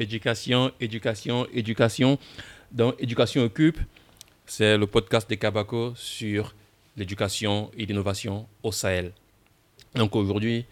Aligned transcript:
éducation, 0.00 0.72
éducation, 0.80 1.46
éducation. 1.52 2.18
Donc, 2.72 2.94
Éducation 2.98 3.42
Occupe, 3.42 3.78
c'est 4.46 4.76
le 4.76 4.86
podcast 4.86 5.28
de 5.28 5.34
Kabako 5.34 5.92
sur 5.94 6.54
l'éducation 6.96 7.70
et 7.76 7.84
l'innovation 7.84 8.46
au 8.62 8.72
Sahel. 8.72 9.12
Donc, 9.94 10.16
aujourd'hui, 10.16 10.64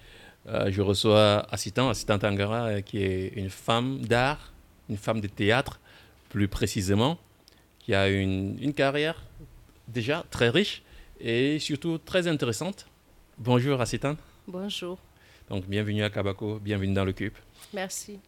euh, 0.46 0.70
je 0.70 0.80
reçois 0.80 1.46
Assitan, 1.50 1.90
Assitan 1.90 2.18
Tangara, 2.18 2.66
euh, 2.66 2.80
qui 2.80 3.02
est 3.02 3.28
une 3.36 3.50
femme 3.50 3.98
d'art, 4.00 4.52
une 4.88 4.96
femme 4.96 5.20
de 5.20 5.28
théâtre, 5.28 5.78
plus 6.30 6.48
précisément, 6.48 7.18
qui 7.80 7.94
a 7.94 8.08
une, 8.08 8.56
une 8.60 8.72
carrière 8.72 9.22
déjà 9.88 10.24
très 10.30 10.48
riche 10.48 10.82
et 11.20 11.58
surtout 11.58 11.98
très 11.98 12.28
intéressante. 12.28 12.86
Bonjour 13.38 13.80
Assitan. 13.80 14.16
Bonjour. 14.46 14.98
Donc, 15.50 15.66
bienvenue 15.66 16.02
à 16.02 16.10
Kabako, 16.10 16.58
bienvenue 16.62 16.94
dans 16.94 17.04
le 17.04 17.12
CUP. 17.12 17.34
Merci. 17.74 18.18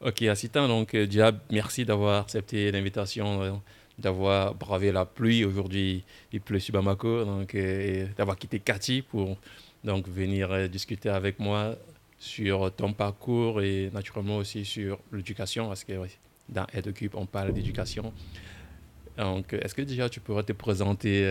Ok, 0.00 0.22
Assitan, 0.22 0.68
donc 0.68 0.94
euh, 0.94 1.08
déjà, 1.08 1.32
merci 1.50 1.84
d'avoir 1.84 2.22
accepté 2.22 2.70
l'invitation, 2.70 3.42
euh, 3.42 3.50
d'avoir 3.98 4.54
bravé 4.54 4.92
la 4.92 5.04
pluie. 5.04 5.44
Aujourd'hui, 5.44 6.04
il 6.32 6.40
pleut 6.40 6.60
sur 6.60 6.72
Bamako, 6.72 7.24
donc 7.24 7.52
euh, 7.56 8.06
d'avoir 8.16 8.36
quitté 8.36 8.60
Kati 8.60 9.02
pour 9.02 9.36
donc, 9.82 10.06
venir 10.06 10.68
discuter 10.68 11.08
avec 11.08 11.40
moi 11.40 11.74
sur 12.16 12.72
ton 12.76 12.92
parcours 12.92 13.60
et 13.60 13.90
naturellement 13.92 14.36
aussi 14.36 14.64
sur 14.64 15.00
l'éducation, 15.12 15.66
parce 15.66 15.82
que 15.82 15.94
dans 16.48 16.66
EduCube, 16.76 17.16
on 17.16 17.26
parle 17.26 17.52
d'éducation. 17.52 18.12
Donc, 19.16 19.52
est-ce 19.52 19.74
que 19.74 19.82
déjà 19.82 20.08
tu 20.08 20.20
pourrais 20.20 20.44
te 20.44 20.52
présenter 20.52 21.26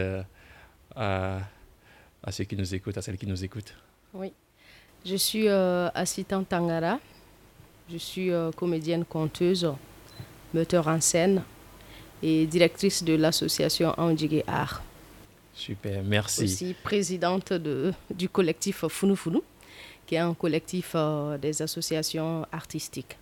à, 0.94 1.40
à, 2.22 2.32
ceux 2.34 2.44
qui 2.44 2.58
nous 2.58 2.76
écoutent, 2.76 2.98
à 2.98 3.02
celles 3.02 3.18
qui 3.18 3.28
nous 3.28 3.44
écoutent? 3.46 3.74
Oui. 4.14 4.34
Je 5.06 5.16
suis 5.16 5.48
euh, 5.48 5.90
Tangara. 6.50 7.00
Je 7.90 7.98
suis 7.98 8.32
euh, 8.32 8.52
comédienne 8.52 9.06
conteuse, 9.06 9.72
metteur 10.54 10.90
en 10.90 11.00
scène 11.00 11.42
et 12.22 12.46
directrice 12.46 13.02
de 13.02 13.14
l'association 13.16 13.94
Andigé 13.98 14.44
Art. 14.46 14.82
Super, 15.54 16.04
merci. 16.04 16.44
Aussi 16.44 16.76
présidente 16.84 17.54
de, 17.54 17.94
du 18.14 18.28
collectif 18.28 18.86
Funu 18.90 19.16
Funu, 19.16 19.40
qui 20.06 20.16
est 20.16 20.20
un 20.20 20.34
collectif 20.34 20.92
euh, 20.96 21.38
des 21.38 21.62
associations 21.62 22.46
artistiques. 22.52 23.18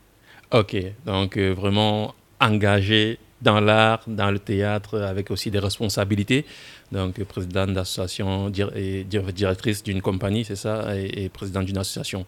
Ok, 0.51 0.75
donc 1.05 1.37
euh, 1.37 1.51
vraiment 1.53 2.15
engagée 2.39 3.19
dans 3.43 3.59
l'art, 3.59 4.01
dans 4.07 4.31
le 4.31 4.39
théâtre, 4.39 4.99
avec 4.99 5.29
aussi 5.29 5.51
des 5.51 5.59
responsabilités. 5.59 6.43
Donc, 6.91 7.23
présidente 7.25 7.73
d'association 7.73 8.51
et 8.75 9.03
directrice 9.03 9.83
d'une 9.83 10.01
compagnie, 10.01 10.43
c'est 10.43 10.55
ça, 10.55 10.97
et, 10.97 11.25
et 11.25 11.29
présidente 11.29 11.65
d'une 11.65 11.77
association. 11.77 12.25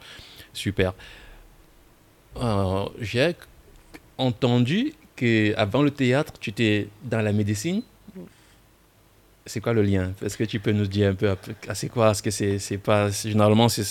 Super. 0.53 0.93
Euh, 2.41 2.85
J'ai 3.01 3.35
entendu 4.17 4.93
qu'avant 5.15 5.81
le 5.81 5.91
théâtre, 5.91 6.33
tu 6.39 6.49
étais 6.51 6.87
dans 7.03 7.21
la 7.21 7.31
médecine. 7.31 7.81
C'est 9.45 9.61
quoi 9.61 9.71
le 9.73 9.81
lien? 9.81 10.11
Est-ce 10.21 10.37
que 10.37 10.43
tu 10.43 10.59
peux 10.59 10.73
nous 10.73 10.87
dire 10.87 11.11
un 11.11 11.15
peu, 11.15 11.33
c'est 11.73 11.87
quoi? 11.87 12.11
Est-ce 12.11 12.21
que 12.21 12.29
c'est 12.31 12.77
pas 12.77 13.09
généralement 13.09 13.69
ce 13.69 13.81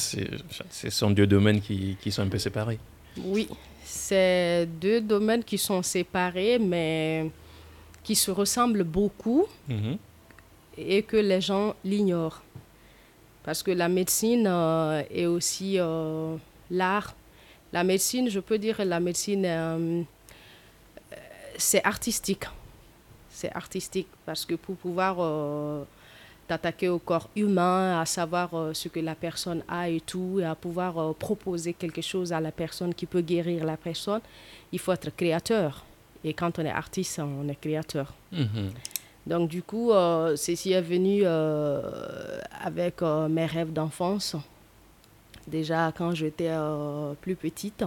sont 0.91 1.11
deux 1.11 1.27
domaines 1.27 1.61
qui, 1.63 1.97
qui 2.01 2.13
sont 2.13 2.23
un 2.23 2.29
peu 2.29 2.39
séparés 2.39 2.79
Oui, 3.25 3.49
c'est 3.83 4.67
deux 4.79 5.01
domaines 5.01 5.43
qui 5.43 5.57
sont 5.57 5.83
séparés, 5.83 6.59
mais 6.59 7.31
qui 8.05 8.15
se 8.15 8.31
ressemblent 8.31 8.85
beaucoup 8.85 9.47
Mhm. 9.69 9.97
et 10.77 11.03
que 11.03 11.17
les 11.17 11.41
gens 11.41 11.75
l'ignorent. 11.85 12.43
Parce 13.43 13.63
que 13.63 13.71
la 13.71 13.89
médecine 13.89 14.47
euh, 14.47 15.03
est 15.11 15.25
aussi 15.27 15.77
euh, 15.79 16.37
l'art. 16.71 17.15
La 17.77 17.85
médecine, 17.85 18.31
je 18.31 18.41
peux 18.41 18.57
dire, 18.57 18.83
la 18.83 19.01
médecine, 19.01 19.45
euh, 19.45 20.03
c'est 21.59 21.85
artistique. 21.85 22.45
C'est 23.29 23.55
artistique 23.55 24.09
parce 24.25 24.47
que 24.47 24.55
pour 24.55 24.77
pouvoir 24.77 25.17
euh, 25.21 25.85
t'attaquer 26.49 26.89
au 26.89 26.99
corps 26.99 27.29
humain, 27.37 28.01
à 28.01 28.07
savoir 28.07 28.55
euh, 28.55 28.73
ce 28.73 28.89
que 28.89 29.01
la 29.01 29.15
personne 29.15 29.63
a 29.69 29.91
et 29.91 30.01
tout, 30.01 30.39
et 30.41 30.47
à 30.47 30.55
pouvoir 30.55 31.15
proposer 31.17 31.75
quelque 31.75 32.01
chose 32.01 32.33
à 32.33 32.41
la 32.41 32.51
personne 32.51 32.95
qui 32.95 33.05
peut 33.05 33.21
guérir 33.21 33.67
la 33.67 33.77
personne, 33.77 34.23
il 34.73 34.79
faut 34.79 34.93
être 34.93 35.15
créateur. 35.15 35.85
Et 36.25 36.33
quand 36.33 36.59
on 36.59 36.65
est 36.65 36.71
artiste, 36.71 37.19
on 37.19 37.47
est 37.47 37.61
créateur. 37.61 38.15
Mhm. 38.33 38.71
Donc 39.27 39.51
du 39.51 39.63
coup, 39.63 39.91
ceci 40.35 40.73
est 40.73 40.81
venu 40.81 41.27
avec 41.27 43.03
mes 43.03 43.45
rêves 43.45 43.75
d'enfance. 43.75 44.35
Déjà, 45.47 45.93
quand 45.97 46.13
j'étais 46.15 46.49
euh, 46.51 47.15
plus 47.21 47.37
petite, 47.37 47.85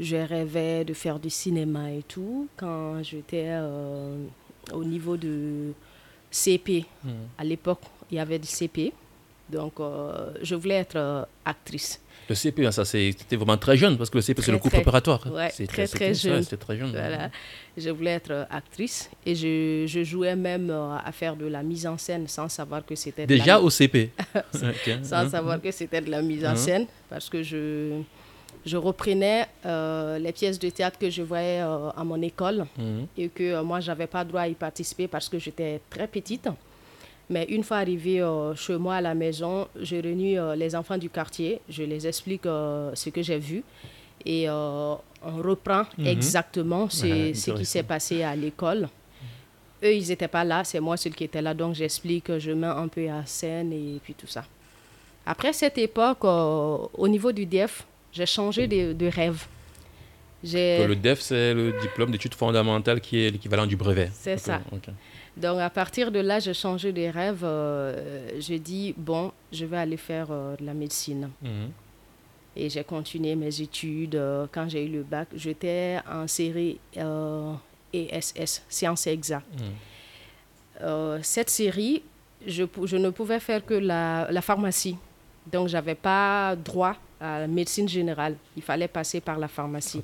je 0.00 0.16
rêvais 0.16 0.84
de 0.84 0.92
faire 0.92 1.18
du 1.20 1.30
cinéma 1.30 1.92
et 1.92 2.02
tout. 2.02 2.48
Quand 2.56 3.02
j'étais 3.02 3.46
euh, 3.48 4.16
au 4.72 4.84
niveau 4.84 5.16
de 5.16 5.72
CP, 6.30 6.84
Mhm. 7.04 7.12
à 7.38 7.44
l'époque, 7.44 7.80
il 8.10 8.16
y 8.16 8.20
avait 8.20 8.38
du 8.40 8.48
CP. 8.48 8.92
Donc, 9.50 9.74
euh, 9.80 10.30
je 10.42 10.54
voulais 10.54 10.76
être 10.76 10.96
euh, 10.96 11.22
actrice. 11.44 12.00
Le 12.26 12.34
CP, 12.34 12.64
hein, 12.64 12.70
ça 12.72 12.86
c'était 12.86 13.36
vraiment 13.36 13.58
très 13.58 13.76
jeune 13.76 13.98
parce 13.98 14.08
que 14.08 14.16
le 14.16 14.22
CP 14.22 14.40
c'est 14.40 14.50
le 14.50 14.56
cours 14.58 14.70
très- 14.70 14.78
préparatoire. 14.78 15.20
ouais, 15.30 15.50
C'est 15.52 15.66
très, 15.66 15.86
très 15.86 16.14
jeune. 16.14 16.42
C'était 16.42 16.56
très 16.56 16.78
jeune. 16.78 16.90
Voilà. 16.90 17.28
Je 17.76 17.90
voulais 17.90 18.12
être 18.12 18.30
euh, 18.30 18.44
actrice 18.48 19.10
et 19.26 19.34
je, 19.34 19.84
je 19.86 20.02
jouais 20.04 20.34
même 20.34 20.70
à 20.70 21.12
faire 21.12 21.36
de 21.36 21.44
la 21.44 21.62
mise 21.62 21.86
en 21.86 21.98
scène 21.98 22.26
sans 22.26 22.48
savoir 22.48 22.86
que 22.86 22.94
c'était 22.94 23.26
de 23.26 23.32
la 23.34 23.38
Déjà 23.38 23.60
au 23.60 23.68
CP. 23.68 24.10
Sans 25.02 25.12
Hein. 25.12 25.28
savoir 25.28 25.60
que 25.60 25.70
c'était 25.70 26.00
de 26.00 26.10
la 26.10 26.22
mise 26.22 26.46
en 26.46 26.52
Mhm. 26.52 26.56
scène, 26.56 26.86
parce 27.10 27.28
que 27.28 27.42
je, 27.42 28.00
je 28.64 28.76
reprenais 28.78 29.46
euh, 29.66 30.18
les 30.18 30.32
pièces 30.32 30.58
de 30.58 30.70
théâtre 30.70 30.98
que 30.98 31.10
je 31.10 31.20
voyais 31.20 31.60
euh, 31.60 31.90
à 31.90 32.04
mon 32.04 32.22
école 32.22 32.64
Mhm. 32.78 33.06
et 33.18 33.28
que 33.28 33.42
euh, 33.42 33.62
moi, 33.62 33.80
je 33.80 33.88
n'avais 33.88 34.06
pas 34.06 34.24
droit 34.24 34.40
à 34.42 34.48
y 34.48 34.54
participer 34.54 35.08
parce 35.08 35.28
que 35.28 35.38
j'étais 35.38 35.78
très 35.90 36.06
petite. 36.06 36.48
Mais 37.30 37.44
une 37.48 37.64
fois 37.64 37.78
arrivée 37.78 38.20
euh, 38.20 38.54
chez 38.54 38.76
moi 38.76 38.96
à 38.96 39.00
la 39.00 39.14
maison, 39.14 39.66
je 39.80 39.96
réunis 39.96 40.36
euh, 40.38 40.54
les 40.54 40.74
enfants 40.76 40.98
du 40.98 41.08
quartier, 41.08 41.60
je 41.68 41.82
les 41.82 42.06
explique 42.06 42.44
euh, 42.46 42.90
ce 42.94 43.08
que 43.10 43.22
j'ai 43.22 43.38
vu 43.38 43.62
et 44.26 44.48
on 44.48 44.98
reprend 45.42 45.84
Mhm. 45.98 46.06
exactement 46.06 46.88
ce, 46.90 47.06
Ouais, 47.06 47.34
ce 47.34 47.50
qui 47.52 47.64
s'est 47.64 47.82
passé 47.82 48.22
à 48.22 48.34
l'école. 48.36 48.88
Eux, 49.82 49.92
ils 49.94 50.08
n'étaient 50.08 50.28
pas 50.28 50.44
là, 50.44 50.64
c'est 50.64 50.80
moi 50.80 50.96
celui 50.96 51.14
qui 51.16 51.24
était 51.24 51.42
là, 51.42 51.52
donc 51.54 51.74
j'explique, 51.74 52.38
je 52.38 52.52
mets 52.52 52.66
un 52.66 52.88
peu 52.88 53.08
à 53.10 53.24
scène 53.26 53.72
et 53.72 54.00
puis 54.02 54.14
tout 54.14 54.26
ça. 54.26 54.44
Après 55.26 55.52
cette 55.52 55.78
époque, 55.78 56.24
au 56.24 57.08
niveau 57.08 57.32
du 57.32 57.44
DEF, 57.46 57.84
j'ai 58.12 58.26
changé 58.26 58.66
de, 58.66 58.92
de 58.92 59.06
rêve. 59.06 59.46
Le 60.42 60.94
DEF, 60.94 61.20
c'est 61.20 61.54
le 61.54 61.72
diplôme 61.80 62.10
d'études 62.10 62.34
fondamentales 62.34 63.00
qui 63.00 63.24
est 63.24 63.30
l'équivalent 63.30 63.66
du 63.66 63.76
brevet. 63.76 64.10
C'est 64.12 64.36
ça. 64.38 64.60
Donc 65.36 65.60
à 65.60 65.70
partir 65.70 66.10
de 66.12 66.20
là, 66.20 66.38
j'ai 66.38 66.54
changé 66.54 66.92
de 66.92 67.02
rêve. 67.08 67.40
euh, 67.42 68.30
j'ai 68.38 68.58
dit, 68.58 68.94
bon, 68.96 69.32
je 69.52 69.64
vais 69.66 69.78
aller 69.78 69.96
faire 69.96 70.28
euh, 70.30 70.56
de 70.56 70.64
la 70.64 70.74
médecine. 70.74 71.30
Mhm. 71.42 71.70
Et 72.56 72.70
j'ai 72.70 72.84
continué 72.84 73.34
mes 73.34 73.60
études. 73.60 74.14
euh, 74.14 74.46
quand 74.52 74.68
j'ai 74.68 74.84
eu 74.84 74.88
le 74.88 75.02
bac, 75.02 75.28
j'étais 75.34 75.98
en 76.08 76.26
série 76.28 76.78
ESS, 77.92 78.62
sciences 78.68 79.06
exactes. 79.08 79.46
Mhm. 80.80 81.18
Cette 81.22 81.50
série, 81.50 82.02
je, 82.46 82.64
je 82.84 82.96
ne 82.96 83.10
pouvais 83.10 83.40
faire 83.40 83.64
que 83.64 83.74
la, 83.74 84.28
la 84.30 84.40
pharmacie. 84.42 84.96
Donc 85.50 85.68
j'avais 85.68 85.94
pas 85.94 86.56
droit 86.56 86.96
à 87.20 87.40
la 87.40 87.46
médecine 87.46 87.88
générale. 87.88 88.36
Il 88.56 88.62
fallait 88.62 88.88
passer 88.88 89.20
par 89.20 89.38
la 89.38 89.48
pharmacie. 89.48 90.02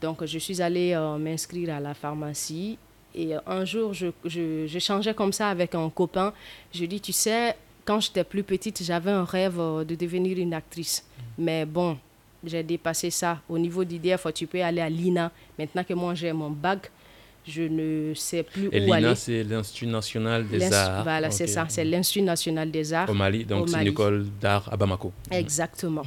Donc, 0.00 0.24
je 0.24 0.38
suis 0.38 0.60
allée 0.62 0.94
euh, 0.94 1.18
m'inscrire 1.18 1.74
à 1.76 1.80
la 1.80 1.92
pharmacie. 1.94 2.78
Et 3.14 3.34
euh, 3.34 3.40
un 3.46 3.64
jour, 3.64 3.92
je, 3.94 4.06
je, 4.24 4.66
je 4.66 4.78
changeais 4.78 5.14
comme 5.14 5.32
ça 5.32 5.48
avec 5.48 5.74
un 5.74 5.88
copain. 5.90 6.32
Je 6.72 6.84
dis, 6.86 7.00
tu 7.00 7.12
sais, 7.12 7.54
quand 7.84 8.00
j'étais 8.00 8.24
plus 8.24 8.42
petite, 8.42 8.82
j'avais 8.82 9.10
un 9.10 9.24
rêve 9.24 9.58
euh, 9.60 9.84
de 9.84 9.94
devenir 9.94 10.38
une 10.38 10.54
actrice. 10.54 11.04
Mais 11.38 11.64
bon, 11.66 11.98
j'ai 12.44 12.62
dépassé 12.62 13.10
ça. 13.10 13.40
Au 13.48 13.58
niveau 13.58 13.84
d'IDF, 13.84 14.26
tu 14.34 14.46
peux 14.46 14.62
aller 14.62 14.80
à 14.80 14.88
l'INA. 14.88 15.30
Maintenant 15.58 15.84
que 15.84 15.94
moi, 15.94 16.14
j'ai 16.14 16.32
mon 16.32 16.50
bac, 16.50 16.90
je 17.46 17.62
ne 17.62 18.14
sais 18.14 18.44
plus 18.44 18.68
Et 18.72 18.86
où 18.88 18.92
aller. 18.92 19.02
l'INA, 19.02 19.14
c'est 19.14 19.42
l'Institut 19.44 19.86
national 19.88 20.46
des 20.48 20.72
arts. 20.72 21.02
Voilà, 21.02 21.30
c'est 21.30 21.46
ça. 21.48 21.66
C'est 21.68 21.84
l'Institut 21.84 22.22
national 22.22 22.70
des 22.70 22.92
arts. 22.92 23.10
Au 23.10 23.14
Mali, 23.14 23.44
donc 23.44 23.68
c'est 23.68 23.80
une 23.82 23.88
école 23.88 24.26
d'art 24.40 24.68
à 24.72 24.76
Bamako. 24.76 25.12
Exactement. 25.30 26.02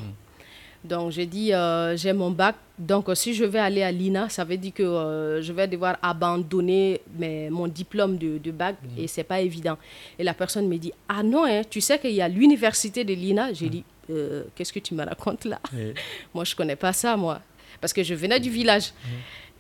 Donc, 0.86 1.12
j'ai 1.12 1.26
dit, 1.26 1.54
euh, 1.54 1.96
j'ai 1.98 2.14
mon 2.14 2.32
bac. 2.32 2.56
Donc, 2.78 3.06
si 3.16 3.34
je 3.34 3.44
vais 3.46 3.60
aller 3.60 3.84
à 3.84 3.92
l'INA, 3.92 4.28
ça 4.30 4.44
veut 4.44 4.58
dire 4.58 4.74
que 4.74 4.84
euh, 4.84 5.42
je 5.42 5.52
vais 5.54 5.68
devoir 5.68 5.98
abandonner 6.02 7.02
mes- 7.18 7.50
mon 7.50 7.68
diplôme 7.68 8.18
de, 8.18 8.38
de 8.38 8.52
bac 8.52 8.76
et 8.98 9.08
c'est 9.08 9.24
pas 9.24 9.40
évident. 9.42 9.78
Et 10.20 10.24
la 10.24 10.34
personne 10.34 10.68
me 10.68 10.78
dit, 10.78 10.92
ah 11.08 11.24
non, 11.24 11.46
hein, 11.46 11.62
tu 11.70 11.80
sais 11.82 11.98
qu'il 12.00 12.12
y 12.12 12.22
a 12.22 12.28
l'université 12.28 13.04
de 13.04 13.14
l'INA. 13.14 13.54
J'ai 13.54 13.70
dit, 13.70 13.84
Euh, 14.08 14.44
qu'est-ce 14.54 14.72
que 14.72 14.78
tu 14.80 14.94
me 14.94 15.04
racontes 15.04 15.46
là? 15.46 15.60
Moi, 16.34 16.44
je 16.44 16.54
connais 16.56 16.76
pas 16.76 16.94
ça, 16.94 17.18
moi. 17.18 17.42
Parce 17.82 17.92
que 17.92 18.04
je 18.04 18.14
venais 18.14 18.40
du 18.40 18.52
village. 18.52 18.94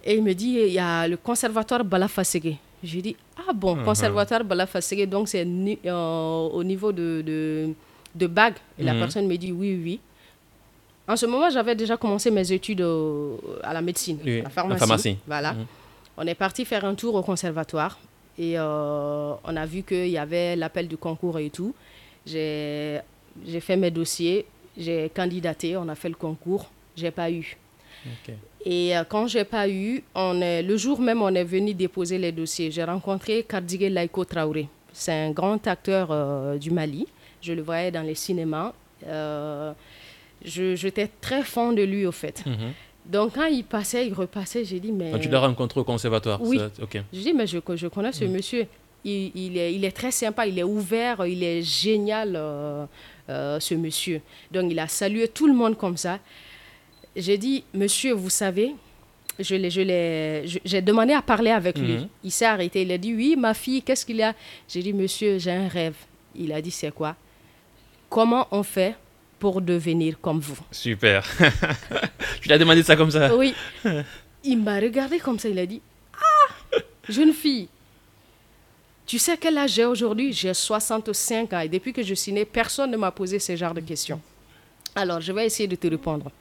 Et 0.04 0.14
il 0.18 0.22
me 0.24 0.34
dit, 0.34 0.60
il 0.68 0.72
y 0.74 0.78
a 0.78 1.08
le 1.08 1.18
conservatoire 1.18 1.84
Balafasege. 1.84 2.54
J'ai 2.84 3.02
dit, 3.02 3.16
ah 3.42 3.54
bon, 3.54 3.76
Mhm. 3.76 3.84
conservatoire 3.86 4.44
Balafasege, 4.44 5.08
donc 5.10 5.30
c'est 5.30 5.42
au 6.54 6.64
niveau 6.64 6.92
de, 6.92 7.24
de, 7.26 7.70
de 8.14 8.28
bague. 8.28 8.54
Et 8.78 8.84
la 8.84 8.94
Mhm. 8.94 9.00
personne 9.00 9.26
me 9.28 9.36
dit, 9.36 9.52
oui, 9.52 9.72
oui. 9.84 10.00
En 11.08 11.16
ce 11.16 11.26
moment, 11.26 11.50
j'avais 11.50 11.76
déjà 11.76 11.98
commencé 11.98 12.32
mes 12.32 12.52
études 12.52 12.86
à 13.64 13.74
la 13.74 13.82
médecine, 13.82 14.20
à 14.26 14.44
la 14.44 14.50
pharmacie. 14.50 15.18
Voilà. 15.28 15.54
Mhm. 15.54 15.66
On 16.18 16.26
est 16.28 16.36
parti 16.36 16.66
faire 16.66 16.86
un 16.86 16.96
tour 16.96 17.16
au 17.16 17.22
conservatoire 17.22 17.98
et 18.38 18.58
euh, 18.58 19.34
on 19.44 19.56
a 19.56 19.66
vu 19.66 19.84
qu'il 19.84 20.08
y 20.08 20.18
avait 20.18 20.56
l'appel 20.56 20.88
du 20.88 20.98
concours 20.98 21.40
et 21.40 21.50
tout. 21.50 21.74
J'ai 22.26 23.02
fait 23.60 23.76
mes 23.76 23.92
dossiers, 23.92 24.46
j'ai 24.78 25.10
candidaté, 25.14 25.76
on 25.78 25.88
a 25.90 25.96
fait 25.96 26.10
le 26.10 26.16
concours, 26.16 26.70
j'ai 26.96 27.12
pas 27.12 27.30
eu. 27.30 27.58
Et 28.64 28.96
euh, 28.96 29.04
quand 29.08 29.28
j'ai 29.28 29.44
pas 29.44 29.68
eu, 29.68 30.04
on 30.14 30.40
est, 30.42 30.62
le 30.64 30.78
jour 30.78 31.00
même, 31.00 31.22
on 31.22 31.34
est 31.34 31.44
venu 31.44 31.74
déposer 31.74 32.18
les 32.18 32.32
dossiers. 32.32 32.72
J'ai 32.72 32.84
rencontré 32.84 33.44
Kardigé 33.44 33.90
Laiko 33.90 34.26
Traoré. 34.26 34.68
C'est 34.94 35.12
un 35.12 35.32
grand 35.32 35.66
acteur 35.68 36.10
euh, 36.12 36.58
du 36.58 36.72
Mali. 36.72 37.08
Je 37.42 37.54
le 37.54 37.62
voyais 37.62 37.92
dans 37.92 38.02
les 38.02 38.16
cinémas. 38.16 38.74
J'étais 40.46 41.10
très 41.22 41.44
fan 41.44 41.76
de 41.76 41.84
lui, 41.84 42.06
au 42.06 42.12
fait. 42.12 42.44
Mhm. 42.46 42.74
Donc, 43.06 43.34
quand 43.36 43.46
il 43.46 43.64
passait, 43.64 44.08
il 44.08 44.14
repassait, 44.14 44.66
j'ai 44.66 44.80
dit, 44.80 44.92
mais... 44.92 45.12
Quand 45.12 45.20
tu 45.20 45.30
l'as 45.30 45.40
rencontré 45.40 45.80
au 45.80 45.84
conservatoire 45.84 46.42
Oui. 46.42 46.60
Ok. 46.82 46.98
Je 47.14 47.20
dis, 47.20 47.34
mais 47.34 47.46
je, 47.46 47.60
je 47.76 47.88
connais 47.88 48.12
ce 48.12 48.26
mm. 48.26 48.32
monsieur. 48.32 48.68
Il, 49.04 49.32
il, 49.36 49.58
est, 49.58 49.74
il, 49.76 49.86
est, 49.86 49.92
très 49.92 50.10
sympa, 50.10 50.48
il 50.48 50.58
est 50.58 50.64
ouvert, 50.64 51.26
il 51.28 51.44
est 51.44 51.62
génial, 51.62 52.34
euh, 52.36 52.86
euh, 53.30 53.60
ce 53.60 53.76
monsieur. 53.76 54.22
Donc, 54.52 54.72
il 54.72 54.80
a 54.80 54.88
salué 54.88 55.28
tout 55.28 55.46
le 55.46 55.54
monde 55.54 55.78
comme 55.78 55.98
ça. 55.98 56.20
J'ai 57.16 57.38
dit, 57.38 57.64
monsieur, 57.74 58.14
vous 58.14 58.32
savez, 58.32 58.74
je 59.40 60.58
j'ai 60.66 60.82
demandé 60.82 61.14
à 61.14 61.22
parler 61.22 61.52
avec 61.52 61.78
lui. 61.78 61.98
Mm-hmm. 61.98 62.08
Il 62.24 62.32
s'est 62.32 62.46
arrêté, 62.46 62.82
il 62.82 62.92
a 62.92 62.98
dit, 62.98 63.14
oui, 63.14 63.36
ma 63.38 63.54
fille, 63.54 63.84
qu'est-ce 63.84 64.06
qu'il 64.06 64.16
y 64.16 64.24
a? 64.24 64.34
J'ai 64.68 64.82
dit, 64.82 64.94
monsieur, 64.94 65.38
j'ai 65.38 65.52
un 65.52 65.68
rêve. 65.68 65.96
Il 66.36 66.52
a 66.52 66.62
dit, 66.62 66.72
c'est 66.72 66.92
quoi? 66.92 67.16
Comment 68.10 68.48
on 68.52 68.64
fait 68.64 68.96
pour 69.40 69.62
devenir 69.62 70.20
comme 70.22 70.40
vous. 70.40 70.58
Super. 70.72 71.26
tu 72.42 72.50
l'as 72.50 72.58
demandé 72.58 72.84
ça 72.84 72.96
comme 72.96 73.12
ça 73.12 73.36
Oui. 73.36 73.54
Il 74.44 74.62
m'a 74.62 74.80
regardé 74.80 75.20
comme 75.20 75.40
ça, 75.40 75.50
il 75.50 75.60
a 75.60 75.66
dit 75.66 75.82
Ah, 76.14 76.78
jeune 77.10 77.34
fille, 77.34 77.68
tu 79.06 79.20
sais 79.20 79.38
quel 79.38 79.58
âge 79.58 79.74
j'ai 79.74 79.86
aujourd'hui? 79.86 80.34
J'ai 80.34 80.54
65 80.54 81.54
ans 81.54 81.60
et 81.60 81.70
depuis 81.70 81.94
que 81.94 82.02
je 82.02 82.14
suis 82.16 82.32
née, 82.32 82.46
personne 82.46 82.92
ne 82.92 82.98
m'a 82.98 83.12
posé 83.12 83.38
ce 83.40 83.56
genre 83.56 83.74
de 83.74 83.82
questions. 83.82 84.20
Alors, 84.96 85.22
je 85.22 85.32
vais 85.32 85.46
essayer 85.46 85.68
de 85.68 85.76
te 85.76 85.88
répondre. 85.88 86.32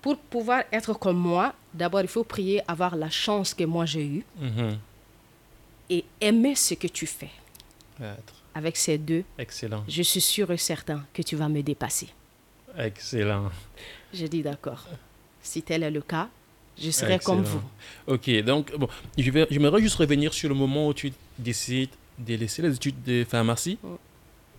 Pour 0.00 0.16
pouvoir 0.18 0.64
être 0.72 0.94
comme 0.94 1.18
moi, 1.18 1.54
d'abord, 1.72 2.00
il 2.00 2.08
faut 2.08 2.24
prier, 2.24 2.60
avoir 2.66 2.96
la 2.96 3.08
chance 3.08 3.54
que 3.54 3.62
moi 3.62 3.86
j'ai 3.86 4.04
eue 4.04 4.24
mhm. 4.40 4.78
et 5.90 6.04
aimer 6.20 6.56
ce 6.56 6.74
que 6.74 6.88
tu 6.88 7.06
fais. 7.06 7.30
Avec 8.54 8.76
ces 8.76 8.98
deux, 8.98 9.22
Excellent. 9.38 9.84
je 9.86 10.02
suis 10.02 10.20
sûr 10.20 10.50
et 10.50 10.56
certain 10.56 11.04
que 11.14 11.22
tu 11.22 11.36
vas 11.36 11.48
me 11.48 11.62
dépasser. 11.62 12.08
Excellent. 12.78 13.50
J'ai 14.12 14.28
dit 14.28 14.42
d'accord. 14.42 14.86
Si 15.42 15.62
tel 15.62 15.82
est 15.82 15.90
le 15.90 16.00
cas, 16.00 16.28
je 16.80 16.90
serai 16.90 17.18
comme 17.18 17.42
vous. 17.42 17.60
Ok, 18.06 18.30
donc 18.42 18.74
bon, 18.76 18.88
je 19.18 19.30
vais, 19.30 19.46
j'aimerais 19.50 19.80
juste 19.80 19.96
revenir 19.96 20.32
sur 20.32 20.48
le 20.48 20.54
moment 20.54 20.88
où 20.88 20.94
tu 20.94 21.12
décides 21.38 21.90
de 22.18 22.34
laisser 22.34 22.62
les 22.62 22.74
études 22.74 23.02
de 23.02 23.24
pharmacie 23.24 23.78
mm. 23.82 23.88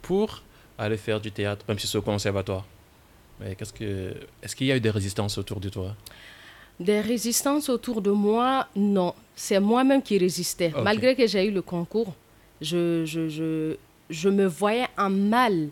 pour 0.02 0.44
aller 0.78 0.98
faire 0.98 1.20
du 1.20 1.32
théâtre, 1.32 1.66
même 1.68 1.80
si 1.80 1.88
c'est 1.88 1.98
au 1.98 2.02
conservatoire. 2.02 2.66
Mais 3.40 3.56
qu'est-ce 3.56 3.74
que, 3.74 4.14
est-ce 4.42 4.56
qu'il 4.56 4.68
y 4.68 4.72
a 4.72 4.78
eu 4.78 4.82
des 4.82 4.90
résistances 4.90 5.38
autour 5.38 5.60
de 5.60 5.70
toi? 5.70 5.96
Des 6.80 7.02
résistances 7.02 7.70
autour 7.70 8.02
de 8.02 8.12
moi, 8.12 8.68
non. 8.76 9.14
C'est 9.36 9.60
moi-même 9.60 10.02
qui 10.02 10.18
résistais. 10.18 10.72
Malgré 10.84 11.16
que 11.16 11.26
j'ai 11.28 11.46
eu 11.46 11.52
le 11.52 11.62
concours, 11.62 12.14
je, 12.62 13.06
je, 13.06 13.30
je, 13.30 13.76
je 14.10 14.30
me 14.30 14.46
voyais 14.46 14.88
en 14.98 15.10
mal 15.10 15.70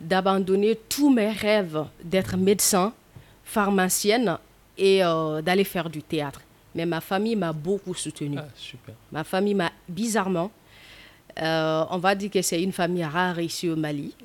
d'abandonner 0.00 0.78
tous 0.88 1.10
mes 1.10 1.30
rêves 1.30 1.84
d'être 2.02 2.36
médecin, 2.36 2.92
pharmacienne 3.44 4.38
et 4.76 5.04
euh, 5.04 5.40
d'aller 5.42 5.64
faire 5.64 5.88
du 5.88 6.02
théâtre. 6.02 6.40
Mais 6.74 6.84
ma 6.84 7.00
famille 7.00 7.36
m'a 7.36 7.52
beaucoup 7.52 7.94
soutenue. 7.94 8.38
Ah, 8.38 8.92
ma 9.12 9.24
famille 9.24 9.54
m'a 9.54 9.72
bizarrement. 9.88 10.50
Euh, 11.40 11.84
on 11.90 11.98
va 11.98 12.14
dire 12.14 12.30
que 12.30 12.40
c'est 12.42 12.62
une 12.62 12.72
famille 12.72 13.04
rare 13.04 13.40
ici 13.40 13.68
au 13.68 13.76
Mali. 13.76 14.14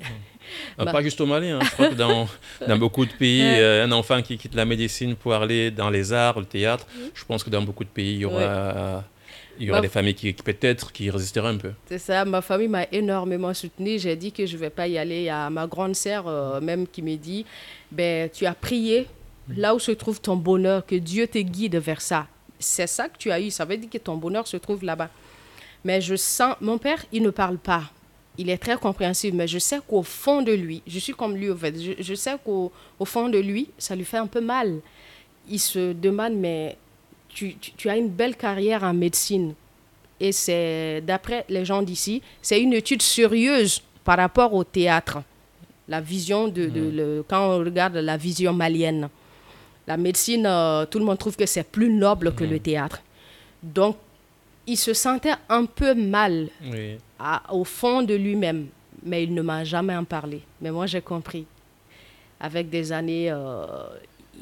Ah, 0.76 0.84
pas 0.86 1.00
juste 1.02 1.20
au 1.20 1.24
Mali, 1.24 1.50
hein. 1.50 1.60
je 1.62 1.70
crois 1.70 1.88
que 1.88 1.94
dans, 1.94 2.28
dans 2.68 2.76
beaucoup 2.76 3.06
de 3.06 3.12
pays, 3.12 3.42
euh, 3.42 3.84
un 3.84 3.92
enfant 3.92 4.20
qui 4.22 4.36
quitte 4.36 4.56
la 4.56 4.64
médecine 4.64 5.14
pour 5.14 5.34
aller 5.34 5.70
dans 5.70 5.88
les 5.88 6.12
arts, 6.12 6.40
le 6.40 6.44
théâtre, 6.44 6.84
je 7.14 7.24
pense 7.24 7.44
que 7.44 7.48
dans 7.48 7.62
beaucoup 7.62 7.84
de 7.84 7.88
pays, 7.88 8.14
il 8.14 8.18
y 8.18 8.24
aura 8.24 9.04
il 9.62 9.68
y 9.68 9.70
aura 9.70 9.80
des 9.80 9.88
familles 9.88 10.14
qui, 10.14 10.32
peut-être 10.32 10.92
qui 10.92 11.08
résisteraient 11.08 11.50
un 11.50 11.56
peu. 11.56 11.70
C'est 11.86 11.98
ça, 11.98 12.24
ma 12.24 12.42
famille 12.42 12.66
m'a 12.66 12.84
énormément 12.90 13.54
soutenue. 13.54 13.96
J'ai 13.96 14.16
dit 14.16 14.32
que 14.32 14.44
je 14.44 14.56
ne 14.56 14.60
vais 14.60 14.70
pas 14.70 14.88
y 14.88 14.98
aller. 14.98 15.18
Il 15.18 15.24
y 15.24 15.28
a 15.28 15.48
ma 15.50 15.68
grande 15.68 15.94
sœur 15.94 16.26
euh, 16.26 16.60
même 16.60 16.84
qui 16.88 17.00
me 17.00 17.14
dit, 17.14 17.46
ben, 17.92 18.28
tu 18.28 18.44
as 18.44 18.54
prié 18.54 19.06
là 19.56 19.72
où 19.72 19.78
se 19.78 19.92
trouve 19.92 20.20
ton 20.20 20.34
bonheur, 20.34 20.84
que 20.84 20.96
Dieu 20.96 21.28
te 21.28 21.38
guide 21.38 21.76
vers 21.76 22.00
ça. 22.00 22.26
C'est 22.58 22.88
ça 22.88 23.08
que 23.08 23.16
tu 23.16 23.30
as 23.30 23.40
eu. 23.40 23.50
Ça 23.50 23.64
veut 23.64 23.76
dire 23.76 23.88
que 23.88 23.98
ton 23.98 24.16
bonheur 24.16 24.48
se 24.48 24.56
trouve 24.56 24.82
là-bas. 24.84 25.10
Mais 25.84 26.00
je 26.00 26.16
sens, 26.16 26.56
mon 26.60 26.78
père, 26.78 27.04
il 27.12 27.22
ne 27.22 27.30
parle 27.30 27.58
pas. 27.58 27.84
Il 28.38 28.50
est 28.50 28.58
très 28.58 28.76
compréhensif, 28.76 29.32
mais 29.32 29.46
je 29.46 29.60
sais 29.60 29.78
qu'au 29.86 30.02
fond 30.02 30.42
de 30.42 30.52
lui, 30.52 30.82
je 30.88 30.98
suis 30.98 31.12
comme 31.12 31.36
lui, 31.36 31.52
en 31.52 31.56
fait, 31.56 31.74
je, 31.80 32.02
je 32.02 32.14
sais 32.14 32.34
qu'au 32.44 32.72
au 32.98 33.04
fond 33.04 33.28
de 33.28 33.38
lui, 33.38 33.68
ça 33.78 33.94
lui 33.94 34.04
fait 34.04 34.16
un 34.16 34.26
peu 34.26 34.40
mal. 34.40 34.80
Il 35.48 35.60
se 35.60 35.92
demande, 35.92 36.34
mais 36.34 36.78
tu, 37.34 37.88
as 37.88 37.96
une 37.96 38.08
belle 38.08 38.36
carrière 38.36 38.82
en 38.84 38.94
médecine. 38.94 39.54
Et 40.20 40.32
c'est, 40.32 41.00
d'après 41.00 41.44
les 41.48 41.64
gens 41.64 41.82
d'ici, 41.82 42.22
c'est 42.40 42.60
une 42.60 42.72
étude 42.72 43.02
sérieuse 43.02 43.82
par 44.04 44.18
rapport 44.18 44.52
au 44.54 44.64
théâtre. 44.64 45.22
La 45.88 46.00
vision 46.00 46.48
de, 46.48 46.66
de 46.66 46.80
mm. 46.80 46.96
le, 46.96 47.24
quand 47.26 47.56
on 47.56 47.58
regarde 47.58 47.96
la 47.96 48.16
vision 48.16 48.52
malienne. 48.52 49.08
La 49.86 49.96
médecine, 49.96 50.46
euh, 50.46 50.86
tout 50.86 50.98
le 50.98 51.04
monde 51.04 51.18
trouve 51.18 51.36
que 51.36 51.46
c'est 51.46 51.64
plus 51.64 51.92
noble 51.92 52.34
que 52.34 52.44
le 52.44 52.56
mm. 52.56 52.60
théâtre. 52.60 53.02
Donc, 53.62 53.96
il 54.66 54.76
se 54.76 54.94
sentait 54.94 55.34
un 55.48 55.64
peu 55.64 55.94
mal 55.94 56.48
au 57.50 57.64
fond 57.64 58.02
de 58.02 58.14
lui-même, 58.14 58.68
mais 59.02 59.24
il 59.24 59.34
ne 59.34 59.42
m'a 59.42 59.64
jamais 59.64 59.96
en 59.96 60.04
parlé. 60.04 60.40
Mais 60.60 60.70
moi, 60.70 60.86
j'ai 60.86 61.00
compris. 61.00 61.46
Avec 62.38 62.68
des 62.70 62.92
années, 62.92 63.30
euh, 63.30 63.66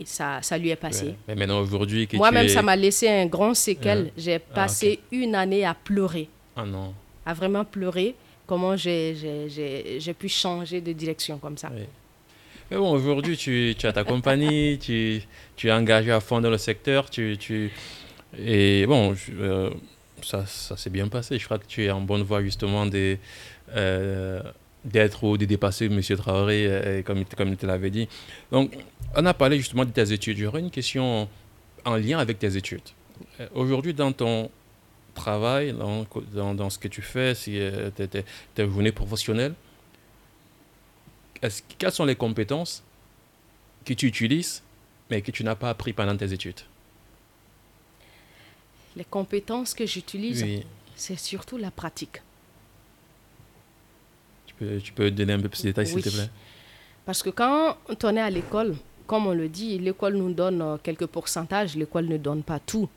ça, 0.05 0.41
ça 0.43 0.59
lui 0.59 0.71
est 0.71 0.77
passé. 0.77 1.15
Mais 1.29 1.35
maintenant, 1.35 1.61
aujourd'hui, 1.61 2.09
Moi-même, 2.15 2.49
ça 2.49 2.63
m'a 2.63 2.77
laissé 2.77 3.09
un 3.09 3.27
grand 3.27 3.55
séquel. 3.55 4.11
J'ai 4.17 4.37
ah, 4.37 4.55
passé 4.55 5.01
une 5.13 5.35
année 5.35 5.65
à 5.65 5.75
pleurer. 5.75 6.29
Ah 6.57 6.65
non. 6.65 6.95
À 7.25 7.35
vraiment 7.35 7.65
pleurer. 7.65 8.15
Comment 8.47 8.77
j'ai 8.77 9.15
pu 10.19 10.29
changer 10.29 10.81
de 10.81 10.93
direction 10.93 11.39
comme 11.39 11.57
ça. 11.57 11.71
Mais 12.71 12.77
bon, 12.77 12.93
aujourd'hui, 12.93 13.37
tu, 13.37 13.75
tu, 13.77 13.87
as 13.87 13.93
ta 13.93 14.05
compagnie, 14.05 14.79
tu, 14.81 15.23
tu, 15.57 15.69
es 15.69 15.73
engagé 15.73 16.13
à 16.13 16.21
fond 16.21 16.41
dans 16.41 16.51
le 16.51 16.59
secteur. 16.59 17.11
Tu, 17.11 17.37
tu... 17.39 17.73
Et 18.39 18.87
bon, 18.87 19.15
euh, 19.41 19.71
ça, 20.23 20.47
ça 20.47 20.77
s'est 20.77 20.91
bien 20.91 21.09
passé. 21.09 21.39
Je 21.39 21.45
crois 21.45 21.59
que 21.59 21.67
tu 21.67 21.85
es 21.85 21.91
en 21.91 22.01
bonne 22.01 22.23
voie, 22.23 22.43
justement, 22.43 22.87
des. 22.87 23.19
Euh, 23.75 24.41
d'être 24.85 25.25
ou 25.25 25.37
de 25.37 25.45
dépasser 25.45 25.87
M. 25.87 26.01
Traoré, 26.01 26.67
euh, 26.67 27.03
comme, 27.03 27.25
comme 27.25 27.57
tu 27.57 27.67
l'avais 27.67 27.91
dit. 27.91 28.09
Donc, 28.51 28.77
on 29.15 29.27
a 29.27 29.35
parlé 29.35 29.59
justement 29.59 29.85
de 29.85 29.91
tes 29.91 30.13
études. 30.13 30.39
J'aurais 30.39 30.61
une 30.61 30.71
question 30.71 31.29
en 31.85 31.97
lien 31.97 32.19
avec 32.19 32.39
tes 32.39 32.57
études. 32.57 32.81
Euh, 33.41 33.49
aujourd'hui, 33.55 33.95
dans 33.95 34.13
ton 34.13 34.51
travail, 35.15 35.75
dans, 35.75 36.55
dans, 36.55 36.71
ce 36.71 36.79
que 36.79 36.89
tu 36.89 37.03
fais, 37.03 37.35
si 37.35 37.59
euh, 37.59 37.91
tes 37.91 38.65
journées 38.65 38.93
professionnelles, 38.93 39.55
quelles 41.79 41.93
sont 41.93 42.05
les 42.05 42.17
compétences 42.17 42.83
que 43.85 43.93
tu 43.95 44.07
utilises, 44.07 44.63
mais 45.11 45.23
que 45.23 45.31
tu 45.31 45.43
n'as 45.43 45.55
pas 45.55 45.71
appris 45.71 45.93
pendant 45.93 46.17
tes 46.17 46.33
études? 46.33 46.61
Les 48.97 49.05
compétences 49.05 49.75
que 49.75 49.87
j'utilise, 49.87 50.45
c'est 50.97 51.19
surtout 51.19 51.57
la 51.57 51.71
pratique 51.71 52.21
tu 54.83 54.93
peux 54.93 55.11
donner 55.11 55.33
un 55.33 55.41
peu 55.41 55.49
plus 55.49 55.63
de 55.63 55.69
détails, 55.69 55.87
s'il 55.87 56.03
te 56.03 56.09
plaît? 56.09 56.31
Parce 57.05 57.23
que 57.23 57.31
quand 57.31 57.77
on 58.05 58.17
est 58.17 58.21
à 58.21 58.31
l'école, 58.31 58.77
comme 59.11 59.27
on 59.27 59.35
le 59.35 59.49
dit, 59.49 59.77
l'école 59.81 60.15
nous 60.15 60.33
donne 60.33 60.63
euh, 60.63 60.77
quelques 60.81 61.07
pourcentages, 61.07 61.75
l'école 61.75 62.07
ne 62.07 62.17
donne 62.17 62.45
pas 62.45 62.61
tout. 62.61 62.89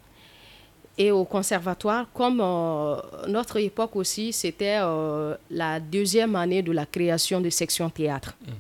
Et 0.96 1.10
au 1.10 1.26
conservatoire, 1.26 2.06
comme 2.14 2.40
euh, 2.40 2.98
notre 3.28 3.58
époque 3.58 3.96
aussi, 3.96 4.32
c'était 4.32 4.78
euh, 4.80 5.36
la 5.50 5.80
deuxième 5.80 6.36
année 6.36 6.62
de 6.62 6.72
la 6.72 6.86
création 6.86 7.42
de 7.42 7.50
section 7.50 7.90
théâtre. 7.90 8.36
Mhm. 8.42 8.54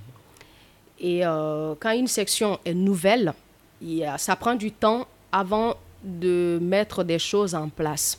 Et 1.06 1.22
quand 1.82 1.92
une 1.92 2.08
section 2.08 2.58
est 2.64 2.74
nouvelle, 2.74 3.34
ça 4.18 4.38
prend 4.38 4.56
du 4.56 4.72
temps 4.72 5.06
avant 5.34 5.76
de 6.02 6.60
mettre 6.62 7.04
des 7.04 7.20
choses 7.20 7.54
en 7.54 7.68
place. 7.68 8.18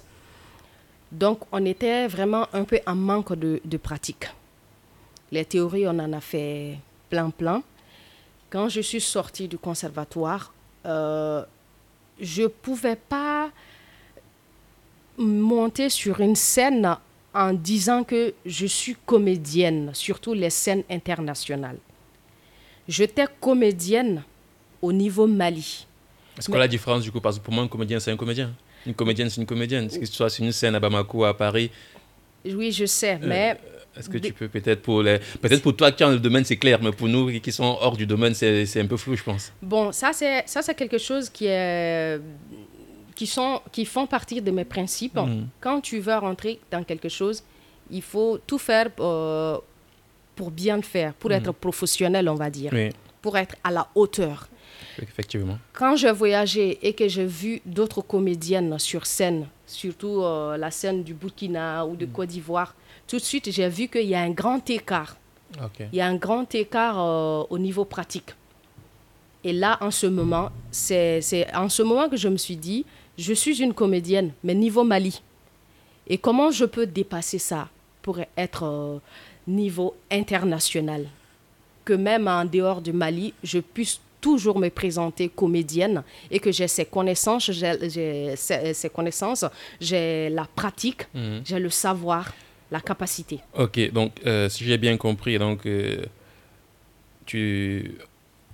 Donc, 1.10 1.40
on 1.50 1.64
était 1.64 2.06
vraiment 2.06 2.46
un 2.52 2.64
peu 2.64 2.78
en 2.86 2.94
manque 2.94 3.34
de, 3.38 3.58
de 3.64 3.76
pratique. 3.78 4.26
Les 5.34 5.44
théories, 5.44 5.84
on 5.88 5.98
en 5.98 6.12
a 6.12 6.20
fait 6.20 6.78
plein, 7.10 7.28
plein. 7.28 7.60
Quand 8.50 8.68
je 8.68 8.80
suis 8.80 9.00
sortie 9.00 9.48
du 9.48 9.58
conservatoire, 9.58 10.54
euh, 10.86 11.42
je 12.20 12.42
ne 12.42 12.46
pouvais 12.46 12.94
pas 12.94 13.50
monter 15.18 15.90
sur 15.90 16.20
une 16.20 16.36
scène 16.36 16.96
en 17.34 17.52
disant 17.52 18.04
que 18.04 18.32
je 18.46 18.66
suis 18.66 18.96
comédienne, 19.04 19.90
surtout 19.92 20.34
les 20.34 20.50
scènes 20.50 20.84
internationales. 20.88 21.78
J'étais 22.86 23.26
comédienne 23.40 24.22
au 24.80 24.92
niveau 24.92 25.26
Mali. 25.26 25.84
Est-ce 26.38 26.48
que 26.48 26.56
la 26.56 26.68
différence 26.68 27.02
du 27.02 27.10
coup 27.10 27.20
Parce 27.20 27.40
que 27.40 27.44
pour 27.44 27.52
moi, 27.52 27.64
un 27.64 27.68
comédien, 27.68 27.98
c'est 27.98 28.12
un 28.12 28.16
comédien. 28.16 28.52
Une 28.86 28.94
comédienne, 28.94 29.28
c'est 29.30 29.40
une 29.40 29.48
comédienne. 29.48 29.88
Que 29.88 30.06
ce 30.06 30.12
soit 30.12 30.30
sur 30.30 30.44
une 30.44 30.52
scène 30.52 30.76
à 30.76 30.78
Bamako, 30.78 31.24
à 31.24 31.36
Paris? 31.36 31.72
Oui, 32.44 32.70
je 32.70 32.84
sais, 32.84 33.14
euh, 33.14 33.26
mais. 33.26 33.60
Est-ce 33.96 34.08
que 34.08 34.18
tu 34.18 34.32
peux 34.32 34.48
peut-être 34.48 34.82
pour 34.82 35.02
les... 35.02 35.18
peut-être 35.40 35.62
pour 35.62 35.76
toi 35.76 35.92
qui 35.92 36.02
es 36.02 36.06
dans 36.06 36.12
le 36.12 36.18
domaine 36.18 36.44
c'est 36.44 36.56
clair 36.56 36.80
mais 36.82 36.90
pour 36.90 37.08
nous 37.08 37.30
qui 37.40 37.52
sont 37.52 37.78
hors 37.80 37.96
du 37.96 38.06
domaine 38.06 38.34
c'est 38.34 38.80
un 38.80 38.86
peu 38.86 38.96
flou 38.96 39.16
je 39.16 39.22
pense. 39.22 39.52
Bon 39.62 39.92
ça 39.92 40.12
c'est 40.12 40.42
ça 40.46 40.62
c'est 40.62 40.74
quelque 40.74 40.98
chose 40.98 41.30
qui 41.30 41.46
est 41.46 42.20
qui 43.14 43.26
sont 43.26 43.60
qui 43.70 43.84
font 43.84 44.06
partie 44.06 44.40
de 44.42 44.50
mes 44.50 44.64
principes. 44.64 45.16
Mm. 45.16 45.46
Quand 45.60 45.80
tu 45.80 45.98
veux 46.00 46.14
rentrer 46.14 46.60
dans 46.70 46.82
quelque 46.82 47.08
chose 47.08 47.42
il 47.90 48.02
faut 48.02 48.38
tout 48.46 48.58
faire 48.58 48.88
euh, 48.98 49.58
pour 50.34 50.50
bien 50.50 50.76
le 50.76 50.82
faire 50.82 51.14
pour 51.14 51.30
mm. 51.30 51.34
être 51.34 51.52
professionnel 51.52 52.28
on 52.28 52.34
va 52.34 52.50
dire 52.50 52.72
pour 53.22 53.38
être 53.38 53.56
à 53.64 53.70
la 53.70 53.88
hauteur. 53.94 54.48
Effectivement. 55.00 55.58
Quand 55.72 55.96
j'ai 55.96 56.12
voyagé 56.12 56.78
et 56.86 56.92
que 56.92 57.08
j'ai 57.08 57.24
vu 57.24 57.62
d'autres 57.64 58.02
comédiennes 58.02 58.78
sur 58.78 59.06
scène, 59.06 59.46
surtout 59.66 60.20
euh, 60.22 60.58
la 60.58 60.70
scène 60.70 61.02
du 61.02 61.14
Burkina 61.14 61.86
ou 61.86 61.96
de 61.96 62.04
mm. 62.04 62.10
Côte 62.10 62.28
d'Ivoire, 62.28 62.74
tout 63.06 63.16
de 63.16 63.22
suite 63.22 63.50
j'ai 63.50 63.68
vu 63.68 63.88
qu'il 63.88 64.06
y 64.06 64.14
a 64.14 64.20
un 64.20 64.30
grand 64.30 64.68
écart. 64.70 65.16
Il 65.92 65.96
y 65.96 66.00
a 66.00 66.06
un 66.06 66.16
grand 66.16 66.52
écart 66.54 66.96
euh, 66.98 67.44
au 67.48 67.58
niveau 67.58 67.84
pratique. 67.84 68.34
Et 69.44 69.52
là, 69.52 69.78
en 69.80 69.90
ce 69.90 70.06
moment, 70.06 70.50
c'est 70.70 71.20
en 71.54 71.68
ce 71.68 71.82
moment 71.82 72.08
que 72.08 72.16
je 72.16 72.28
me 72.28 72.38
suis 72.38 72.56
dit, 72.56 72.84
je 73.18 73.32
suis 73.34 73.62
une 73.62 73.74
comédienne, 73.74 74.32
mais 74.42 74.54
niveau 74.54 74.84
Mali. 74.84 75.22
Et 76.06 76.18
comment 76.18 76.50
je 76.50 76.64
peux 76.64 76.86
dépasser 76.86 77.38
ça 77.38 77.68
pour 78.02 78.18
être 78.36 78.64
euh, 78.64 78.98
niveau 79.46 79.94
international? 80.10 81.06
Que 81.84 81.92
même 81.92 82.26
en 82.26 82.44
dehors 82.46 82.80
du 82.80 82.92
Mali, 82.92 83.34
je 83.42 83.58
puisse 83.58 84.00
toujours 84.20 84.58
me 84.58 84.70
présenter 84.70 85.28
comédienne 85.28 86.02
et 86.30 86.40
que 86.40 86.50
j'ai 86.50 86.66
ces 86.66 86.86
connaissances, 86.86 87.50
j'ai 87.52 88.34
ces, 88.36 88.88
connaissances, 88.88 89.44
j'ai 89.78 90.30
la 90.30 90.46
pratique, 90.46 91.02
mhm. 91.12 91.42
j'ai 91.44 91.58
le 91.58 91.68
savoir, 91.68 92.32
capacité. 92.80 93.40
Ok, 93.58 93.92
donc 93.92 94.12
euh, 94.26 94.48
si 94.48 94.64
j'ai 94.64 94.78
bien 94.78 94.96
compris, 94.96 95.38
donc 95.38 95.66
euh, 95.66 96.04
tu 97.26 97.96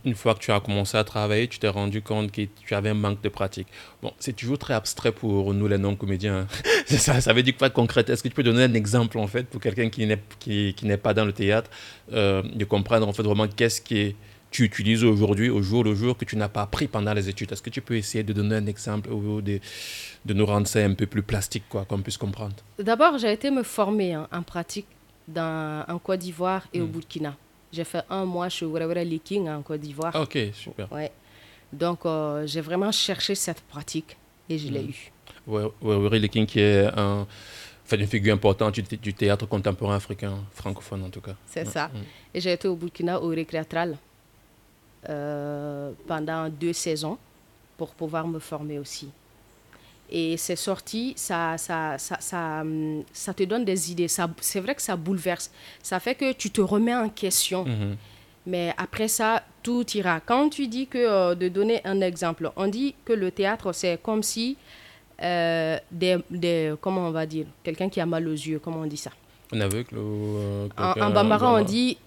une 0.05 0.15
fois 0.15 0.35
que 0.35 0.41
tu 0.41 0.51
as 0.51 0.61
commencé 0.61 0.97
à 0.97 1.05
travailler, 1.05 1.47
tu 1.49 1.59
t'es 1.59 1.69
rendu 1.69 2.01
compte 2.03 2.33
que 2.33 2.43
tu 2.43 2.75
avais 2.75 2.91
un 2.91 2.95
manque 2.95 3.21
de 3.23 3.29
pratique. 3.29 3.69
Bon, 4.03 4.13
c'est 4.19 4.35
toujours 4.35 4.59
très 4.59 4.75
abstrait 4.75 5.13
pour 5.13 5.53
nous 5.53 5.69
les 5.69 5.79
non-comédiens. 5.79 6.47
ça, 6.87 7.21
ça 7.21 7.33
veut 7.33 7.43
dire 7.43 7.57
quoi 7.57 7.69
de 7.69 7.75
concret 7.75 8.05
Est-ce 8.09 8.23
que 8.23 8.29
tu 8.29 8.35
peux 8.35 8.43
donner 8.43 8.65
un 8.65 8.75
exemple 8.75 9.19
en 9.19 9.27
fait 9.27 9.47
pour 9.47 9.61
quelqu'un 9.61 9.91
qui 9.91 10.07
n'est 10.07 10.23
qui, 10.39 10.75
qui 10.75 10.87
pas 10.97 11.15
dans 11.15 11.25
le 11.25 11.33
théâtre, 11.33 11.71
euh, 12.13 12.43
de 12.43 12.65
comprendre 12.65 13.07
en 13.07 13.13
fait 13.13 13.23
vraiment 13.23 13.47
qu'est-ce 13.47 13.81
qui 13.81 14.17
tu 14.51 14.65
utilises 14.65 15.05
aujourd'hui, 15.05 15.49
au 15.49 15.63
jour 15.63 15.85
le 15.85 15.95
jour, 15.95 16.17
que 16.17 16.25
tu 16.25 16.37
n'as 16.37 16.49
pas 16.49 16.63
appris 16.63 16.89
pendant 16.89 17.15
les 17.15 17.29
études 17.29 17.53
Est-ce 17.53 17.63
que 17.63 17.71
tu 17.71 17.81
peux 17.81 17.97
essayer 17.97 18.25
de 18.25 18.33
donner 18.33 18.57
un 18.57 18.67
exemple 18.67 19.11
ou 19.11 19.41
de, 19.41 19.61
de 20.25 20.35
nous 20.35 20.47
rendre 20.47 20.67
ça 20.67 20.81
un 20.81 20.95
peu 20.95 21.07
plus 21.07 21.23
plastique, 21.23 21.65
quoi, 21.69 21.85
qu'on 21.85 22.01
puisse 22.01 22.17
comprendre? 22.17 22.57
D'abord, 22.79 23.19
j'ai 23.19 23.33
été 23.33 23.51
me 23.51 23.63
former 23.63 24.15
hein, 24.15 24.29
en 24.33 24.43
pratique 24.43 24.87
dans, 25.29 25.85
en 25.89 25.99
Côte 25.99 26.21
d'Ivoire 26.21 26.67
et 26.73 26.81
au 26.81 26.87
hmm. 26.87 26.91
Burkina. 26.91 27.37
J'ai 27.73 27.85
fait 27.85 28.03
un 28.11 28.25
mois 28.25 28.49
chez 28.49 28.67
Wurewere 28.67 29.05
Leaking 29.05 29.49
en 29.49 29.63
Côte 29.63 29.81
d'Ivoire. 29.81 30.15
ok, 30.17 30.39
super. 30.53 30.93
Ouais. 30.93 31.13
Donc, 31.73 32.05
euh, 32.05 32.45
j'ai 32.47 32.61
vraiment 32.61 32.91
cherché 32.91 33.37
cette 33.37 33.61
pratique 33.61 34.17
et 34.49 34.59
je 34.59 34.69
l'ai 34.69 34.83
hmm. 34.83 34.91
eue. 34.91 35.13
Wurewere 35.47 36.17
Leaking 36.17 36.47
qui 36.47 36.61
est 36.61 36.87
un 36.97 37.27
une 37.93 38.07
figure 38.07 38.33
importante 38.35 38.79
du, 38.79 39.15
théâtre 39.15 39.47
contemporain 39.47 39.97
africain, 39.97 40.35
francophone 40.53 41.03
en 41.03 41.11
tout 41.11 41.21
cas. 41.21 41.35
C'est 41.45 41.67
ça. 41.67 41.89
Hmm. 41.89 42.03
Et 42.33 42.41
j'ai 42.41 42.53
été 42.53 42.69
au 42.69 42.77
Burkina 42.77 43.21
au 43.21 43.29
Récréatral 43.29 43.97
pendant 45.03 46.49
deux 46.49 46.73
saisons 46.73 47.17
pour 47.77 47.91
pouvoir 47.91 48.27
me 48.27 48.39
former 48.39 48.79
aussi. 48.79 49.09
Et 50.13 50.37
ces 50.37 50.57
sorties, 50.57 51.13
ça, 51.17 51.57
ça, 51.57 51.97
ça, 51.97 52.17
ça, 52.21 52.61
hum, 52.63 53.05
te 53.37 53.45
donne 53.45 53.65
des 53.65 53.93
idées. 53.93 54.09
C'est 54.09 54.61
vrai 54.61 54.75
que 54.75 54.83
ça 54.83 54.97
bouleverse. 54.97 55.51
Ça 55.83 56.01
fait 56.01 56.17
que 56.17 56.33
tu 56.33 56.51
te 56.51 56.61
remets 56.61 56.95
en 56.95 57.09
question. 57.09 57.65
Mhm. 57.65 57.97
Mais 58.47 58.75
après 58.77 59.07
ça, 59.07 59.43
tout 59.63 59.87
ira. 59.95 60.19
Quand 60.21 60.49
tu 60.49 60.67
dis 60.67 60.89
que, 60.89 60.99
euh, 60.99 61.35
de 61.37 61.49
donner 61.49 61.81
un 61.85 62.01
exemple, 62.01 62.51
on 62.57 62.67
dit 62.67 62.95
que 63.05 63.13
le 63.13 63.31
théâtre, 63.31 63.73
c'est 63.73 64.03
comme 64.03 64.23
si, 64.25 64.57
euh, 65.23 65.79
des, 65.93 66.19
des, 66.31 66.75
comment 66.81 67.07
on 67.07 67.13
va 67.13 67.27
dire, 67.27 67.47
quelqu'un 67.63 67.89
qui 67.89 68.01
a 68.01 68.07
mal 68.07 68.27
aux 68.27 68.33
yeux, 68.33 68.59
comment 68.59 68.81
on 68.81 68.87
dit 68.87 68.97
ça? 68.97 69.11
Un 69.53 69.61
aveugle 69.61 69.95
euh, 69.97 70.69
En, 70.77 71.01
en 71.01 71.11
bambara, 71.11 71.55
on 71.55 71.63
dit, 71.65 71.99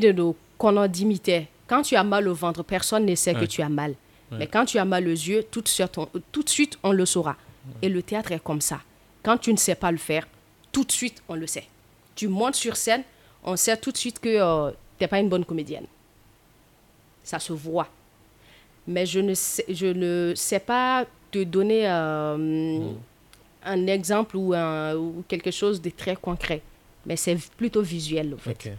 de 0.00 0.12
dos, 0.12 0.36
qu'on 0.58 0.76
a 0.76 0.88
dimité. 0.88 1.48
Quand 1.66 1.82
tu 1.82 1.96
as 1.96 2.04
mal 2.04 2.28
au 2.28 2.34
ventre, 2.34 2.62
personne 2.62 3.06
ne 3.06 3.14
sait 3.14 3.34
que 3.34 3.44
tu 3.44 3.62
as 3.62 3.68
mal. 3.68 3.94
Mais 4.30 4.46
quand 4.46 4.64
tu 4.64 4.78
as 4.78 4.84
mal 4.84 5.06
aux 5.06 5.10
yeux, 5.10 5.44
tout 5.50 5.60
de 5.60 5.68
suite, 5.68 5.98
on, 5.98 6.08
tout 6.32 6.42
de 6.42 6.48
suite, 6.48 6.78
on 6.82 6.92
le 6.92 7.06
saura. 7.06 7.36
Et 7.82 7.88
le 7.88 8.02
théâtre 8.02 8.32
est 8.32 8.42
comme 8.42 8.60
ça. 8.60 8.80
Quand 9.22 9.38
tu 9.38 9.52
ne 9.52 9.58
sais 9.58 9.74
pas 9.74 9.90
le 9.90 9.98
faire, 9.98 10.26
tout 10.72 10.84
de 10.84 10.92
suite, 10.92 11.22
on 11.28 11.34
le 11.34 11.46
sait. 11.46 11.66
Tu 12.14 12.28
montes 12.28 12.54
sur 12.54 12.76
scène, 12.76 13.02
on 13.44 13.56
sait 13.56 13.76
tout 13.76 13.92
de 13.92 13.96
suite 13.96 14.18
que 14.20 14.28
euh, 14.28 14.70
tu 14.70 14.76
n'es 15.04 15.08
pas 15.08 15.18
une 15.18 15.28
bonne 15.28 15.44
comédienne. 15.44 15.86
Ça 17.22 17.38
se 17.38 17.52
voit. 17.52 17.88
Mais 18.86 19.04
je 19.04 19.20
ne 19.20 19.34
sais, 19.34 19.64
je 19.68 19.86
ne 19.86 20.32
sais 20.36 20.60
pas 20.60 21.04
te 21.30 21.42
donner 21.42 21.88
euh, 21.88 22.36
mm. 22.36 22.96
un 23.64 23.86
exemple 23.88 24.36
ou, 24.36 24.54
ou, 24.54 25.24
quelque 25.26 25.50
chose 25.50 25.80
de 25.82 25.90
très 25.90 26.14
concret. 26.14 26.62
Mais 27.04 27.16
c'est 27.16 27.36
plutôt 27.56 27.82
visuel, 27.82 28.34
en 28.34 28.38
fait 28.38 28.70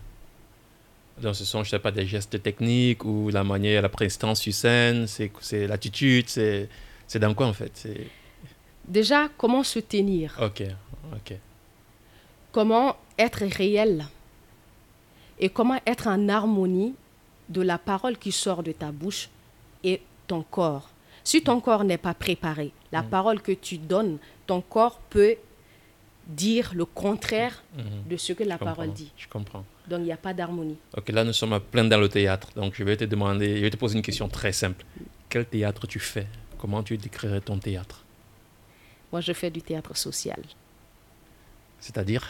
dans 1.22 1.34
ce 1.34 1.46
sens, 1.46 1.66
je 1.66 1.72
sais 1.72 1.80
pas, 1.80 1.92
des 1.92 2.06
gestes 2.06 2.42
techniques 2.42 3.04
ou 3.06 3.30
la 3.30 3.44
manière, 3.44 3.82
la 3.82 3.90
prestance 3.90 4.42
sur 4.42 4.54
scène, 4.54 5.08
c'est 5.08 5.68
l'attitude, 5.68 6.28
c'est 6.30 7.20
dans 7.20 7.34
quoi 7.34 7.48
en 7.48 7.54
fait 7.54 7.88
Déjà, 8.88 9.28
comment 9.38 9.64
se 9.64 9.80
tenir? 9.80 10.38
Ok, 10.42 10.64
ok. 11.14 11.38
Comment 12.52 12.96
être 13.18 13.46
réel? 13.46 14.06
Et 15.40 15.50
comment 15.50 15.80
être 15.86 16.08
en 16.08 16.30
harmonie 16.30 16.96
de 17.50 17.62
la 17.62 17.78
parole 17.78 18.18
qui 18.18 18.32
sort 18.32 18.64
de 18.64 18.72
ta 18.72 18.92
bouche 18.92 19.30
et 19.84 20.02
ton 20.28 20.42
corps? 20.44 20.90
Si 21.24 21.44
ton 21.44 21.60
corps 21.60 21.84
n'est 21.84 21.98
pas 21.98 22.14
préparé, 22.14 22.72
la 22.92 23.02
mm. 23.02 23.10
parole 23.10 23.42
que 23.42 23.52
tu 23.52 23.78
donnes, 23.78 24.18
ton 24.48 24.62
corps 24.62 25.00
peut 25.10 25.36
dire 26.26 26.72
le 26.74 26.86
contraire 26.86 27.64
mm-hmm. 27.76 28.10
de 28.10 28.18
ce 28.18 28.34
que 28.34 28.44
la 28.44 28.58
parole 28.58 28.94
dit. 28.94 29.12
Je 29.18 29.28
comprends. 29.28 29.66
Donc 29.88 30.00
il 30.00 30.06
n'y 30.06 30.12
a 30.12 30.18
pas 30.18 30.34
d'harmonie. 30.34 30.78
Ok, 30.96 31.10
là 31.10 31.24
nous 31.24 31.34
sommes 31.34 31.54
à 31.54 31.60
plein 31.60 31.86
dans 31.86 32.00
le 32.00 32.10
théâtre. 32.10 32.50
Donc 32.56 32.74
je 32.76 32.84
vais 32.84 32.98
te 32.98 33.06
demander, 33.06 33.58
je 33.58 33.62
vais 33.62 33.70
te 33.70 33.78
poser 33.78 33.96
une 33.96 34.04
question 34.04 34.28
très 34.28 34.52
simple. 34.52 34.86
Quel 35.30 35.46
théâtre 35.46 35.88
tu 35.88 36.00
fais? 36.00 36.28
Comment 36.58 36.84
tu 36.84 36.98
décrirais 36.98 37.42
ton 37.42 37.58
théâtre? 37.58 38.04
Moi 39.12 39.22
je 39.22 39.34
fais 39.34 39.50
du 39.50 39.62
théâtre 39.62 39.96
social. 39.96 40.42
C'est-à-dire? 41.80 42.28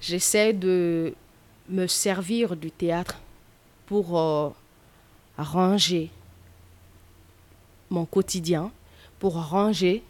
J'essaie 0.00 0.52
de 0.52 1.14
me 1.68 1.86
servir 1.86 2.56
du 2.56 2.70
théâtre 2.70 3.20
pour 3.86 4.18
euh, 4.18 4.50
ranger 5.38 6.10
mon 7.90 8.04
quotidien, 8.04 8.70
pour 9.18 9.34
ranger 9.34 10.02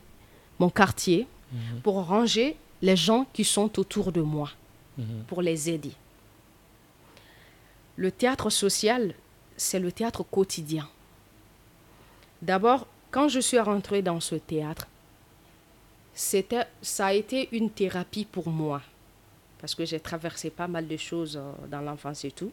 mon 0.58 0.70
quartier, 0.70 1.26
mhm. 1.52 1.80
pour 1.82 2.04
ranger 2.04 2.56
les 2.82 2.96
gens 2.96 3.26
qui 3.32 3.44
sont 3.44 3.78
autour 3.78 4.12
de 4.12 4.20
moi. 4.20 4.50
Mhm. 4.98 5.24
pour 5.26 5.42
les 5.42 5.70
aider. 5.70 5.92
Le 7.96 8.10
théâtre 8.10 8.50
social, 8.50 9.14
c'est 9.56 9.78
le 9.78 9.92
théâtre 9.92 10.22
quotidien. 10.22 10.88
D'abord, 12.42 12.86
quand 13.10 13.28
je 13.28 13.40
suis 13.40 13.58
rentrée 13.58 14.02
dans 14.02 14.20
ce 14.20 14.34
théâtre, 14.34 14.88
c'était, 16.12 16.66
ça 16.82 17.06
a 17.06 17.12
été 17.12 17.48
une 17.52 17.70
thérapie 17.70 18.24
pour 18.24 18.48
moi, 18.48 18.82
parce 19.60 19.74
que 19.74 19.84
j'ai 19.84 20.00
traversé 20.00 20.50
pas 20.50 20.68
mal 20.68 20.86
de 20.86 20.96
choses 20.96 21.36
euh, 21.36 21.52
dans 21.68 21.80
l'enfance 21.80 22.24
et 22.24 22.30
tout. 22.30 22.52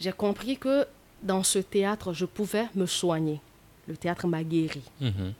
J'ai 0.00 0.12
compris 0.12 0.56
que 0.56 0.86
dans 1.22 1.42
ce 1.42 1.60
théâtre, 1.60 2.12
je 2.12 2.24
pouvais 2.24 2.66
me 2.74 2.86
soigner. 2.86 3.40
Le 3.86 3.96
théâtre 3.96 4.26
m'a 4.26 4.42
guéri. 4.42 4.82
Mhm. 5.00 5.34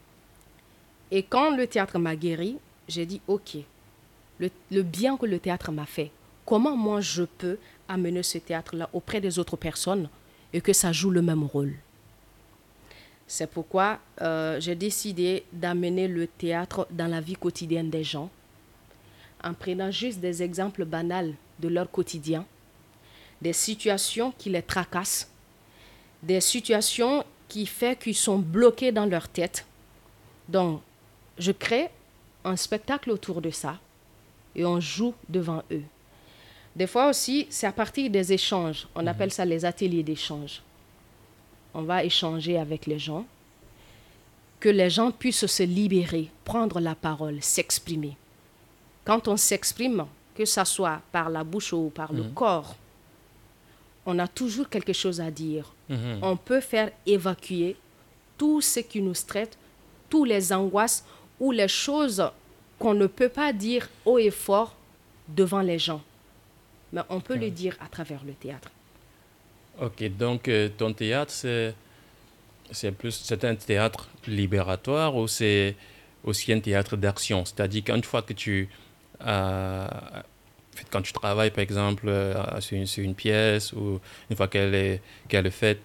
Et 1.11 1.23
quand 1.23 1.57
le 1.57 1.67
théâtre 1.67 1.99
m'a 1.99 2.17
guéri, 2.17 2.59
j'ai 2.89 3.07
dit, 3.07 3.21
OK, 3.27 3.57
le, 4.71 4.83
bien 4.83 5.17
que 5.17 5.27
le 5.27 5.39
théâtre 5.39 5.73
m'a 5.73 5.87
fait, 5.87 6.11
comment 6.45 6.77
moi 6.77 7.01
je 7.01 7.25
peux 7.25 7.59
amener 7.89 8.23
ce 8.23 8.39
théâtre-là 8.39 8.89
auprès 8.93 9.21
des 9.21 9.39
autres 9.39 9.57
personnes 9.57 10.09
et 10.53 10.61
que 10.61 10.73
ça 10.73 10.93
joue 10.93 11.11
le 11.11 11.23
même 11.23 11.45
rôle? 11.45 11.75
C'est 13.27 13.51
pourquoi 13.51 13.99
euh, 14.21 14.61
j'ai 14.61 14.75
décidé 14.75 15.45
d'amener 15.53 16.09
le 16.09 16.27
théâtre 16.27 16.87
dans 16.91 17.07
la 17.07 17.21
vie 17.21 17.37
quotidienne 17.37 17.89
des 17.89 18.05
gens, 18.05 18.31
en 19.43 19.55
prenant 19.55 19.91
juste 19.91 20.21
des 20.21 20.43
exemples 20.43 20.85
banals 20.85 21.35
de 21.59 21.69
leur 21.69 21.91
quotidien, 21.91 22.45
des 23.41 23.53
situations 23.53 24.33
qui 24.37 24.51
les 24.51 24.63
tracassent, 24.63 25.31
des 26.23 26.41
situations 26.41 27.25
qui 27.49 27.67
font 27.67 27.95
qu'ils 27.95 28.15
sont 28.15 28.39
bloqués 28.39 28.93
dans 28.93 29.07
leur 29.07 29.29
tête. 29.29 29.67
Donc, 30.49 30.81
je 31.39 31.53
crée 31.53 31.91
un 32.45 32.57
spectacle 32.57 33.11
autour 33.11 33.41
de 33.41 33.51
ça 33.51 33.79
et 34.55 34.65
on 34.65 34.81
joue 34.81 35.15
devant 35.29 35.63
eux. 35.71 35.83
Des 36.75 36.87
fois 36.87 37.09
aussi, 37.09 37.47
c'est 37.51 37.67
à 37.67 37.73
partir 37.73 38.11
des 38.11 38.33
échanges. 38.33 38.87
On 38.95 39.07
appelle 39.07 39.33
ça 39.33 39.45
les 39.45 39.65
ateliers 39.65 40.03
d'échange. 40.03 40.63
On 41.75 41.83
va 41.83 42.05
échanger 42.05 42.59
avec 42.59 42.87
les 42.87 42.99
gens, 42.99 43.27
que 44.61 44.69
les 44.69 44.91
gens 44.91 45.11
puissent 45.11 45.47
se 45.47 45.63
libérer, 45.63 46.31
prendre 46.45 46.81
la 46.81 46.95
parole, 46.95 47.43
s'exprimer. 47.43 48.17
Quand 49.05 49.27
on 49.29 49.37
s'exprime, 49.37 50.07
que 50.35 50.45
ce 50.45 50.65
soit 50.65 51.01
par 51.11 51.29
la 51.29 51.45
bouche 51.45 51.73
ou 51.73 51.91
par 51.91 52.13
le 52.13 52.25
corps, 52.25 52.77
on 54.07 54.19
a 54.19 54.29
toujours 54.29 54.69
quelque 54.69 54.93
chose 54.93 55.21
à 55.21 55.31
dire. 55.31 55.75
On 56.23 56.37
peut 56.37 56.61
faire 56.61 56.91
évacuer 57.05 57.77
tout 58.39 58.61
ce 58.61 58.81
qui 58.81 59.01
nous 59.03 59.15
traite, 59.15 59.59
tous 60.09 60.25
les 60.25 60.53
angoisses 60.53 61.05
ou 61.39 61.53
les 61.53 61.69
choses 61.69 62.23
qu'on 62.83 62.95
ne 62.95 63.07
peut 63.07 63.29
pas 63.29 63.53
dire 63.53 63.89
haut 64.05 64.19
et 64.19 64.33
fort 64.33 64.75
devant 65.29 65.61
les 65.61 65.79
gens. 65.79 66.03
Mais 66.93 67.03
on 67.09 67.21
peut 67.21 67.37
le 67.37 67.49
dire 67.49 67.77
à 67.81 67.87
travers 67.87 68.23
le 68.25 68.33
théâtre. 68.33 68.71
Ok, 69.81 70.03
donc 70.19 70.49
euh, 70.49 70.69
ton 70.77 70.93
théâtre, 70.93 71.31
c'est, 71.31 71.75
c'est 72.73 72.91
plus 72.91 73.13
c'est 73.13 73.45
un 73.45 73.55
théâtre 73.55 74.09
libératoire 74.27 75.15
ou 75.15 75.29
c'est 75.29 75.77
aussi 76.25 76.53
un 76.53 76.59
théâtre 76.59 76.97
d'action? 76.97 77.45
C'est-à-dire 77.45 77.85
qu'une 77.85 78.03
fois 78.03 78.23
que 78.23 78.33
tu 78.33 78.69
euh, 79.25 79.87
quand 80.91 81.03
tu 81.03 81.13
travailles, 81.13 81.53
par 81.53 81.63
exemple, 81.63 82.07
euh, 82.09 82.61
sur, 82.61 82.77
une, 82.77 82.87
sur, 82.87 83.05
une, 83.05 83.15
pièce 83.15 83.73
ou 83.73 84.01
une 84.29 84.37
fois 84.37 84.49
qu'elle 84.49 84.75
est, 84.75 85.01
qu'elle 85.29 85.47
est 85.47 85.59
faite 85.65 85.81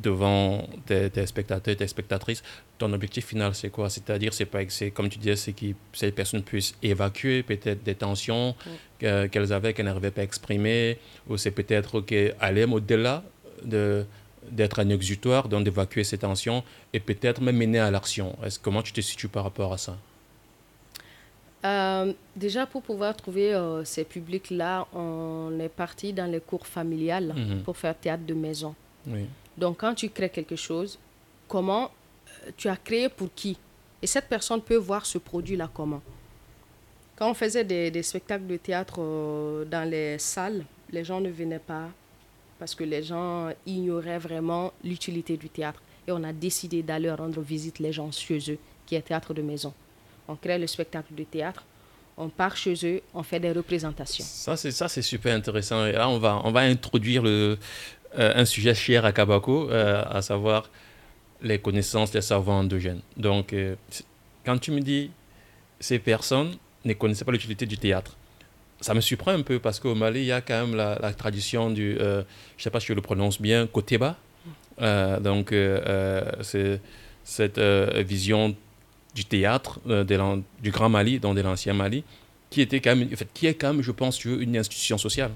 devant 0.00 0.68
tes, 0.86 1.10
tes, 1.10 1.26
spectateurs, 1.26 1.76
tes 1.76 1.88
spectatrices, 1.88 2.44
ton 2.80 2.92
objectif 2.98 3.24
final, 3.32 3.54
c'est 3.60 3.72
quoi? 3.76 3.86
C'est-à-dire, 3.94 4.32
c'est 4.38 4.50
pas, 4.54 4.60
c'est 4.68 4.90
comme 4.90 5.08
tu 5.14 5.18
disais, 5.18 5.36
c'est 5.44 5.52
que 5.60 5.66
ces 5.92 6.12
personnes 6.20 6.44
puissent 6.50 6.74
évacuer 6.82 7.42
peut-être 7.50 7.82
des 7.90 7.94
tensions 8.06 8.46
mm. 8.54 9.28
qu'elles 9.30 9.52
avaient, 9.56 9.72
qu'elles 9.74 9.90
n'arrivaient 9.90 10.16
pas 10.18 10.22
à 10.22 10.28
exprimer, 10.30 10.98
ou 11.28 11.36
c'est 11.42 11.54
peut-être 11.60 12.00
qu'aller 12.08 12.64
au-delà 12.64 13.16
de 13.74 14.04
d'être 14.50 14.78
un 14.80 14.88
exutoire, 14.88 15.48
donc 15.52 15.64
d'évacuer 15.64 16.02
ces 16.10 16.18
tensions 16.26 16.64
et 16.94 17.00
peut-être 17.08 17.40
même 17.42 17.58
mener 17.64 17.78
à 17.78 17.90
l'action. 17.90 18.28
Est-ce, 18.42 18.58
comment 18.58 18.82
tu 18.82 18.92
te 18.92 19.02
situes 19.10 19.28
par 19.28 19.44
rapport 19.44 19.70
à 19.72 19.78
ça? 19.78 19.94
Euh, 21.64 22.12
déjà, 22.34 22.62
pour 22.66 22.82
pouvoir 22.82 23.14
trouver 23.14 23.52
euh, 23.52 23.84
ces 23.84 24.04
publics-là, 24.04 24.86
on 24.94 25.58
est 25.60 25.68
parti 25.68 26.12
dans 26.14 26.30
les 26.34 26.40
cours 26.40 26.66
familiales 26.66 27.32
mm 27.36 27.40
-hmm. 27.40 27.62
pour 27.64 27.76
faire 27.82 27.94
théâtre 28.04 28.24
de 28.32 28.36
maison. 28.46 28.72
Oui. 29.06 29.24
Donc, 29.62 29.74
quand 29.82 29.94
tu 30.00 30.06
crées 30.16 30.32
quelque 30.38 30.58
chose, 30.68 30.90
comment 31.52 31.84
tu 32.56 32.68
as 32.68 32.76
créé 32.76 33.08
pour 33.08 33.28
qui? 33.34 33.58
Et 34.02 34.06
cette 34.06 34.28
personne 34.28 34.62
peut 34.62 34.76
voir 34.76 35.04
ce 35.04 35.18
produit-là 35.18 35.70
comment? 35.72 36.02
Quand 37.16 37.30
on 37.30 37.34
faisait 37.34 37.64
des, 37.64 38.02
spectacles 38.02 38.46
de 38.46 38.56
théâtre 38.56 38.96
euh, 38.98 39.64
dans 39.64 39.88
les 39.88 40.18
salles, 40.18 40.64
les 40.90 41.04
gens 41.04 41.20
ne 41.20 41.30
venaient 41.30 41.58
pas 41.58 41.88
parce 42.58 42.74
que 42.74 42.84
les 42.84 43.02
gens 43.02 43.50
ignoraient 43.66 44.18
vraiment 44.18 44.72
l'utilité 44.84 45.36
du 45.36 45.48
théâtre. 45.48 45.82
Et 46.06 46.12
on 46.12 46.22
a 46.24 46.32
décidé 46.32 46.82
d'aller 46.82 47.10
rendre 47.10 47.40
visite 47.40 47.78
les 47.78 47.92
gens 47.92 48.10
chez 48.10 48.38
eux, 48.50 48.58
qui 48.86 48.94
est 48.94 49.02
théâtre 49.02 49.32
de 49.32 49.42
maison 49.42 49.72
on 50.30 50.36
crée 50.36 50.58
le 50.58 50.66
spectacle 50.66 51.14
de 51.14 51.24
théâtre, 51.24 51.64
on 52.16 52.28
part 52.28 52.56
chez 52.56 52.74
eux, 52.84 53.00
on 53.14 53.22
fait 53.22 53.40
des 53.40 53.52
représentations. 53.52 54.24
Ça, 54.24 54.56
c'est, 54.56 54.70
ça, 54.70 54.88
c'est 54.88 55.02
super 55.02 55.34
intéressant. 55.34 55.86
Et 55.86 55.92
là, 55.92 56.08
on 56.08 56.18
va, 56.18 56.40
on 56.44 56.52
va 56.52 56.60
introduire 56.60 57.22
le, 57.22 57.58
euh, 58.18 58.32
un 58.34 58.44
sujet 58.44 58.74
cher 58.74 59.04
à 59.04 59.12
Kabako, 59.12 59.70
euh, 59.70 60.02
à 60.08 60.22
savoir 60.22 60.70
les 61.42 61.58
connaissances 61.58 62.10
des 62.10 62.20
savants 62.20 62.60
endogènes. 62.60 63.00
Donc, 63.16 63.52
euh, 63.52 63.76
quand 64.44 64.58
tu 64.58 64.70
me 64.70 64.80
dis 64.80 65.10
ces 65.78 65.98
personnes 65.98 66.54
ne 66.84 66.92
connaissaient 66.92 67.24
pas 67.24 67.32
l'utilité 67.32 67.66
du 67.66 67.78
théâtre, 67.78 68.16
ça 68.80 68.94
me 68.94 69.00
surprend 69.00 69.32
un 69.32 69.42
peu 69.42 69.58
parce 69.58 69.78
qu'au 69.78 69.94
Mali, 69.94 70.20
il 70.20 70.26
y 70.26 70.32
a 70.32 70.40
quand 70.40 70.66
même 70.66 70.74
la, 70.74 71.12
tradition 71.12 71.70
du, 71.70 71.96
je 71.98 72.04
ne 72.04 72.24
sais 72.56 72.70
pas 72.70 72.80
si 72.80 72.86
je 72.86 72.94
le 72.94 73.02
prononce 73.02 73.40
bien, 73.40 73.66
Koteba. 73.66 74.16
donc, 74.78 75.54
c'est 76.42 76.80
cette 77.24 77.58
vision 77.58 78.56
du 79.14 79.24
théâtre 79.24 79.80
euh, 79.88 80.04
du 80.62 80.70
Grand 80.70 80.88
Mali, 80.88 81.18
donc 81.18 81.36
de 81.36 81.40
l'ancien 81.40 81.74
Mali, 81.74 82.04
qui, 82.48 82.60
était 82.60 82.80
quand 82.80 82.96
même, 82.96 83.08
en 83.12 83.16
fait, 83.16 83.28
qui 83.32 83.46
est 83.46 83.54
quand 83.54 83.72
même, 83.72 83.82
je 83.82 83.92
pense, 83.92 84.24
une 84.24 84.56
institution 84.56 84.98
sociale. 84.98 85.32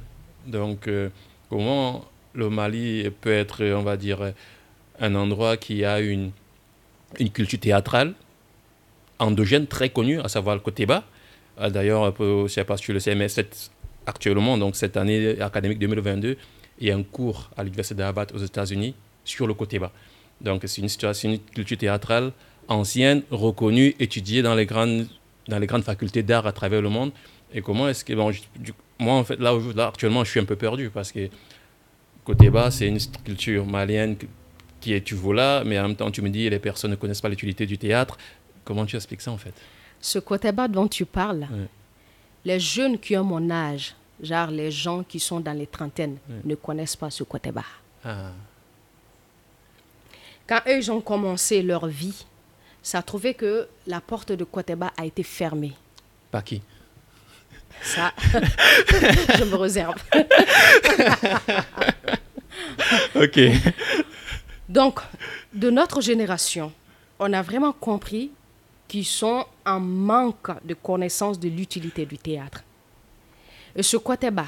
Donc, 0.46 0.88
euh, 0.88 1.08
comment 1.48 2.04
le 2.34 2.50
Mali 2.50 3.10
peut 3.20 3.32
être, 3.32 3.64
on 3.64 3.82
va 3.82 3.96
dire, 3.96 4.32
un 5.00 5.14
endroit 5.14 5.56
qui 5.56 5.84
a 5.84 6.00
une, 6.00 6.30
une 7.18 7.30
culture 7.30 7.60
théâtrale 7.60 8.14
endogène 9.18 9.66
très 9.66 9.90
connue, 9.90 10.20
à 10.20 10.28
savoir 10.28 10.56
le 10.56 10.60
côté 10.60 10.86
bas. 10.86 11.04
Euh, 11.60 11.70
d'ailleurs, 11.70 12.14
je 12.18 12.42
ne 12.42 12.48
sais 12.48 12.64
pas 12.64 12.76
si 12.76 12.84
tu 12.84 12.92
le 12.92 13.00
sais, 13.00 13.14
mais 13.14 13.28
actuellement, 14.06 14.58
donc 14.58 14.76
cette 14.76 14.96
année 14.96 15.40
académique 15.40 15.78
2022, 15.78 16.36
il 16.80 16.88
y 16.88 16.90
a 16.90 16.96
un 16.96 17.02
cours 17.02 17.50
à 17.56 17.62
l'Université 17.62 17.94
d'Harvard 17.94 18.26
aux 18.34 18.38
États-Unis 18.38 18.94
sur 19.24 19.46
le 19.46 19.54
côté 19.54 19.78
bas. 19.78 19.92
Donc, 20.40 20.62
c'est 20.66 20.82
une, 20.82 20.88
une 21.32 21.38
culture 21.38 21.78
théâtrale 21.78 22.32
ancienne, 22.68 23.22
reconnue, 23.30 23.94
étudiée 24.00 24.42
dans 24.42 24.54
les 24.54 24.66
grandes, 24.66 25.06
dans 25.48 25.58
les 25.58 25.66
grandes 25.66 25.84
facultés 25.84 26.22
d'art 26.22 26.46
à 26.46 26.52
travers 26.52 26.82
le 26.82 26.88
monde. 26.88 27.12
Et 27.52 27.62
comment 27.62 27.88
est-ce 27.88 28.04
que. 28.04 28.12
Moi, 28.98 29.14
en 29.14 29.24
fait, 29.24 29.38
là, 29.38 29.56
là, 29.74 29.88
actuellement, 29.88 30.24
je 30.24 30.30
suis 30.30 30.40
un 30.40 30.44
peu 30.44 30.56
perdu 30.56 30.90
parce 30.90 31.12
que 31.12 31.28
côté 32.24 32.50
bas, 32.50 32.70
c'est 32.70 32.88
une 32.88 32.98
culture 33.24 33.66
malienne 33.66 34.16
qui 34.84 34.92
est 34.92 35.00
tu 35.00 35.16
là, 35.32 35.64
mais 35.64 35.78
en 35.78 35.88
même 35.88 35.96
temps, 35.96 36.10
tu 36.10 36.20
me 36.20 36.28
dis 36.28 36.50
les 36.50 36.58
personnes 36.58 36.90
ne 36.90 36.96
connaissent 36.96 37.22
pas 37.22 37.30
l'utilité 37.30 37.64
du 37.64 37.78
théâtre. 37.78 38.18
Comment 38.64 38.84
tu 38.84 38.96
expliques 38.96 39.22
ça, 39.22 39.30
en 39.30 39.38
fait? 39.38 39.54
Ce 39.98 40.18
côté 40.18 40.52
bas 40.52 40.68
dont 40.68 40.86
tu 40.86 41.06
parles, 41.06 41.46
ouais. 41.50 41.68
les 42.44 42.60
jeunes 42.60 42.98
qui 42.98 43.16
ont 43.16 43.24
mon 43.24 43.50
âge, 43.50 43.94
genre 44.22 44.50
les 44.50 44.70
gens 44.70 45.02
qui 45.02 45.18
sont 45.18 45.40
dans 45.40 45.54
les 45.54 45.66
trentaines, 45.66 46.18
ouais. 46.28 46.36
ne 46.44 46.54
connaissent 46.54 46.96
pas 46.96 47.08
ce 47.08 47.24
côté 47.24 47.50
bas. 47.50 47.64
Ah. 48.04 48.32
Quand 50.46 50.60
eux, 50.68 50.76
ils 50.76 50.92
ont 50.92 51.00
commencé 51.00 51.62
leur 51.62 51.86
vie, 51.86 52.26
ça 52.82 52.98
a 52.98 53.02
trouvé 53.02 53.32
que 53.32 53.66
la 53.86 54.02
porte 54.02 54.32
de 54.32 54.44
Koteba 54.44 54.92
a 54.98 55.06
été 55.06 55.22
fermée. 55.22 55.72
Par 56.30 56.44
qui? 56.44 56.60
Ça, 57.80 58.12
je 59.38 59.44
me 59.44 59.56
réserve. 59.56 59.96
ok. 63.14 63.40
Donc, 64.74 64.98
de 65.52 65.70
notre 65.70 66.00
génération, 66.00 66.72
on 67.20 67.32
a 67.32 67.42
vraiment 67.42 67.72
compris 67.72 68.32
qu'ils 68.88 69.04
sont 69.04 69.44
en 69.64 69.78
manque 69.78 70.50
de 70.64 70.74
connaissance 70.74 71.38
de 71.38 71.48
l'utilité 71.48 72.04
du 72.04 72.18
théâtre. 72.18 72.60
Et 73.76 73.84
ce 73.84 73.96
Koteba, 73.96 74.46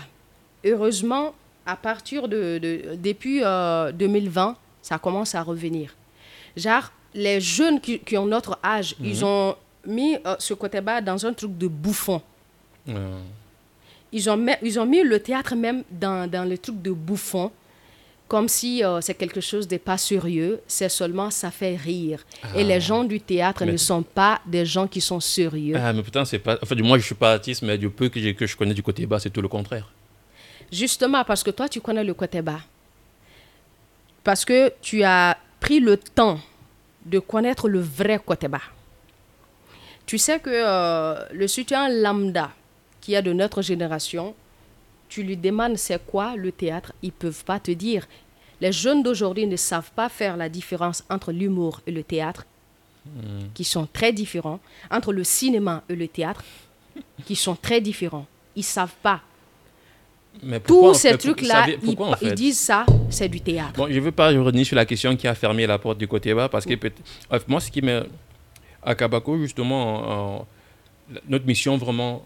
heureusement, 0.65 1.33
à 1.65 1.77
partir 1.77 2.27
de, 2.27 2.59
de 2.59 2.97
depuis 2.97 3.39
euh, 3.45 3.93
2020, 3.93 4.57
ça 4.83 4.99
commence 4.99 5.37
à 5.37 5.43
revenir. 5.45 5.95
Genre, 6.57 6.91
les 7.15 7.41
jeunes 7.41 7.81
qui, 7.81 8.01
qui, 8.01 8.19
ont 8.19 8.27
notre 8.27 8.59
âge, 8.65 8.97
mm 8.99 9.05
-hmm. 9.05 9.11
ils 9.11 9.25
ont 9.25 9.55
mis 9.87 10.13
euh, 10.17 10.35
ce 10.41 10.55
côté-bas 10.55 11.01
dans 11.09 11.21
un 11.25 11.33
truc 11.41 11.53
de 11.57 11.69
bouffon. 11.69 12.21
Mm. 12.87 12.97
Ils, 14.17 14.25
ont 14.31 14.37
mis, 14.47 14.57
ils 14.69 14.77
ont 14.81 14.87
mis 14.95 15.03
le 15.13 15.19
théâtre 15.29 15.55
même 15.55 15.81
dans, 16.05 16.29
dans 16.35 16.47
le 16.53 16.57
truc 16.65 16.77
de 16.89 16.91
bouffon, 17.09 17.47
comme 18.29 18.49
si 18.49 18.85
euh, 18.85 19.01
c'est 19.01 19.15
quelque 19.15 19.41
chose 19.41 19.69
de 19.69 19.77
pas 19.77 19.99
sérieux, 19.99 20.61
c'est 20.67 20.89
seulement 20.89 21.31
ça 21.31 21.51
fait 21.51 21.77
rire. 21.77 22.25
Ah. 22.43 22.49
Et 22.57 22.65
les 22.65 22.81
gens 22.81 23.05
du 23.05 23.21
théâtre 23.21 23.65
mais 23.65 23.73
ne 23.73 23.77
sont 23.77 24.03
pas 24.03 24.41
des 24.47 24.67
gens 24.67 24.89
qui 24.89 25.01
sont 25.01 25.21
sérieux. 25.21 25.77
Ah, 25.79 25.93
mais 25.93 26.03
putain, 26.03 26.25
c'est 26.25 26.41
pas. 26.41 26.59
Enfin, 26.63 26.75
moi, 26.77 26.99
je 26.99 27.05
suis 27.05 27.15
pas 27.15 27.35
artiste, 27.35 27.63
mais 27.63 27.79
du 27.79 27.89
peu 27.89 28.09
que, 28.09 28.33
que 28.33 28.47
je 28.47 28.57
connais 28.57 28.75
du 28.75 28.83
côté 28.83 29.07
bas, 29.07 29.21
c'est 29.21 29.31
tout 29.31 29.43
le 29.43 29.49
contraire. 29.49 29.89
Justement, 30.73 31.23
parce 31.25 31.45
que 31.45 31.51
toi, 31.51 31.69
tu 31.69 31.81
connais 31.81 32.03
le 32.03 32.15
côté 32.15 32.43
bas. 32.43 32.61
Parce 34.25 34.45
que 34.45 34.73
tu 34.83 35.05
as 35.05 35.39
pris 35.61 35.79
le 35.79 35.97
temps 35.97 36.41
de 37.05 37.21
connaître 37.21 37.69
le 37.69 37.81
vrai 37.81 38.21
côté 38.25 38.49
bas. 38.49 38.63
Tu 40.05 40.19
sais 40.19 40.41
que 40.41 40.51
euh, 40.53 41.25
le 41.33 41.47
soutien 41.47 41.89
lambda 41.89 42.51
qui 43.01 43.15
a 43.15 43.23
de 43.23 43.33
notre 43.33 43.63
génération, 43.63 44.35
tu 45.09 45.23
lui 45.23 45.37
demandes 45.37 45.77
c'est 45.77 46.05
quoi 46.05 46.37
le 46.37 46.53
théâtre, 46.53 46.93
ils 47.03 47.09
ne 47.09 47.13
peuvent 47.13 47.45
pas 47.45 47.59
te 47.59 47.71
dire. 47.71 48.07
Les 48.61 48.73
jeunes 48.73 49.03
d'aujourd'hui 49.03 49.47
ne 49.47 49.57
savent 49.57 49.91
pas 49.95 50.09
faire 50.09 50.37
la 50.37 50.49
différence 50.49 51.05
entre 51.11 51.33
l'humour 51.33 51.81
et 51.87 51.93
le 51.93 52.03
théâtre, 52.03 52.47
mmh. 53.07 53.21
qui 53.55 53.65
sont 53.65 53.87
très 53.93 54.13
différents, 54.13 54.61
entre 54.91 55.13
le 55.13 55.25
cinéma 55.25 55.83
et 55.89 55.95
le 55.95 56.09
théâtre, 56.09 56.43
qui 57.25 57.37
sont 57.37 57.55
très 57.55 57.81
différents. 57.81 58.27
Ils 58.55 58.61
ne 58.61 58.65
savent 58.65 58.95
pas. 59.03 59.21
Mais 60.43 60.61
pourquoi, 60.61 60.93
Tous 60.93 60.99
ces 60.99 61.17
trucs-là, 61.17 61.67
ils, 61.83 62.01
en 62.01 62.15
fait 62.15 62.27
ils 62.27 62.35
disent 62.35 62.59
ça, 62.59 62.85
c'est 63.09 63.29
du 63.29 63.41
théâtre. 63.41 63.73
Bon, 63.75 63.89
je 63.89 63.95
ne 63.95 64.01
veux 64.01 64.13
pas 64.13 64.29
revenir 64.29 64.67
sur 64.67 64.77
la 64.77 64.85
question 64.85 65.17
qui 65.17 65.27
a 65.27 65.35
fermé 65.35 65.67
la 65.67 65.79
porte 65.79 65.99
du 65.99 66.07
côté 66.07 66.35
bas, 66.35 66.49
parce 66.49 66.65
que 66.65 66.75
peut 66.75 66.93
moi, 67.49 67.61
ce 67.61 67.71
qui 67.71 67.83
me. 67.83 68.07
À 68.83 68.95
Kabako, 68.95 69.39
justement, 69.39 70.45
euh, 71.11 71.19
notre 71.29 71.45
mission 71.45 71.77
vraiment, 71.77 72.23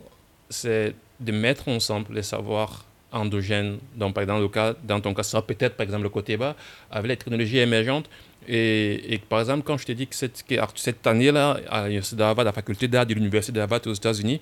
c'est 0.51 0.95
de 1.21 1.33
mettre 1.33 1.69
ensemble 1.69 2.15
les 2.15 2.23
savoirs 2.23 2.85
endogènes. 3.13 3.79
Donc, 3.97 4.15
par 4.15 4.23
exemple, 4.23 4.43
le 4.43 4.49
cas, 4.49 4.75
dans 4.85 5.01
ton 5.01 5.15
cas, 5.15 5.23
ça 5.23 5.33
sera 5.33 5.47
peut-être, 5.47 5.77
par 5.77 5.85
exemple, 5.85 6.05
le 6.05 6.09
côté 6.09 6.37
bas, 6.37 6.57
avec 6.91 7.09
les 7.09 7.17
technologies 7.17 7.59
émergentes. 7.59 8.09
Et, 8.49 9.21
par 9.29 9.41
exemple, 9.41 9.63
quand 9.65 9.77
je 9.77 9.87
te 9.87 9.93
dis 9.93 10.07
que 10.07 10.15
cette, 10.15 10.45
cette 10.75 11.07
année-là, 11.07 11.61
à 11.69 11.85
l'Université 11.85 12.17
la 12.17 12.53
faculté 12.53 12.89
d'art 12.89 13.07
de 13.07 13.15
l'Université 13.15 13.53
d'Harvard 13.53 13.81
aux 13.87 13.93
États-Unis, 13.93 14.41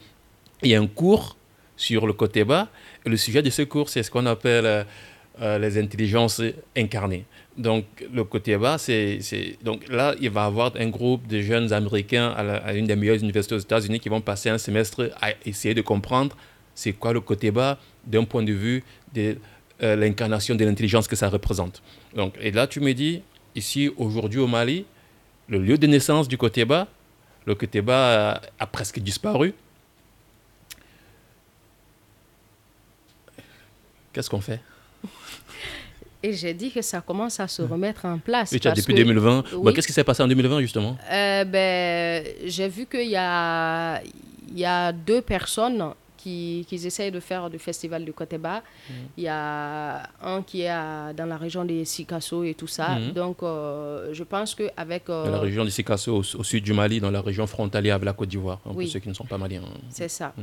il 0.62 0.70
y 0.70 0.74
a 0.74 0.80
un 0.80 0.86
cours 0.86 1.36
sur 1.76 2.06
le 2.06 2.12
côté 2.12 2.44
bas. 2.44 2.68
Le 3.04 3.16
sujet 3.16 3.42
de 3.42 3.50
ce 3.50 3.62
cours, 3.62 3.88
c'est 3.88 4.02
ce 4.02 4.10
qu'on 4.10 4.26
appelle 4.26 4.66
euh, 4.66 4.84
euh, 5.40 5.58
les 5.58 5.78
intelligences 5.78 6.42
incarnées. 6.76 7.24
Donc, 7.56 7.84
le 8.12 8.24
côté 8.24 8.56
bas, 8.56 8.78
c'est. 8.78 9.18
Donc 9.62 9.88
là, 9.88 10.14
il 10.20 10.30
va 10.30 10.42
y 10.42 10.46
avoir 10.46 10.72
un 10.76 10.88
groupe 10.88 11.26
de 11.26 11.40
jeunes 11.40 11.72
Américains 11.72 12.28
à, 12.36 12.56
à 12.56 12.72
une 12.72 12.86
des 12.86 12.96
meilleures 12.96 13.22
universités 13.22 13.56
aux 13.56 13.58
États-Unis 13.58 13.98
qui 13.98 14.08
vont 14.08 14.20
passer 14.20 14.48
un 14.48 14.58
semestre 14.58 15.10
à 15.20 15.30
essayer 15.44 15.74
de 15.74 15.82
comprendre 15.82 16.36
c'est 16.78 16.92
quoi 16.92 17.12
le 17.12 17.20
côté 17.20 17.50
bas 17.50 17.76
d'un 18.06 18.22
point 18.22 18.44
de 18.44 18.52
vue 18.52 18.84
de 19.12 19.36
euh, 19.82 19.96
l'incarnation 19.96 20.54
de 20.54 20.64
l'intelligence 20.64 21.08
que 21.08 21.16
ça 21.16 21.28
représente. 21.28 21.82
Donc, 22.14 22.34
et 22.40 22.52
là, 22.52 22.68
tu 22.68 22.78
me 22.78 22.92
dis, 22.92 23.20
ici, 23.56 23.90
aujourd'hui 23.96 24.38
au 24.38 24.46
Mali, 24.46 24.84
le 25.48 25.58
lieu 25.58 25.76
de 25.76 25.88
naissance 25.88 26.28
du 26.28 26.38
côté 26.38 26.64
bas, 26.64 26.86
le 27.46 27.56
côté 27.56 27.82
bas 27.82 28.40
a, 28.60 28.66
presque 28.68 29.00
disparu. 29.00 29.54
Qu'est-ce 34.12 34.30
qu'on 34.30 34.40
fait? 34.40 34.60
Et 36.22 36.32
j'ai 36.32 36.54
dit 36.54 36.70
que 36.70 36.82
ça 36.82 37.00
commence 37.00 37.40
à 37.40 37.48
se 37.48 37.62
remettre 37.62 38.04
en 38.04 38.18
place. 38.18 38.52
Oui, 38.52 38.60
depuis 38.60 38.94
2020. 38.94 39.44
Qu'est-ce 39.74 39.86
qui 39.88 39.92
s'est 39.92 40.04
passé 40.04 40.22
en 40.22 40.28
2020, 40.28 40.60
justement? 40.60 40.96
Euh, 41.10 41.44
ben, 41.44 42.24
J'ai 42.44 42.68
vu 42.68 42.86
qu'il 42.86 43.08
y 43.08 43.16
a, 43.16 44.00
il 44.00 44.58
y 44.58 44.64
a 44.64 44.92
deux 44.92 45.22
personnes 45.22 45.92
qui, 46.18 46.66
qui 46.68 46.74
essayent 46.74 47.10
de 47.10 47.20
faire 47.20 47.48
du 47.48 47.58
festival 47.58 48.04
du 48.04 48.12
Koteba. 48.12 48.58
Mm. 48.58 48.92
Il 49.16 49.24
y 49.24 49.28
a 49.28 50.02
un 50.22 50.42
qui 50.42 50.62
est 50.62 51.14
dans 51.14 51.26
la 51.26 51.36
région 51.38 51.64
des 51.64 51.84
Sikasso 51.84 52.44
et 52.44 52.54
tout 52.54 52.66
ça. 52.66 52.96
Mm. 52.96 53.12
Donc, 53.12 53.42
euh, 53.42 54.10
je 54.12 54.24
pense 54.24 54.54
qu'avec... 54.54 55.08
Euh, 55.08 55.24
dans 55.24 55.30
la 55.30 55.38
région 55.38 55.64
des 55.64 55.70
Sikasso, 55.70 56.16
au, 56.16 56.22
sud 56.22 56.64
du 56.64 56.74
Mali, 56.74 57.00
dans 57.00 57.10
la 57.10 57.22
région 57.22 57.46
frontalière 57.46 57.94
avec 57.94 58.06
la 58.06 58.12
Côte 58.12 58.28
d'Ivoire, 58.28 58.58
pour 58.58 58.82
ceux 58.82 58.98
qui 58.98 59.08
ne 59.08 59.14
sont 59.14 59.24
pas 59.24 59.38
maliens. 59.38 59.62
C'est 59.88 60.08
ça. 60.08 60.34
Mm. 60.36 60.42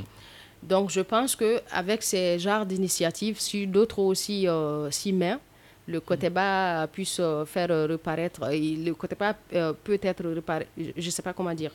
Donc, 0.63 0.89
je 0.89 1.01
pense 1.01 1.35
qu'avec 1.35 2.01
ces 2.01 2.39
genres 2.39 2.65
d'initiatives, 2.65 3.39
si 3.39 3.67
d'autres 3.67 3.99
aussi 3.99 4.47
euh, 4.47 4.89
s'y 4.89 5.13
mettent, 5.13 5.39
le 5.87 5.99
Koteba 5.99 6.87
puisse 6.91 7.21
faire 7.45 7.69
reparaître, 7.69 8.41
le 8.49 8.91
Koteba 8.93 9.35
peut 9.83 9.99
être 10.01 10.25
réparé, 10.25 10.65
je 10.75 11.05
ne 11.05 11.11
sais 11.11 11.21
pas 11.21 11.33
comment 11.33 11.53
dire, 11.53 11.69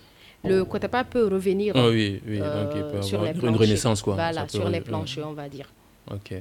le 0.45 0.65
Kotapa 0.65 1.05
peut 1.05 1.27
revenir 1.27 1.75
ah 1.77 1.89
oui, 1.89 2.21
oui. 2.27 2.39
Donc, 2.39 2.71
il 2.75 2.83
peut 2.83 2.97
euh, 2.97 3.03
sur 3.03 3.23
les 3.23 3.33
une 3.33 3.57
renaissance. 3.57 4.03
Quoi. 4.03 4.15
Voilà, 4.15 4.49
sur 4.49 4.69
les 4.69 4.81
planchers, 4.81 5.27
on 5.27 5.33
va 5.33 5.49
dire. 5.49 5.71
Ok. 6.11 6.35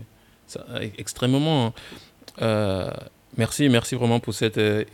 Ça, 0.48 0.66
extrêmement. 0.98 1.74
Euh, 2.42 2.90
merci, 3.38 3.68
merci 3.70 3.96
vraiment 3.96 4.20
pour 4.20 4.34
cette. 4.34 4.58
Euh, 4.58 4.86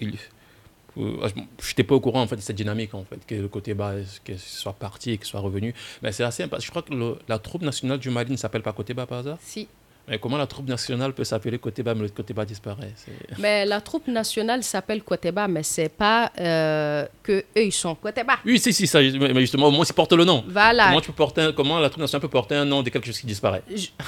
ah, 0.98 1.28
je 1.28 1.70
n'étais 1.70 1.84
pas 1.84 1.96
au 1.96 2.00
courant 2.00 2.22
en 2.22 2.28
fait, 2.28 2.38
de 2.38 2.42
cette 2.42 2.56
dynamique, 2.56 2.94
en 2.94 3.04
fait, 3.04 3.26
que 3.26 3.36
le 3.36 3.48
côté 3.48 3.74
bas 3.74 3.94
que 4.24 4.38
soit 4.38 4.74
parti 4.74 5.12
et 5.12 5.18
qu'il 5.18 5.28
soit 5.28 5.40
revenu. 5.40 5.74
Mais 6.02 6.12
c'est 6.12 6.24
assez. 6.24 6.46
Je 6.60 6.70
crois 6.70 6.82
que 6.82 6.94
la 7.28 7.40
troupe 7.40 7.62
nationale 7.62 8.00
du 8.00 8.10
Mali 8.10 8.32
ne 8.32 8.38
s'appelle 8.38 8.64
pas 8.64 8.74
côté 8.74 8.94
bas 8.94 9.06
par 9.06 9.20
hasard? 9.20 9.38
Si. 9.42 9.68
Mais 10.08 10.20
comment 10.20 10.38
la 10.38 10.46
troupe 10.46 10.68
nationale 10.68 11.14
peut 11.14 11.24
s'appeler 11.24 11.58
Koteba, 11.58 11.96
mais 11.96 12.04
le 12.04 12.10
Koteba 12.10 12.46
disparaît 12.46 12.94
Mais 13.40 13.66
la 13.66 13.82
troupe 13.82 14.08
nationale 14.08 14.62
s'appelle 14.62 15.02
Koteba, 15.02 15.48
mais 15.48 15.64
c'est 15.64 15.90
pas 15.90 16.32
euh, 16.40 17.08
que 17.24 17.44
eux 17.58 17.66
ils 17.66 17.72
sont 17.72 17.96
Koteba. 17.96 18.38
Oui, 18.46 18.60
si, 18.60 18.72
si, 18.72 18.86
ça, 18.86 19.02
mais 19.02 19.42
justement, 19.42 19.68
au 19.68 19.72
moins 19.72 19.84
ils 19.84 19.94
portent 19.94 20.14
le 20.14 20.24
nom. 20.24 20.44
Voilà. 20.48 20.88
Comment, 20.88 21.02
tu 21.02 21.08
peux 21.08 21.14
porter 21.16 21.50
comment 21.56 21.80
la 21.80 21.90
troupe 21.90 22.02
nationale 22.02 22.22
peut 22.22 22.28
porter 22.28 22.56
un 22.56 22.66
nom 22.66 22.84
de 22.84 22.90
quelque 22.90 23.08
chose 23.08 23.20
qui 23.20 23.26
disparaît? 23.26 23.64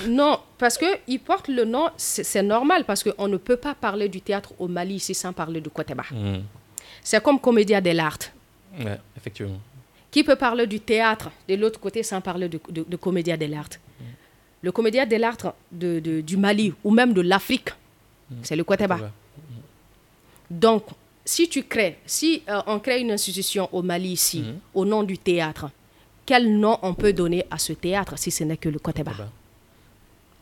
Non, 0.07 0.39
parce 0.59 0.77
qu'ils 0.77 1.19
portent 1.19 1.47
le 1.47 1.65
nom, 1.65 1.89
c'est 1.97 2.43
normal, 2.43 2.85
parce 2.85 3.03
qu'on 3.03 3.27
ne 3.27 3.37
peut 3.37 3.57
pas 3.57 3.73
parler 3.73 4.07
du 4.07 4.21
théâtre 4.21 4.53
au 4.59 4.67
Mali 4.67 4.95
ici 4.95 5.15
sans 5.15 5.33
parler 5.33 5.61
de 5.61 5.69
Koteba. 5.69 6.03
Hmm. 6.11 6.41
C'est 7.01 7.23
comme 7.23 7.39
Comédia 7.39 7.81
dell'Art. 7.81 8.19
Oui, 8.79 8.91
effectivement. 9.17 9.59
Qui 10.11 10.23
peut 10.23 10.35
parler 10.35 10.67
du 10.67 10.79
théâtre 10.79 11.31
de 11.49 11.55
l'autre 11.55 11.79
côté 11.79 12.03
sans 12.03 12.21
parler 12.21 12.49
de, 12.49 12.59
de, 12.69 12.85
de 12.87 12.95
Comédia 12.97 13.35
dell'Art 13.35 13.69
le 14.61 14.71
comédien 14.71 15.05
de 15.05 15.15
l'art 15.15 15.53
de, 15.71 15.99
du 16.21 16.37
Mali 16.37 16.73
ou 16.83 16.91
même 16.91 17.13
de 17.13 17.21
l'Afrique, 17.21 17.69
mm. 18.29 18.35
c'est 18.43 18.55
le 18.55 18.63
Koteba. 18.63 18.99
Donc, 20.49 20.83
si 21.25 21.49
tu 21.49 21.63
crées, 21.63 21.97
si 22.05 22.41
euh, 22.49 22.61
on 22.67 22.79
crée 22.79 23.01
une 23.01 23.11
institution 23.11 23.69
au 23.73 23.81
Mali 23.81 24.11
ici, 24.13 24.41
mm. 24.41 24.59
au 24.73 24.85
nom 24.85 25.03
du 25.03 25.17
théâtre, 25.17 25.69
quel 26.25 26.57
nom 26.57 26.77
on 26.81 26.93
peut 26.93 27.13
donner 27.13 27.45
à 27.51 27.57
ce 27.57 27.73
théâtre 27.73 28.17
si 28.17 28.31
ce 28.31 28.43
n'est 28.43 28.57
que 28.57 28.69
le 28.69 28.79
Koteba 28.79 29.13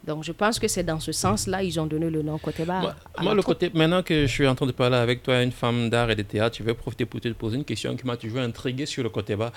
donc, 0.05 0.23
je 0.23 0.31
pense 0.31 0.59
que 0.59 0.67
c'est 0.67 0.83
dans 0.83 0.99
ce 0.99 1.11
sens-là 1.11 1.63
ils 1.63 1.79
ont 1.79 1.87
donné 1.87 2.09
le 2.09 2.21
nom 2.21 2.37
Koteba. 2.37 2.79
Moi, 2.79 2.95
moi 3.21 3.33
le 3.33 3.41
côté, 3.41 3.71
maintenant 3.73 4.03
que 4.03 4.27
je 4.27 4.31
suis 4.31 4.47
en 4.47 4.53
train 4.53 4.67
de 4.67 4.71
parler 4.71 4.97
avec 4.97 5.23
toi, 5.23 5.41
une 5.41 5.51
femme 5.51 5.89
d'art 5.89 6.11
et 6.11 6.15
de 6.15 6.21
théâtre, 6.21 6.57
je 6.59 6.63
vais 6.63 6.75
profiter 6.75 7.05
pour 7.05 7.19
te 7.19 7.27
poser 7.29 7.57
une 7.57 7.65
question 7.65 7.95
qui 7.95 8.05
m'a 8.05 8.15
toujours 8.15 8.39
intrigué 8.39 8.85
sur 8.85 9.01
le 9.01 9.09
Koteba. 9.09 9.51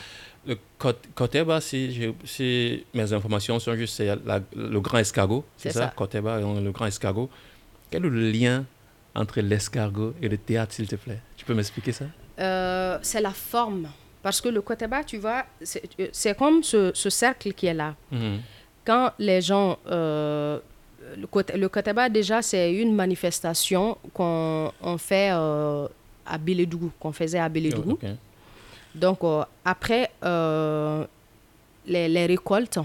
Le 0.46 0.56
Koteba, 1.14 1.60
si, 1.60 2.14
mes 2.94 3.12
informations 3.12 3.58
sont 3.58 3.74
juste, 3.74 3.96
c'est 3.96 4.14
le 4.56 4.80
grand 4.80 4.98
escargot, 4.98 5.44
c'est 5.56 5.70
ça, 5.70 5.92
Koteba, 5.94 6.40
le 6.40 6.70
grand 6.70 6.86
escargot. 6.86 7.28
Quel 7.90 8.04
est 8.04 8.08
le 8.08 8.30
lien 8.30 8.64
entre 9.14 9.40
l'escargot 9.40 10.14
et 10.22 10.28
le 10.28 10.38
théâtre, 10.38 10.72
s'il 10.72 10.86
te 10.86 10.96
plaît? 10.96 11.20
Tu 11.36 11.44
peux 11.44 11.54
m'expliquer 11.54 11.92
ça? 11.92 12.04
Euh, 12.38 12.98
C'est 13.02 13.20
la 13.20 13.30
forme. 13.30 13.88
Parce 14.22 14.40
que 14.40 14.48
le 14.48 14.60
Koteba, 14.60 15.04
tu 15.04 15.18
vois, 15.18 15.44
c'est 15.62 16.36
comme 16.36 16.62
ce, 16.62 16.92
cercle 16.94 17.52
qui 17.52 17.66
est 17.66 17.74
là. 17.74 17.94
Mhm 18.10 18.38
quand 18.88 19.12
les 19.18 19.42
gens... 19.42 19.76
Euh, 19.90 20.58
le, 21.16 21.68
Kotaba, 21.68 22.08
déjà, 22.08 22.40
c'est 22.40 22.72
une 22.72 22.94
manifestation 22.94 23.98
qu'on 24.14 24.72
fait 24.98 25.30
euh, 25.32 25.86
à 26.24 26.38
Bélédougou, 26.38 26.90
qu'on 26.98 27.12
faisait 27.12 27.38
à 27.38 27.48
Bélédougou. 27.50 27.98
Donc, 28.94 29.18
euh, 29.24 29.44
après 29.64 30.10
les, 31.86 32.08
les, 32.08 32.26
récoltes, 32.26 32.78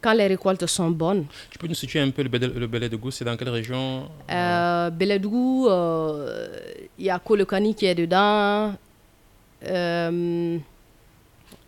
quand 0.00 0.12
les 0.14 0.26
récoltes 0.26 0.66
sont 0.66 0.90
bonnes... 0.90 1.26
Tu 1.50 1.58
peux 1.58 1.68
nous 1.68 1.74
situer 1.74 2.00
un 2.00 2.10
peu 2.10 2.22
le, 2.24 2.66
Bélédougou 2.66 3.12
C'est 3.12 3.24
dans 3.24 3.36
quelle 3.36 3.50
région 3.50 4.08
euh, 4.30 4.90
Bélédougou, 4.90 5.68
il 6.98 7.04
y 7.04 7.10
a 7.10 7.18
Kolokani 7.20 7.74
qui 7.74 7.86
est 7.86 7.94
dedans. 7.94 8.74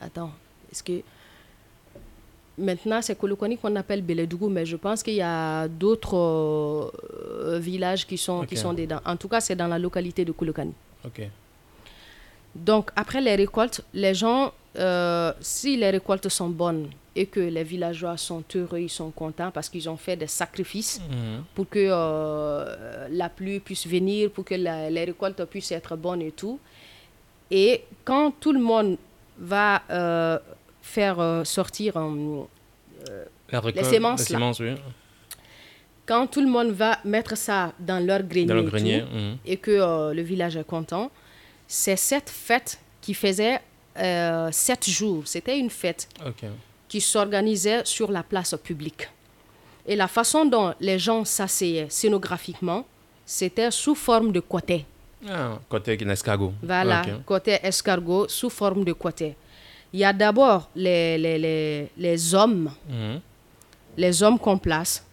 attends, 0.01 0.33
est-ce 0.73 0.83
que... 0.83 1.01
Maintenant, 2.59 3.01
c'est 3.01 3.17
Kolokoni 3.17 3.57
qu'on 3.57 3.75
appelle 3.77 4.03
Beledougou, 4.03 4.49
mais 4.49 4.67
je 4.67 4.77
pense 4.77 5.03
qu'il 5.03 5.15
y 5.15 5.23
a 5.23 5.69
d'autres 5.69 6.17
euh, 6.17 7.59
villages 7.61 8.07
qui 8.07 8.19
sont, 8.19 8.45
qui 8.45 8.57
sont 8.57 8.73
dedans. 8.73 9.01
En 9.05 9.17
tout 9.17 9.29
cas, 9.29 9.41
c'est 9.41 9.55
dans 9.57 9.69
la 9.69 9.79
localité 9.79 10.25
de 10.25 10.33
Kolokani. 10.33 10.73
Donc, 12.55 12.91
après 12.97 13.21
les 13.21 13.37
récoltes, 13.37 13.83
les 13.95 14.15
gens, 14.15 14.53
euh, 14.77 15.33
si 15.41 15.77
les 15.77 15.91
récoltes 15.91 16.29
sont 16.29 16.49
bonnes 16.49 16.89
et 17.15 17.27
que 17.27 17.41
les 17.41 17.63
villageois 17.63 18.17
sont 18.17 18.43
heureux, 18.55 18.81
ils 18.81 18.89
sont 18.91 19.11
contents 19.11 19.51
parce 19.53 19.69
qu'ils 19.69 19.89
ont 19.89 19.97
fait 19.97 20.17
des 20.17 20.27
sacrifices 20.27 21.01
mhm. 21.09 21.45
pour 21.55 21.69
que 21.69 21.79
euh, 21.79 23.07
la 23.11 23.29
pluie 23.29 23.61
puisse 23.61 23.87
venir, 23.87 24.31
pour 24.31 24.45
que 24.45 24.55
les 24.55 25.05
récoltes 25.05 25.45
puissent 25.45 25.73
être 25.73 25.95
bonnes 25.97 26.23
et 26.23 26.33
tout. 26.33 26.59
Et 27.51 27.85
quand 28.05 28.33
tout 28.41 28.53
le 28.53 28.61
monde 28.61 28.97
va 29.39 29.83
faire 30.89 31.21
euh, 31.21 31.45
sortir 31.45 31.93
euh, 31.97 32.45
les 33.75 33.85
semences. 33.85 34.33
Quand 36.07 36.27
tout 36.27 36.41
le 36.41 36.49
monde 36.49 36.71
va 36.71 36.99
mettre 37.05 37.37
ça 37.37 37.73
dans 37.79 38.03
leur 38.05 38.23
grenier, 38.23 39.03
mhm. 39.03 39.37
et, 39.45 39.59
que 39.59 39.71
euh, 39.71 40.15
le 40.15 40.23
village 40.23 40.57
est 40.57 40.67
content, 40.67 41.11
c'est 41.67 41.97
cette 41.97 42.31
fête 42.31 42.81
qui 43.03 43.15
faisait 43.15 43.61
sept 44.53 44.89
jours. 44.89 45.23
C'était 45.27 45.59
une 45.59 45.71
fête 45.71 46.09
qui 46.89 47.01
s'organisait 47.01 47.83
sur 47.85 48.11
la 48.11 48.23
place 48.23 48.55
publique. 48.63 49.09
Et 49.87 49.97
la 49.97 50.09
façon 50.09 50.45
dont 50.45 50.73
les 50.81 50.99
gens 50.99 51.25
s'asseyaient 51.25 51.89
scénographiquement, 51.91 52.87
c'était 53.27 53.71
sous 53.71 53.95
forme 53.95 54.33
de 54.33 54.41
côté. 54.41 54.87
Ah, 55.29 55.59
côté 55.69 55.99
escargot. 56.01 56.53
Voilà, 56.63 57.03
côté 57.27 57.59
escargot 57.63 58.29
sous 58.29 58.51
forme 58.51 58.85
de 58.85 58.93
côté. 58.93 59.35
Il 59.93 60.01
y 60.01 60.05
a 60.05 60.13
d'abord 60.13 60.69
les, 60.77 61.17
les, 61.19 61.39
les, 61.39 61.91
les, 61.97 62.35
hommes, 62.35 62.71
mhm. 62.89 63.21
les 63.97 64.23
hommes 64.23 64.39
qu'on 64.39 64.59
place. 64.59 65.05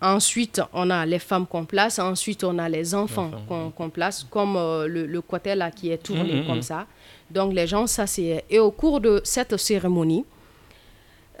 Ensuite, 0.00 0.60
on 0.72 0.90
a 0.90 1.06
les 1.06 1.20
femmes 1.20 1.46
qu'on 1.46 1.64
place. 1.64 2.00
Ensuite, 2.00 2.42
on 2.42 2.58
a 2.58 2.68
les 2.68 2.94
enfants 2.94 3.30
qu'on 3.48 3.90
place, 3.90 4.26
comme 4.28 4.56
euh, 4.56 4.88
le, 4.88 5.06
le, 5.06 5.22
là 5.54 5.70
qui 5.70 5.90
est 5.90 6.02
tourné 6.02 6.40
mhm, 6.40 6.46
comme 6.46 6.56
mhm. 6.56 6.62
ça. 6.62 6.86
Donc, 7.30 7.54
les 7.54 7.66
gens 7.66 7.86
s'asseyaient. 7.86 8.44
Et 8.50 8.58
au 8.58 8.72
cours 8.72 9.00
de 9.00 9.20
cette 9.24 9.56
cérémonie, 9.56 10.24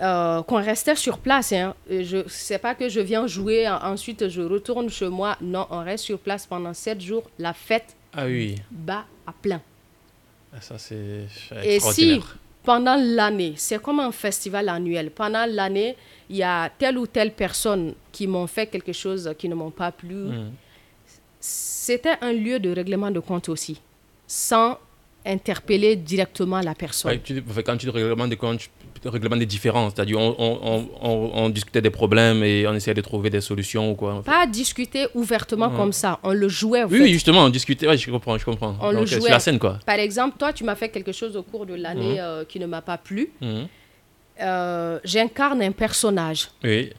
euh, 0.00 0.42
qu'on 0.42 0.56
restait 0.56 0.96
sur 0.96 1.18
place. 1.18 1.52
Hein. 1.52 1.74
Je 1.88 2.18
ne 2.18 2.28
sais 2.28 2.58
pas 2.58 2.74
que 2.74 2.88
je 2.88 2.98
viens 3.00 3.26
jouer, 3.26 3.68
ensuite 3.68 4.28
je 4.28 4.40
retourne 4.42 4.88
chez 4.88 5.08
moi. 5.08 5.36
Non, 5.40 5.66
on 5.70 5.84
reste 5.84 6.04
sur 6.04 6.18
place 6.18 6.46
pendant 6.46 6.74
sept 6.74 7.00
jours. 7.00 7.30
La 7.38 7.52
fête 7.52 7.94
ah 8.12 8.24
oui. 8.24 8.56
bat 8.70 9.04
à 9.26 9.32
plein. 9.32 9.60
Ah, 10.52 10.60
ça, 10.60 10.76
c'est 10.78 11.26
Et 11.62 11.78
si 11.78 12.20
pendant 12.62 12.96
l'année, 12.96 13.54
c'est 13.56 13.80
comme 13.80 14.00
un 14.00 14.12
festival 14.12 14.68
annuel. 14.68 15.10
Pendant 15.10 15.46
l'année, 15.46 15.96
il 16.30 16.36
y 16.36 16.42
a 16.42 16.70
telle 16.70 16.98
ou 16.98 17.06
telle 17.06 17.32
personne 17.32 17.94
qui 18.10 18.26
m'ont 18.26 18.46
fait 18.46 18.66
quelque 18.66 18.92
chose 18.92 19.32
qui 19.38 19.48
ne 19.48 19.54
m'ont 19.54 19.70
pas 19.70 19.90
plu. 19.90 20.14
Mm. 20.14 20.52
C'était 21.40 22.16
un 22.20 22.32
lieu 22.32 22.60
de 22.60 22.70
règlement 22.70 23.10
de 23.10 23.20
compte 23.20 23.48
aussi, 23.48 23.80
sans 24.26 24.78
interpeller 25.24 25.96
directement 25.96 26.60
la 26.60 26.74
personne. 26.74 27.10
Ouais, 27.12 27.20
tu- 27.22 27.42
quand 27.64 27.76
tu 27.76 27.86
dis 27.86 27.92
règlement 27.92 28.26
des 28.26 28.36
comptes, 28.36 28.68
règlement 29.04 29.36
des 29.36 29.46
différences, 29.46 29.92
c'est-à-dire 29.94 30.18
on, 30.18 30.34
on, 30.38 30.58
on, 30.62 30.88
on- 31.02 31.30
on 31.44 31.48
discutait 31.48 31.80
des 31.80 31.90
problèmes 31.90 32.42
et 32.44 32.66
on 32.66 32.74
essayait 32.74 32.94
de 32.94 33.00
trouver 33.00 33.30
des 33.30 33.40
solutions 33.40 33.90
ou 33.90 33.94
quoi. 33.94 34.14
en 34.14 34.22
fait. 34.22 34.30
Pas 34.30 34.46
discuter 34.46 35.06
ouvertement 35.14 35.68
Ouais. 35.68 35.76
comme 35.76 35.92
ça, 35.92 36.18
on 36.22 36.32
le 36.32 36.48
jouait 36.48 36.82
en 36.82 36.88
Oui, 36.88 36.98
fait. 36.98 37.02
oui, 37.04 37.12
justement, 37.12 37.44
on 37.44 37.48
discutait, 37.50 37.86
ouais, 37.88 37.96
je 37.96 38.10
comprends, 38.10 38.36
je 38.38 38.44
comprends. 38.44 38.76
On 38.80 38.90
le 38.90 38.98
Donc, 38.98 39.06
jouait. 39.06 39.20
sur 39.20 39.30
la 39.30 39.40
scène, 39.40 39.58
quoi. 39.58 39.78
Par 39.86 39.96
exemple, 39.98 40.36
toi, 40.38 40.52
tu 40.52 40.64
m'as 40.64 40.74
fait 40.76 40.88
quelque 40.88 41.12
chose 41.12 41.36
au 41.36 41.42
cours 41.42 41.66
de 41.66 41.74
l'année 41.74 42.20
euh, 42.20 42.44
qui 42.44 42.58
ne 42.60 42.66
m'a 42.66 42.80
pas 42.82 42.98
plu. 42.98 43.30
Mhm. 43.40 43.66
Euh, 44.40 44.98
J'incarne 45.04 45.62
un 45.62 45.72
personnage 45.72 46.48
Oui. 46.64 46.90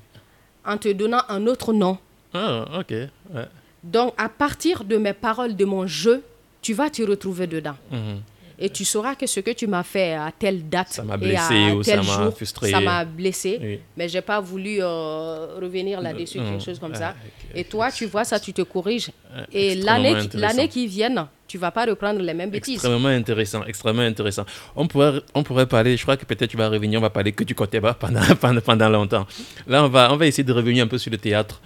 en 0.65 0.77
te 0.77 0.89
donnant 0.91 1.21
un 1.29 1.45
autre 1.47 1.73
nom. 1.73 1.97
Ah, 2.33 2.65
ok. 2.79 2.91
Ouais. 2.91 3.45
Donc, 3.83 4.13
à 4.17 4.29
partir 4.29 4.83
de 4.85 4.97
mes 4.97 5.13
paroles, 5.13 5.55
de 5.55 5.65
mon 5.65 5.85
jeu, 5.87 6.23
tu 6.63 6.73
vas 6.73 6.89
t'y 6.89 7.03
retrouver 7.05 7.45
dedans. 7.45 7.75
Mhm. 7.91 8.21
Et 8.59 8.69
tu 8.69 8.85
sauras 8.85 9.15
que 9.15 9.25
ce 9.25 9.39
que 9.39 9.49
tu 9.51 9.65
m'as 9.67 9.81
fait 9.83 10.13
à 10.13 10.31
telle 10.31 10.69
date 10.69 10.89
Ça 10.89 11.03
m'a 11.03 11.15
et 11.15 11.17
blessé 11.17 11.55
à 11.71 11.75
ou 11.75 11.81
tel 11.83 12.03
ça 12.03 12.17
m'a 12.17 12.23
jour, 12.23 12.33
frustré. 12.35 12.69
ça 12.69 12.79
m'a 12.79 13.03
blessé. 13.03 13.59
Oui. 13.61 13.79
Mais 13.97 14.07
j'ai 14.07 14.21
pas 14.21 14.39
voulu 14.39 14.77
euh, 14.79 15.55
revenir 15.59 15.99
là-dessus, 15.99 16.37
quelque 16.37 16.63
chose 16.63 16.77
comme 16.79 16.91
Ah, 16.95 16.97
ça. 16.99 17.09
ok, 17.09 17.51
Et 17.55 17.63
toi, 17.65 17.91
tu 17.91 18.05
vois 18.05 18.23
ça, 18.23 18.39
tu 18.39 18.53
te 18.53 18.61
corriges. 18.61 19.09
Ah, 19.35 19.41
Et 19.51 19.73
l'année 19.75 20.67
qui- 20.69 20.85
vient, 20.87 21.27
tu 21.47 21.57
vas 21.57 21.71
pas 21.71 21.85
reprendre 21.85 22.21
les 22.21 22.33
mêmes 22.33 22.51
bêtises. 22.51 22.75
Extrêmement 22.75 23.09
intéressant, 23.09 23.65
extrêmement 23.65 24.03
intéressant. 24.03 24.45
On 24.75 24.87
pourrait, 24.87 25.19
on 25.33 25.41
pourrait 25.43 25.65
parler, 25.67 25.97
je 25.97 26.03
crois 26.03 26.15
que 26.15 26.23
peut-être 26.25 26.49
tu 26.51 26.55
vas 26.57 26.69
revenir, 26.69 26.99
on 26.99 27.01
va 27.01 27.09
parler 27.09 27.31
que 27.31 27.43
du 27.43 27.55
côté 27.55 27.79
bas 27.79 27.95
pendant, 27.95 28.21
pendant, 28.39 28.61
pendant 28.61 28.89
longtemps. 28.89 29.25
Là, 29.67 29.83
on 29.83 29.89
va, 29.89 30.13
on 30.13 30.15
va 30.15 30.27
essayer 30.27 30.43
de 30.43 30.53
revenir 30.53 30.85
un 30.85 30.87
peu 30.87 30.99
sur 30.99 31.11
le 31.11 31.17
théâtre. 31.17 31.59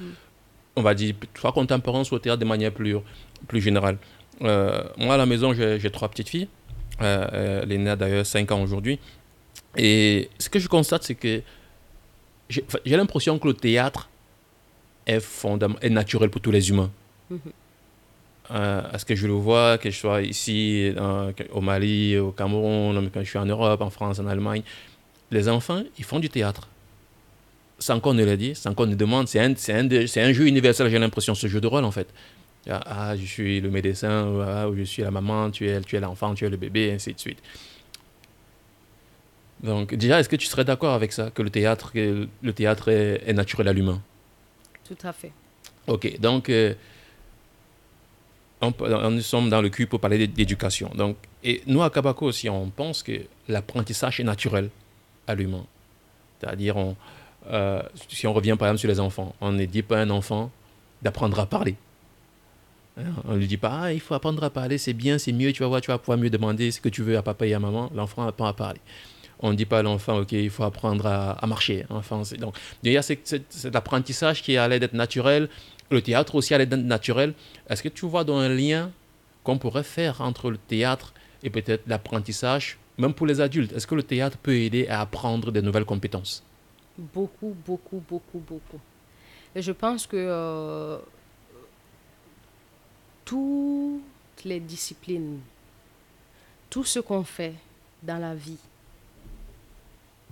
On 0.76 0.82
va 0.82 0.94
dire, 0.96 1.14
soit 1.40 1.52
contemporain, 1.52 2.04
soit 2.06 2.16
au 2.16 2.20
théâtre 2.22 2.40
de 2.40 2.46
manière 2.46 2.72
plus, 2.72 2.96
plus 3.48 3.62
générale. 3.62 3.98
Euh, 4.42 4.84
moi, 4.98 5.16
à 5.16 5.18
la 5.18 5.26
maison, 5.26 5.54
j'ai 5.54 5.90
trois 5.92 6.10
petites 6.10 6.30
filles. 6.30 6.48
Euh, 7.02 7.28
euh, 7.34 7.66
L'aînée 7.66 7.90
a 7.92 7.96
d'ailleurs 7.96 8.26
5 8.26 8.52
ans 8.52 8.62
aujourd'hui. 8.62 9.00
Et 9.76 10.30
ce 10.40 10.50
que 10.50 10.60
je 10.60 10.68
constate, 10.68 11.04
c'est 11.04 11.16
que 11.16 11.42
j'ai 12.50 12.98
l'impression 12.98 13.38
que 13.40 13.48
le 13.48 13.54
théâtre 13.54 14.10
est, 15.06 15.24
est 15.82 15.90
naturel 15.90 16.30
pour 16.30 16.42
tous 16.42 16.52
les 16.52 16.70
humains. 16.70 16.92
Euh, 18.50 18.82
à 18.92 18.98
ce 18.98 19.04
que 19.06 19.16
je 19.16 19.28
le 19.28 19.34
vois, 19.34 19.78
que 19.78 19.90
je 19.90 19.98
sois 19.98 20.22
ici, 20.22 20.94
au 21.52 21.62
Mali, 21.62 22.18
au 22.18 22.32
Cameroun, 22.32 23.10
quand 23.14 23.22
je 23.22 23.30
suis 23.30 23.38
en 23.38 23.46
Europe, 23.46 23.82
en 23.82 23.90
France, 23.90 24.20
en 24.20 24.28
Allemagne, 24.28 24.64
les 25.32 25.50
enfants, 25.50 25.84
ils 25.98 26.06
font 26.06 26.20
du 26.20 26.30
théâtre. 26.30 26.68
Sans 27.80 28.00
qu'on 28.00 28.14
ne 28.14 28.24
le 28.24 28.38
dise, 28.38 28.58
sans 28.58 28.74
qu'on 28.74 28.88
ne 28.88 28.96
demande, 28.96 29.28
c'est 29.28 29.40
un, 29.40 29.52
un, 29.52 29.88
un 29.90 30.34
jeu 30.34 30.48
universel, 30.48 30.90
j'ai 30.90 30.98
l'impression, 30.98 31.36
ce 31.36 31.46
jeu 31.48 31.62
de 31.62 31.68
rôle 31.68 31.84
en 31.84 31.92
fait. 31.92 32.08
Ah, 32.70 33.16
je 33.16 33.26
suis 33.26 33.62
le 33.62 33.70
médecin, 33.70 34.28
ou, 34.28 34.42
ah, 34.42 34.68
je 34.76 34.84
suis 34.84 35.02
la 35.02 35.12
maman, 35.12 35.52
tu 35.52 35.68
es, 35.70 35.80
tu 35.82 35.96
es 35.96 36.00
l'enfant, 36.00 36.34
tu 36.34 36.46
es 36.46 36.50
le 36.50 36.58
bébé, 36.58 36.88
et 36.88 36.94
ainsi 36.94 37.14
de 37.14 37.20
suite. 37.20 37.40
Donc, 39.64 39.96
déjà, 39.96 40.20
est-ce 40.20 40.30
que 40.30 40.36
tu 40.36 40.48
serais 40.48 40.66
d'accord 40.66 40.94
avec 40.94 41.12
ça, 41.14 41.32
que 41.32 41.42
le 41.42 41.50
théâtre, 41.50 41.92
que 41.94 42.28
le 42.42 42.54
théâtre 42.54 42.90
est, 42.90 43.24
est 43.26 43.34
naturel 43.34 43.68
à 43.68 43.74
l'humain? 43.74 44.02
Tout 44.88 44.98
à 45.04 45.14
fait. 45.14 45.32
Ok, 45.88 46.20
donc 46.20 46.50
euh, 46.50 46.74
on, 48.62 48.74
nous 49.12 49.22
sommes 49.22 49.50
dans 49.50 49.62
le 49.62 49.70
cul 49.70 49.88
pour 49.88 50.00
parler 50.00 50.18
d'é- 50.18 50.28
d'éducation. 50.28 50.92
Donc, 50.96 51.16
et 51.44 51.62
nous 51.66 51.82
à 51.82 51.90
Kabako 51.90 52.26
aussi, 52.28 52.50
on 52.50 52.70
pense 52.70 53.02
que 53.04 53.22
l'apprentissage 53.48 54.20
est 54.20 54.24
naturel 54.24 54.70
à 55.28 55.36
l'humain. 55.36 55.66
C'est-à-dire, 56.40 56.76
on, 56.78 56.96
euh, 57.50 57.82
si 58.10 58.28
on 58.28 58.34
revient 58.34 58.56
par 58.60 58.68
exemple 58.68 58.80
sur 58.80 58.90
les 58.90 59.00
enfants, 59.00 59.34
on 59.42 59.52
ne 59.54 59.66
dit 59.66 59.82
pas 59.82 60.00
à 60.00 60.02
un 60.02 60.10
enfant 60.10 60.52
d'apprendre 61.02 61.40
à 61.40 61.46
parler. 61.46 61.76
Hein, 62.98 63.04
On 63.26 63.34
ne 63.34 63.38
lui 63.38 63.48
dit 63.48 63.58
pas, 63.58 63.80
ah, 63.84 63.94
il 63.94 64.00
faut 64.00 64.14
apprendre 64.14 64.44
à 64.44 64.50
parler, 64.50 64.78
c'est 64.78 64.94
bien, 64.94 65.18
c'est 65.18 65.32
mieux, 65.32 65.52
tu 65.54 65.62
vas 65.64 65.70
voir, 65.70 65.82
tu 65.82 65.92
vas 65.92 65.98
pouvoir 65.98 66.18
mieux 66.18 66.30
demander 66.30 66.72
ce 66.72 66.82
que 66.82 66.90
tu 66.90 67.04
veux 67.04 67.18
à 67.18 67.22
papa 67.22 67.46
et 67.46 67.54
à 67.54 67.60
maman. 67.60 67.92
L'enfant 67.94 68.26
apprend 68.28 68.48
à 68.48 68.54
parler. 68.54 68.80
On 69.40 69.52
ne 69.52 69.56
dit 69.56 69.66
pas 69.66 69.80
à 69.80 69.84
l'enfant, 69.84 70.18
ok, 70.20 70.32
il 70.32 70.50
faut 70.50 70.64
apprendre 70.64 71.06
à, 71.06 71.46
marcher. 71.46 71.86
Enfin, 71.90 72.24
c'est- 72.24 72.38
donc, 72.38 72.56
il 72.84 72.92
y 72.92 72.98
a 72.98 73.04
cet, 73.04 73.28
cet- 73.50 73.76
apprentissage 73.76 74.42
qui 74.42 74.58
allait 74.58 74.80
d'être 74.80 74.94
naturel. 74.94 75.48
Le 75.92 76.02
théâtre 76.02 76.36
aussi 76.36 76.54
allait 76.56 76.66
d'être 76.66 76.82
naturel. 76.84 77.34
Est-ce 77.70 77.84
que 77.84 77.90
tu 77.90 78.08
vois 78.08 78.24
dans 78.24 78.38
un 78.38 78.50
lien 78.50 78.92
qu'on 79.44 79.60
pourrait 79.60 79.84
faire 79.84 80.22
entre 80.22 80.50
le 80.50 80.58
théâtre 80.58 81.14
et 81.44 81.52
peut-être 81.52 81.84
l'apprentissage, 81.88 82.80
même 82.98 83.14
pour 83.14 83.28
les 83.28 83.40
adultes? 83.42 83.74
Est-ce 83.74 83.86
que 83.86 83.96
le 83.96 84.04
théâtre 84.04 84.38
peut 84.40 84.56
aider 84.56 84.88
à 84.88 85.02
apprendre 85.02 85.52
des 85.52 85.62
nouvelles 85.62 85.86
compétences? 85.86 86.44
Beaucoup, 86.98 87.56
beaucoup, 87.66 88.02
beaucoup, 88.10 88.40
beaucoup. 88.40 88.80
Et 89.56 89.62
je 89.62 89.72
pense 89.72 90.08
que 90.08 90.18
euh, 90.18 90.98
toutes 93.28 94.46
les 94.46 94.60
disciplines, 94.60 95.40
tout 96.70 96.84
ce 96.86 97.00
qu'on 97.00 97.24
fait 97.24 97.54
dans 98.02 98.18
la 98.18 98.34
vie, 98.34 98.58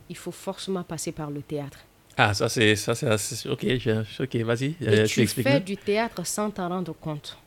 il 0.09 0.15
faut 0.17 0.31
forcément 0.31 0.83
passer 0.83 1.11
par 1.11 1.29
le 1.29 1.41
théâtre. 1.41 1.79
Ah, 2.17 2.33
ça 2.33 2.47
c'est 2.47 2.75
ça 2.77 2.95
c'est 2.95 3.49
ok, 3.49 3.65
je- 3.77 4.23
ok, 4.23 4.35
vas-y, 4.37 4.75
euh, 4.83 5.05
tu 5.05 5.27
fais 5.27 5.59
du 5.59 5.75
théâtre 5.75 6.25
sans 6.25 6.49
t'en 6.49 6.69
rendre 6.69 6.93
compte. 6.93 7.37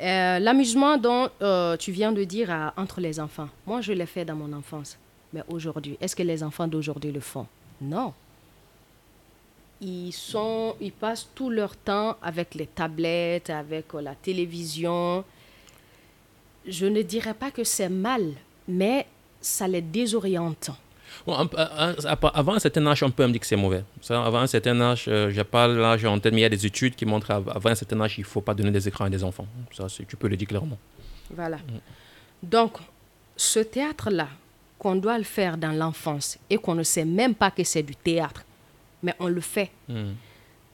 Euh, 0.00 0.38
L'amusement 0.38 0.96
dont 0.98 1.28
euh, 1.42 1.76
tu 1.76 1.90
viens 1.92 2.12
de 2.12 2.22
dire 2.24 2.50
à- 2.50 2.72
entre 2.76 3.00
les 3.00 3.18
enfants, 3.18 3.48
moi 3.66 3.80
je 3.80 3.92
l'ai 3.92 4.06
fait 4.06 4.24
dans 4.24 4.36
mon 4.36 4.52
enfance. 4.52 4.98
Mais 5.32 5.42
aujourd'hui, 5.48 5.96
est-ce 6.00 6.14
que 6.14 6.22
les 6.22 6.42
enfants 6.42 6.68
d'aujourd'hui 6.68 7.10
le 7.12 7.20
font? 7.20 7.46
Non. 7.80 8.12
Ils, 9.80 10.12
sont, 10.12 10.74
ils 10.80 10.92
passent 10.92 11.28
tout 11.34 11.50
leur 11.50 11.76
temps 11.76 12.16
avec 12.20 12.54
les 12.54 12.66
tablettes, 12.66 13.50
avec 13.50 13.94
euh, 13.94 14.00
la 14.00 14.14
télévision. 14.14 15.24
Je 16.66 16.86
ne 16.86 17.02
dirais 17.02 17.34
pas 17.34 17.50
que 17.50 17.64
c'est 17.64 17.88
mal, 17.88 18.32
mais 18.66 19.06
ça 19.40 19.68
les 19.68 19.80
désoriente. 19.80 20.70
Bon, 21.26 21.34
avant 21.34 22.52
un 22.54 22.58
certain 22.58 22.86
âge, 22.86 23.02
on 23.02 23.10
peut 23.10 23.26
me 23.26 23.32
dire 23.32 23.40
que 23.40 23.46
c'est 23.46 23.56
mauvais. 23.56 23.84
Avant 24.10 24.38
un 24.40 24.46
certain 24.46 24.80
âge, 24.80 25.06
euh, 25.08 25.30
j'ai 25.30 25.44
pas 25.44 25.66
l'âge 25.66 26.04
en 26.04 26.18
tête, 26.18 26.32
mais 26.32 26.40
il 26.40 26.42
y 26.42 26.46
a 26.46 26.50
des 26.50 26.66
études 26.66 26.94
qui 26.94 27.06
montrent 27.06 27.28
qu'avant 27.28 27.70
un 27.70 27.74
certain 27.74 28.00
âge, 28.00 28.18
il 28.18 28.24
faut 28.24 28.40
pas 28.40 28.54
donner 28.54 28.70
des 28.70 28.86
écrans 28.88 29.06
à 29.06 29.10
des 29.10 29.24
enfants. 29.24 29.46
Ça, 29.72 29.86
tu 29.88 30.16
peux 30.16 30.28
le 30.28 30.36
dire 30.36 30.48
clairement. 30.48 30.78
Voilà. 31.30 31.58
Donc, 32.42 32.78
ce 33.36 33.60
théâtre-là, 33.60 34.28
qu'on 34.78 34.96
doit 34.96 35.18
le 35.18 35.24
faire 35.24 35.56
dans 35.56 35.72
l'enfance 35.72 36.38
et 36.48 36.56
qu'on 36.56 36.74
ne 36.74 36.82
sait 36.82 37.04
même 37.04 37.34
pas 37.34 37.50
que 37.50 37.64
c'est 37.64 37.82
du 37.82 37.96
théâtre, 37.96 38.44
mais 39.02 39.14
on 39.18 39.28
le 39.28 39.40
fait. 39.40 39.70
Hmm. 39.88 40.12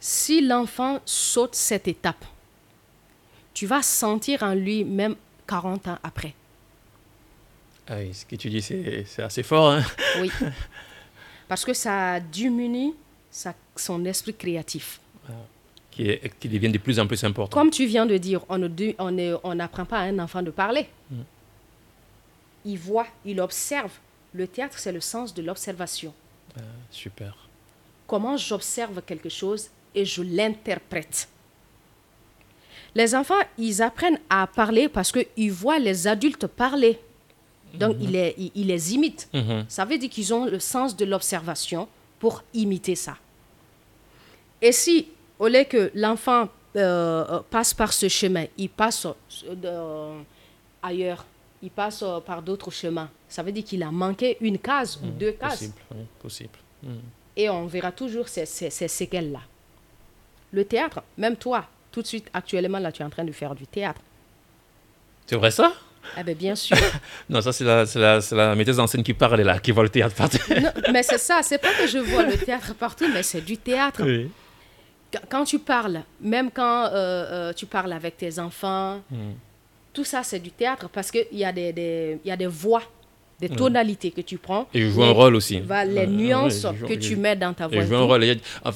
Si 0.01 0.41
l'enfant 0.47 1.01
saute 1.05 1.55
cette 1.55 1.89
étape, 1.89 2.25
tu 3.53 3.67
vas 3.67 3.83
sentir 3.83 4.43
en 4.43 4.55
lui 4.55 4.85
même 4.85 5.17
40 5.47 5.89
ans 5.89 5.99
après. 6.03 6.35
Ah 7.89 7.97
oui, 7.99 8.13
ce 8.15 8.25
que 8.27 8.37
tu 8.37 8.49
dis, 8.51 8.63
c'est 8.63 9.23
assez 9.23 9.43
fort. 9.43 9.71
Hein? 9.73 9.83
Oui. 10.21 10.31
Parce 11.49 11.65
que 11.65 11.75
ça 11.75 12.19
diminue 12.21 12.93
sa- 13.31 13.55
son 13.77 14.05
esprit 14.07 14.35
créatif. 14.35 15.01
qui, 15.91 16.09
est- 16.11 16.33
qui 16.41 16.49
deviennent 16.49 16.73
de 16.73 16.79
plus 16.79 16.99
en 16.99 17.07
plus 17.07 17.23
importants. 17.23 17.57
Comme 17.61 17.71
tu 17.71 17.87
viens 17.87 18.05
de 18.07 18.17
dire, 18.17 18.41
on 18.49 19.55
n'apprend 19.55 19.85
pas 19.85 19.99
à 19.99 20.03
un 20.05 20.19
enfant 20.19 20.43
de 20.43 20.51
parler. 20.51 20.89
Il 22.65 22.79
voit, 22.79 23.07
il 23.25 23.41
observe. 23.41 23.93
Le 24.33 24.49
théâtre, 24.49 24.79
c'est 24.79 24.91
le 24.93 25.01
sens 25.01 25.33
de 25.35 25.43
l'observation. 25.43 26.13
Super. 26.91 27.37
Comment 28.07 28.37
j'observe 28.37 29.03
quelque 29.03 29.29
chose 29.29 29.69
et 29.95 30.05
je 30.05 30.23
l'interprète. 30.23 31.29
Les 32.95 33.15
enfants, 33.15 33.43
ils 33.59 33.83
apprennent 33.83 34.21
à 34.31 34.47
parler 34.47 34.89
parce 34.89 35.11
qu'ils 35.13 35.53
voient 35.53 35.79
les 35.79 36.07
adultes 36.07 36.47
parler. 36.47 36.99
Donc, 37.75 37.97
ils, 38.01 38.11
les, 38.13 38.35
ils- 38.39 38.53
ils 38.55 38.67
les 38.69 38.95
imitent. 38.95 39.29
Mhm. 39.35 39.65
Ça 39.69 39.85
veut 39.85 39.99
dire 39.99 40.09
qu'ils 40.11 40.33
ont 40.33 40.45
le 40.47 40.61
sens 40.61 40.97
de 40.97 41.05
l'observation 41.05 41.89
pour 42.21 42.45
imiter 42.55 42.95
ça. 42.95 43.17
Et 44.63 44.71
si, 44.71 45.09
au 45.41 45.49
lieu 45.49 45.65
que 45.65 45.91
l'enfant 45.95 46.49
euh, 46.77 47.25
euh, 47.29 47.41
passe 47.51 47.75
par 47.75 47.93
ce 47.93 48.09
chemin, 48.09 48.47
il 48.57 48.69
passe 48.71 49.07
euh, 49.65 50.21
ailleurs, 50.83 51.25
il 51.63 51.71
passe 51.71 52.03
euh, 52.03 52.21
par 52.21 52.43
d'autres 52.43 52.71
chemins, 52.71 53.11
ça 53.29 53.43
veut 53.43 53.51
dire 53.53 53.65
qu'il 53.65 53.83
a 53.83 53.91
manqué 53.91 54.37
une 54.41 54.59
case 54.59 54.99
ou 55.03 55.07
deux 55.09 55.33
cases 55.33 55.59
Possible, 55.59 55.75
oui, 55.95 56.05
possible. 56.23 56.59
Et 57.37 57.49
on 57.51 57.67
verra 57.67 57.91
toujours 57.93 58.29
ces, 58.29 58.47
ces, 58.47 58.71
ces 58.71 58.89
séquelles-là. 58.89 59.41
Le 60.53 60.65
théâtre, 60.65 61.03
même 61.19 61.37
toi, 61.37 61.67
tout 61.91 62.03
de 62.03 62.07
suite, 62.07 62.29
actuellement, 62.33 62.79
là, 62.79 62.93
tu 62.93 63.03
es 63.03 63.05
en 63.05 63.11
train 63.11 63.25
de 63.25 63.33
faire 63.33 63.55
du 63.55 63.67
théâtre. 63.67 64.01
C'est 65.27 65.37
vrai 65.37 65.51
ça? 65.51 65.73
Eh 66.19 66.23
bien, 66.23 66.35
bien 66.35 66.55
sûr. 66.55 66.77
Non, 67.31 67.41
ça 67.41 67.53
c'est 67.53 67.65
la, 67.65 67.85
la, 67.95 68.19
la 68.31 68.55
metteuse 68.55 68.79
en 68.79 68.87
scène 68.87 69.03
qui 69.03 69.15
parle 69.15 69.41
là, 69.41 69.59
qui 69.59 69.71
voit 69.73 69.83
le 69.85 69.89
théâtre 69.89 70.15
partir. 70.15 70.41
Non, 70.61 70.71
mais 70.93 71.03
c'est 71.03 71.19
ça, 71.19 71.41
c'est 71.43 71.59
pas 71.59 71.73
que 71.73 71.87
je 71.87 71.99
vois 71.99 72.23
le 72.25 72.37
théâtre 72.37 72.75
partout, 72.75 73.07
mais 73.13 73.23
c'est 73.23 73.41
du 73.41 73.57
théâtre. 73.57 74.03
oui. 74.05 74.31
Qu- 75.11 75.19
Quand 75.31 75.45
tu 75.45 75.59
parles, 75.59 76.03
même 76.21 76.51
quand 76.51 76.85
euh, 76.87 76.91
euh, 76.93 77.53
tu 77.55 77.67
parles 77.67 77.93
avec 77.93 78.17
tes 78.19 78.39
enfants, 78.39 79.01
Mhm. 79.11 79.35
tout 79.95 80.05
ça, 80.05 80.23
c'est 80.23 80.41
du 80.41 80.51
théâtre 80.51 80.89
parce 80.91 81.11
qu'il 81.11 81.27
y, 81.33 81.45
a 81.45 81.53
des, 81.53 81.73
des- 81.73 82.19
il 82.25 82.29
y 82.29 82.33
a 82.33 82.37
des 82.37 82.47
voix, 82.49 82.83
des 83.49 83.55
tonalités 83.55 84.11
que 84.11 84.21
tu 84.21 84.39
prends. 84.39 84.69
Et 84.75 84.89
joue 84.89 85.03
un 85.03 85.11
rôle 85.11 85.35
aussi. 85.37 85.61
les 85.87 86.07
nuances 86.07 86.67
que 86.89 86.95
tu 86.95 87.17
mets 87.17 87.37
dans 87.37 87.53
ta 87.53 87.67
voix. 87.67 87.83
Et 87.83 87.87
joue 87.87 87.97
un 87.97 88.05
rôle. 88.05 88.25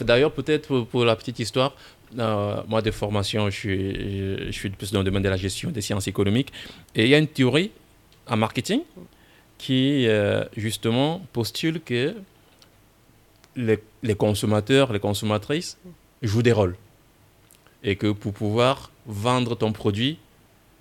D'ailleurs, 0.00 0.32
peut-être 0.32 0.80
pour, 0.80 1.04
la 1.04 1.16
petite 1.16 1.38
histoire, 1.38 1.74
euh, 2.18 2.62
moi, 2.68 2.82
de 2.82 2.90
formation, 2.90 3.50
je 3.50 3.56
suis, 3.56 4.46
je 4.46 4.52
suis 4.52 4.70
plus 4.70 4.92
dans 4.92 5.00
le 5.00 5.04
domaine 5.04 5.22
de 5.22 5.28
la 5.28 5.36
gestion 5.36 5.70
des 5.70 5.80
sciences 5.80 6.08
économiques. 6.08 6.52
Et 6.94 7.04
il 7.04 7.08
y 7.08 7.14
a 7.14 7.18
une 7.18 7.28
théorie 7.28 7.70
en 8.28 8.36
marketing 8.36 8.80
qui, 9.56 10.06
euh, 10.06 10.44
justement, 10.56 11.22
postule 11.32 11.80
que 11.80 12.14
les, 13.56 13.78
les, 14.02 14.14
consommateurs, 14.14 14.92
les 14.92 15.00
consommatrices 15.00 15.78
jouent 16.22 16.42
des 16.42 16.52
rôles. 16.52 16.76
Et 17.82 17.96
que 17.96 18.10
pour 18.12 18.32
pouvoir 18.32 18.90
vendre 19.06 19.56
ton 19.56 19.72
produit, 19.72 20.18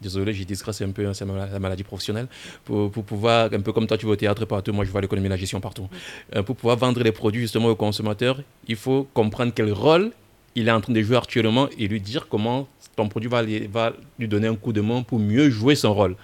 désolé, 0.02 0.34
j'ai 0.34 0.46
c'est 0.56 0.84
un 0.84 0.92
peu 0.92 1.14
c'est 1.14 1.26
ma, 1.26 1.60
maladie 1.60 1.84
professionnelle, 1.84 2.28
pour, 2.64 2.92
pour, 2.92 3.04
pouvoir, 3.04 3.50
un 3.52 3.62
peu 3.62 3.74
comme 3.74 3.88
toi 3.88 3.98
tu 3.98 4.06
vas 4.06 4.14
au 4.14 4.16
théâtre 4.16 4.46
partout, 4.46 4.74
moi 4.74 4.86
je 4.86 4.92
vois 4.92 5.02
l'économie 5.02 5.28
et 5.28 5.30
la 5.30 5.38
gestion 5.38 5.60
partout, 5.60 5.88
euh, 6.36 6.44
pour 6.44 6.56
pouvoir 6.56 6.78
vendre 6.78 7.02
les 7.02 7.12
produits 7.12 7.42
justement 7.42 7.70
aux 7.70 7.76
consommateurs, 7.76 8.42
il 8.68 8.76
faut 8.76 9.08
comprendre 9.14 9.52
quel 9.56 9.72
rôle 9.72 10.12
il 10.56 10.68
est 10.68 10.72
en 10.72 10.82
train 10.82 10.94
de 10.94 11.02
jouer 11.02 11.18
actuellement 11.18 11.68
et 11.78 11.88
lui 11.88 12.02
dire 12.02 12.28
comment 12.28 12.68
ton 12.96 13.08
produit 13.08 13.30
va, 13.30 13.44
va 13.70 13.94
lui 14.18 14.28
donner 14.28 14.48
un 14.48 14.56
coup 14.56 14.74
de 14.74 14.82
main 14.82 15.04
pour 15.04 15.20
mieux 15.20 15.50
jouer 15.50 15.76
son 15.76 15.94
rôle. 15.94 16.16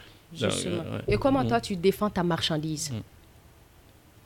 Euh, 0.41 0.99
et 1.07 1.17
comment 1.17 1.43
mm. 1.43 1.47
toi 1.47 1.61
tu 1.61 1.75
défends 1.75 2.09
ta 2.09 2.23
marchandise 2.23 2.91
mm. 2.91 3.01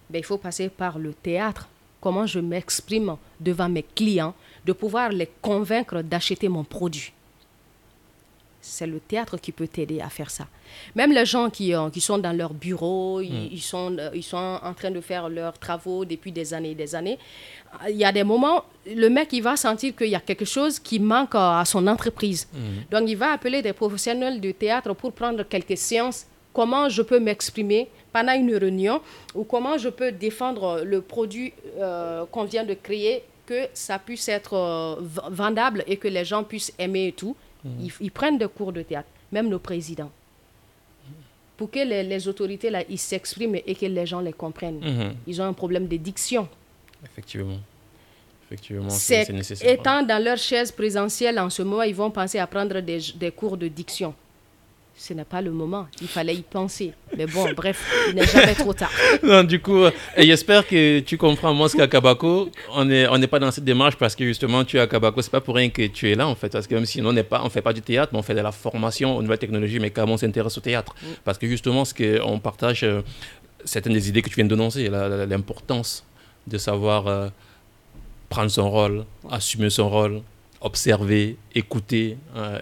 ben, 0.10 0.20
Il 0.20 0.24
faut 0.24 0.38
passer 0.38 0.70
par 0.70 0.98
le 0.98 1.14
théâtre. 1.14 1.68
Comment 2.00 2.26
je 2.26 2.40
m'exprime 2.40 3.18
devant 3.40 3.68
mes 3.68 3.84
clients, 3.84 4.34
de 4.66 4.72
pouvoir 4.72 5.10
les 5.10 5.30
convaincre 5.42 6.02
d'acheter 6.02 6.48
mon 6.48 6.64
produit 6.64 7.12
c'est 8.68 8.86
le 8.88 9.00
théâtre 9.00 9.38
qui 9.38 9.52
peut 9.52 9.68
t'aider 9.68 10.02
à 10.02 10.10
faire 10.10 10.30
ça. 10.30 10.46
Même 10.96 11.12
les 11.12 11.26
gens 11.26 11.50
qui, 11.50 11.74
euh, 11.74 11.90
qui 11.90 12.02
sont 12.02 12.18
dans 12.18 12.34
leur 12.36 12.54
bureau, 12.54 13.22
ils, 13.22 13.56
mm. 13.56 13.58
sont, 13.58 13.98
euh, 13.98 14.10
ils 14.14 14.24
sont 14.24 14.60
en 14.62 14.74
train 14.74 14.92
de 14.92 15.02
faire 15.02 15.30
leurs 15.30 15.58
travaux 15.58 16.06
depuis 16.06 16.32
des 16.32 16.54
années 16.54 16.72
et 16.72 16.76
des 16.76 16.94
années. 16.94 17.18
Il 17.90 17.96
y 17.96 18.06
a 18.06 18.12
des 18.12 18.24
moments, 18.24 18.64
le 18.86 19.10
mec, 19.10 19.30
il 19.32 19.42
va 19.42 19.56
sentir 19.56 19.96
qu'il 19.96 20.10
y 20.10 20.16
a 20.16 20.20
quelque 20.20 20.46
chose 20.46 20.80
qui 20.80 21.00
manque 21.00 21.36
à 21.36 21.64
son 21.66 21.88
entreprise. 21.88 22.48
Mm. 22.54 22.58
Donc, 22.92 23.10
il 23.10 23.16
va 23.18 23.32
appeler 23.32 23.62
des 23.62 23.74
professionnels 23.74 24.40
du 24.42 24.54
théâtre 24.54 24.94
pour 24.94 25.14
prendre 25.14 25.44
quelques 25.44 25.78
séances. 25.78 26.26
Comment 26.54 26.90
je 26.90 27.02
peux 27.04 27.20
m'exprimer 27.20 27.88
pendant 28.12 28.34
une 28.34 28.54
réunion 28.56 29.00
ou 29.36 29.44
comment 29.44 29.78
je 29.78 29.90
peux 29.90 30.12
défendre 30.12 30.82
le 30.84 31.02
produit 31.02 31.54
euh, 31.78 32.26
qu'on 32.32 32.46
vient 32.46 32.64
de 32.64 32.74
créer, 32.74 33.24
que 33.46 33.68
ça 33.74 34.00
puisse 34.00 34.28
être 34.28 34.98
vendable 35.30 35.84
et 35.88 35.98
que 35.98 36.08
les 36.08 36.26
gens 36.26 36.44
puissent 36.44 36.74
aimer 36.80 37.08
et 37.08 37.12
tout. 37.14 37.36
Mm. 37.64 37.70
Ils, 38.02 38.12
prennent 38.12 38.38
des 38.38 38.48
cours 38.48 38.72
de 38.74 38.82
théâtre, 38.82 39.10
même 39.32 39.50
nos 39.50 39.60
présidents. 39.60 40.12
Pour 41.56 41.72
que 41.72 41.80
les, 41.80 42.28
autorités 42.28 42.70
là, 42.70 42.84
ils 42.88 43.00
s'expriment 43.00 43.56
et 43.56 43.74
que 43.76 43.86
les 43.88 44.06
gens 44.06 44.20
les 44.20 44.34
comprennent. 44.34 44.80
Mm-hmm. 44.80 45.14
Ils 45.26 45.42
ont 45.42 45.46
un 45.46 45.54
problème 45.54 45.88
de 45.88 45.98
diction. 45.98 46.48
Effectivement. 47.04 47.58
Effectivement, 48.46 48.90
c'est 48.90 49.30
nécessaire. 49.34 49.74
Étant 49.74 50.04
dans 50.04 50.24
leur 50.24 50.38
chaise 50.38 50.72
présentielle 50.72 51.38
en 51.40 51.50
ce 51.50 51.64
moment, 51.64 51.82
ils 51.84 51.96
vont 51.96 52.12
penser 52.12 52.40
à 52.40 52.48
prendre 52.48 52.80
des, 52.80 53.00
des 53.16 53.32
cours 53.32 53.58
de 53.58 53.68
diction 53.68 54.14
ce 54.98 55.14
n'est 55.14 55.26
pas 55.26 55.42
le 55.42 55.52
moment. 55.52 55.88
Il 56.02 56.08
fallait 56.08 56.36
y 56.36 56.42
penser. 56.42 56.92
Mais 57.16 57.28
bon, 57.28 57.48
bref, 57.56 57.90
il 58.10 58.16
n'est 58.16 58.26
jamais 58.26 58.56
trop 58.56 58.74
tard. 58.74 58.92
non, 59.24 59.44
du 59.44 59.62
coup, 59.62 59.86
et 59.86 60.26
j'espère 60.26 60.68
que 60.68 61.00
tu 61.02 61.18
comprends 61.18 61.54
moi 61.54 61.70
ce 61.70 61.78
qu'à 61.78 61.88
Kabako, 61.88 62.50
on 62.74 62.86
n'est 62.86 63.08
on 63.08 63.20
pas 63.28 63.38
dans 63.38 63.52
cette 63.52 63.64
démarche 63.64 63.96
parce 63.96 64.16
que 64.16 64.26
justement, 64.26 64.64
tu 64.66 64.78
es 64.78 64.80
à 64.80 64.88
Kabako, 64.88 65.22
c'est 65.22 65.32
pas 65.32 65.40
pour 65.42 65.56
rien 65.56 65.70
que 65.70 65.86
tu 65.88 66.10
es 66.10 66.16
là 66.16 66.28
en 66.28 66.36
fait. 66.36 66.50
Parce 66.50 66.66
que 66.66 66.74
même 66.74 66.86
si 66.86 67.00
on 67.02 67.14
n'est 67.14 67.24
pas, 67.24 67.42
on 67.44 67.50
fait 67.50 67.62
pas 67.62 67.74
du 67.74 67.82
théâtre, 67.82 68.10
mais 68.12 68.20
on 68.20 68.24
fait 68.24 68.34
de 68.34 68.42
la 68.42 68.52
formation 68.52 69.16
aux 69.16 69.22
nouvelles 69.22 69.38
technologies, 69.38 69.80
mais 69.80 69.92
comment 69.92 70.14
on 70.14 70.18
s'intéresse 70.18 70.58
au 70.58 70.62
théâtre. 70.62 70.96
Mm. 71.02 71.06
Parce 71.24 71.38
que 71.38 71.48
justement, 71.48 71.86
ce 71.86 71.94
qu'on 71.94 72.40
partage, 72.40 72.84
euh, 72.84 73.02
certaines 73.66 73.94
des 73.94 74.10
idées 74.10 74.24
que 74.24 74.30
tu 74.30 74.36
viens 74.36 74.46
de 74.46 74.50
dénoncer, 74.50 74.90
l'importance 74.90 76.04
de 76.48 76.58
savoir 76.58 77.08
euh, 77.08 77.28
prendre 78.30 78.50
son 78.50 78.70
rôle, 78.72 79.06
assumer 79.30 79.70
son 79.70 79.90
rôle, 79.90 80.22
observer, 80.68 81.38
écouter. 81.56 82.18
Euh, 82.36 82.60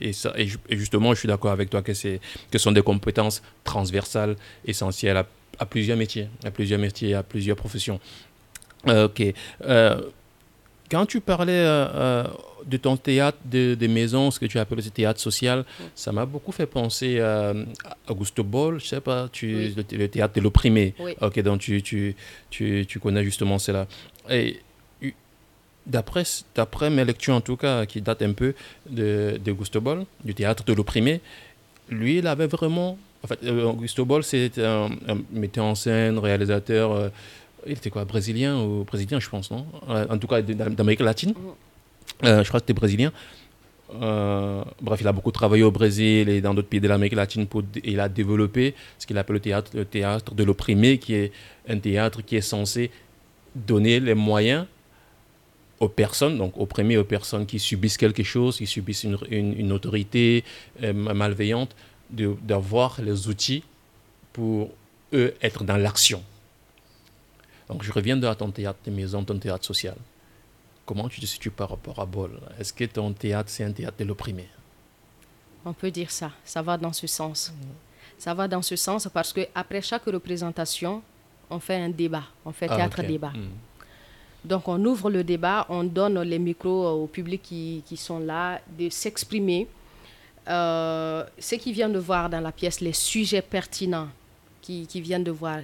et, 0.00 0.12
ça, 0.12 0.32
et, 0.36 0.46
justement, 0.76 1.14
je 1.14 1.20
suis 1.20 1.28
d'accord 1.28 1.52
avec 1.52 1.70
toi 1.70 1.80
que, 1.80 1.92
que 1.92 2.18
ce 2.52 2.58
sont 2.58 2.72
des 2.72 2.82
compétences 2.82 3.40
transversales, 3.64 4.36
essentielles 4.66 5.16
à, 5.58 5.66
plusieurs 5.66 5.96
métiers, 5.96 6.28
à 6.44 6.50
plusieurs 6.50 6.80
métiers, 6.80 7.14
à 7.14 7.22
plusieurs 7.22 7.56
professions. 7.56 7.98
Euh, 8.88 9.06
ok. 9.06 9.22
Euh, 9.62 10.00
quand 10.90 11.06
tu 11.06 11.20
parlais 11.20 11.64
de 11.64 12.76
ton 12.76 12.96
théâtre 12.96 13.38
de, 13.44 13.74
de, 13.74 13.86
maison, 13.88 14.30
ce 14.30 14.38
que 14.38 14.46
tu 14.46 14.56
appelles 14.58 14.78
le 14.78 14.90
théâtre 14.90 15.20
social, 15.20 15.64
ça 15.96 16.12
m'a 16.12 16.26
beaucoup 16.26 16.52
fait 16.52 16.66
penser 16.66 17.18
à 17.18 17.52
Augusto 18.08 18.44
Boll, 18.44 18.78
je 18.80 18.86
sais 18.86 19.00
pas, 19.00 19.28
tu, 19.32 19.74
le, 19.76 20.08
théâtre 20.08 20.34
de 20.34 20.40
l'opprimé. 20.40 20.94
Ok, 21.20 21.40
donc 21.40 21.60
tu, 21.60 21.82
tu, 21.82 22.14
tu, 22.50 22.86
tu, 22.88 23.00
connais 23.00 23.24
justement 23.24 23.58
cela. 23.58 23.88
Et 24.30 24.60
d'après, 25.86 26.24
d'après 26.54 26.90
mes 26.90 27.04
lectures 27.04 27.34
en 27.34 27.40
tout 27.40 27.56
cas, 27.56 27.86
qui 27.86 28.00
datent 28.02 28.22
un 28.22 28.32
peu 28.32 28.54
de, 28.90 29.40
de 29.42 29.52
Gusto 29.52 29.80
Ball, 29.80 30.04
du 30.24 30.34
théâtre 30.34 30.64
de 30.64 30.72
l'opprimé, 30.72 31.20
lui, 31.88 32.18
il 32.18 32.26
avait 32.26 32.46
vraiment... 32.46 32.98
En 33.24 33.28
fait, 33.28 33.38
euh, 33.44 33.72
Gusto 33.72 34.04
Ball, 34.04 34.22
c'était 34.22 34.64
un, 34.64 34.88
metteur 35.32 35.64
en 35.64 35.74
scène, 35.74 36.18
réalisateur... 36.18 36.92
Euh, 36.92 37.08
il 37.66 37.72
était 37.72 37.90
quoi, 37.90 38.04
brésilien 38.04 38.60
ou 38.60 38.84
brésilien, 38.84 39.18
je 39.18 39.28
pense, 39.28 39.50
non? 39.50 39.66
Euh, 39.88 40.06
En 40.08 40.18
tout 40.18 40.28
cas, 40.28 40.40
d'Amérique 40.40 41.00
latine. 41.00 41.34
je 42.22 42.28
crois 42.28 42.60
que 42.60 42.66
c'était 42.66 42.74
brésilien. 42.74 43.10
bref, 43.90 45.00
il 45.00 45.08
a 45.08 45.12
beaucoup 45.12 45.32
travaillé 45.32 45.64
au 45.64 45.72
Brésil 45.72 46.28
et 46.28 46.40
dans 46.40 46.54
d'autres 46.54 46.68
pays 46.68 46.80
de 46.80 46.86
l'Amérique 46.86 47.14
latine 47.14 47.44
pour, 47.48 47.62
et 47.62 47.90
il 47.90 47.98
a 47.98 48.08
développé 48.08 48.76
ce 49.00 49.06
qu'il 49.06 49.18
appelle 49.18 49.34
le 49.34 49.40
théâtre, 49.40 49.72
le 49.74 49.84
théâtre 49.84 50.32
de 50.32 50.44
l'opprimé, 50.44 50.98
qui 50.98 51.14
est 51.14 51.32
un 51.68 51.78
théâtre 51.78 52.22
qui 52.24 52.36
est 52.36 52.40
censé 52.40 52.92
donner 53.56 53.98
les 53.98 54.14
moyens 54.14 54.66
aux 55.80 55.88
personnes, 55.88 56.38
donc 56.38 56.56
aux 56.56 56.66
premiers 56.66 56.96
aux 56.96 57.04
personnes 57.04 57.46
qui 57.46 57.58
subissent 57.58 57.98
quelque 57.98 58.22
chose, 58.22 58.56
qui 58.56 58.66
subissent 58.66 59.04
une, 59.04 59.18
une, 59.30 59.72
autorité 59.72 60.44
euh, 60.82 60.92
malveillante, 60.92 61.74
d'avoir 62.10 63.00
les 63.02 63.28
outils 63.28 63.62
pour 64.32 64.70
eux 65.12 65.34
être 65.42 65.64
dans 65.64 65.76
l'action. 65.76 66.22
Donc 67.68 67.82
je 67.82 67.92
reviens 67.92 68.16
de 68.16 68.32
ton 68.34 68.50
théâtre 68.50 68.78
de 68.86 68.90
maison, 68.90 69.24
ton 69.24 69.38
théâtre 69.38 69.64
social. 69.64 69.96
Comment 70.84 71.08
tu 71.08 71.20
te 71.20 71.26
situes 71.26 71.50
par 71.50 71.70
rapport 71.70 71.98
à 71.98 72.06
Bol? 72.06 72.40
Est-ce 72.60 72.72
que 72.72 72.84
ton 72.84 73.12
théâtre, 73.12 73.50
c'est 73.50 73.64
un 73.64 73.72
théâtre 73.72 73.96
de 73.98 74.04
l'opprimé? 74.04 74.48
On 75.64 75.72
peut 75.72 75.90
dire 75.90 76.12
ça. 76.12 76.30
Ça 76.44 76.62
va 76.62 76.78
dans 76.78 76.92
ce 76.92 77.08
sens. 77.08 77.52
Ça 78.18 78.34
va 78.34 78.46
dans 78.46 78.62
ce 78.62 78.76
sens 78.76 79.08
parce 79.12 79.32
que 79.32 79.48
après 79.54 79.82
chaque 79.82 80.04
représentation, 80.04 81.02
on 81.50 81.58
fait 81.58 81.74
un 81.76 81.88
débat. 81.88 82.22
On 82.44 82.52
fait 82.52 82.68
ah, 82.70 82.76
théâtre-débat. 82.76 83.30
Hmm. 83.30 83.50
Donc 84.46 84.68
on 84.68 84.82
ouvre 84.84 85.10
le 85.10 85.24
débat, 85.24 85.66
on 85.68 85.82
donne 85.82 86.20
les 86.22 86.38
micros 86.38 87.02
au 87.02 87.06
public 87.06 87.42
qui, 87.42 87.82
qui 87.86 87.96
sont 87.96 88.20
là, 88.20 88.60
de 88.78 88.88
s'exprimer. 88.88 89.66
Euh, 90.48 91.24
ce 91.38 91.56
qu'ils 91.56 91.72
viennent 91.72 91.92
de 91.92 91.98
voir 91.98 92.30
dans 92.30 92.40
la 92.40 92.52
pièce, 92.52 92.80
les 92.80 92.92
sujets 92.92 93.42
pertinents 93.42 94.08
qu'ils 94.62 94.86
qui 94.86 95.00
viennent 95.00 95.24
de 95.24 95.32
voir, 95.32 95.58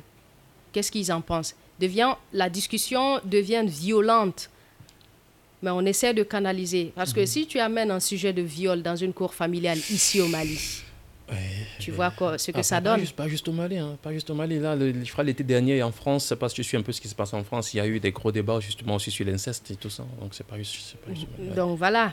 qu'est-ce 0.73 0.91
qu'ils 0.91 1.13
en 1.13 1.21
pensent? 1.21 1.55
Devient, 1.79 2.15
La 2.33 2.51
discussion 2.51 3.21
devient 3.25 3.65
violente, 3.67 4.51
mais 5.63 5.71
on 5.71 5.83
essaie 5.83 6.13
de 6.13 6.25
canaliser. 6.25 6.93
Parce 6.97 7.13
que 7.13 7.21
mhm. 7.21 7.27
si 7.27 7.47
tu 7.47 7.61
amènes 7.61 7.93
un 7.93 8.01
sujet 8.01 8.33
de 8.33 8.43
viol 8.43 8.83
dans 8.83 8.97
une 8.97 9.13
cour 9.13 9.33
familiale 9.33 9.79
ici 9.79 10.21
au 10.21 10.27
Mali, 10.27 10.83
tu 11.79 11.91
vois 11.91 12.11
quoi, 12.11 12.39
ce 12.39 12.51
que 12.51 12.59
ah, 12.59 12.63
ça 12.63 12.81
donne. 12.81 13.07
Pas 13.17 13.29
juste, 13.29 13.49
au 13.49 13.53
Mali, 13.53 13.79
hein, 13.79 13.97
pas 14.03 14.13
juste 14.13 14.31
au 14.31 14.35
Mali. 14.35 14.59
Là, 14.59 14.77
je 14.79 15.11
crois 15.13 15.25
l'été 15.25 15.45
dernier 15.45 15.83
en 15.83 15.93
France, 15.93 16.35
parce 16.39 16.55
que 16.55 16.63
je 16.63 16.69
suis 16.69 16.77
un 16.77 16.83
peu 16.83 16.93
ce 16.93 17.01
qui 17.01 17.09
se 17.09 17.15
passe 17.15 17.33
en 17.35 17.45
France, 17.45 17.75
il 17.75 17.79
y 17.79 17.81
a 17.81 17.87
eu 17.87 18.01
des 18.01 18.13
gros 18.13 18.33
débats 18.33 18.61
justement 18.61 18.97
aussi 18.97 19.11
sur 19.11 19.27
l'inceste 19.27 19.71
et 19.71 19.77
tout 19.77 19.91
ça. 19.91 20.05
Donc 20.21 20.35
c'est 20.35 20.47
pas 20.47 20.59
juste, 20.59 20.97
pas 20.97 21.13
juste 21.13 21.27
Donc 21.55 21.79
voilà. 21.79 22.13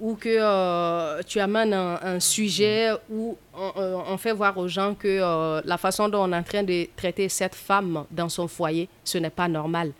Ou 0.00 0.14
que 0.14 0.28
euh, 0.28 1.22
tu 1.22 1.38
amènes 1.38 1.74
un, 1.74 2.18
sujet 2.18 2.90
où 3.08 3.36
on, 3.54 4.16
fait 4.16 4.32
voir 4.32 4.56
aux 4.58 4.66
gens 4.66 4.94
que 4.94 5.06
euh, 5.06 5.60
la 5.64 5.78
façon 5.78 6.08
dont 6.08 6.24
on 6.24 6.32
est 6.32 6.36
en 6.36 6.42
train 6.42 6.64
de 6.64 6.88
traiter 6.96 7.28
cette 7.28 7.54
femme 7.54 8.04
dans 8.10 8.28
son 8.28 8.48
foyer, 8.48 8.88
ce 9.04 9.18
n'est 9.18 9.30
pas 9.30 9.48
normal. 9.48 9.92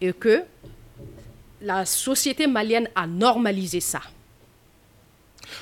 Et 0.00 0.12
que 0.12 0.44
la 1.60 1.84
société 1.84 2.46
malienne 2.46 2.88
a 2.94 3.06
normalisé 3.06 3.80
ça. 3.80 4.00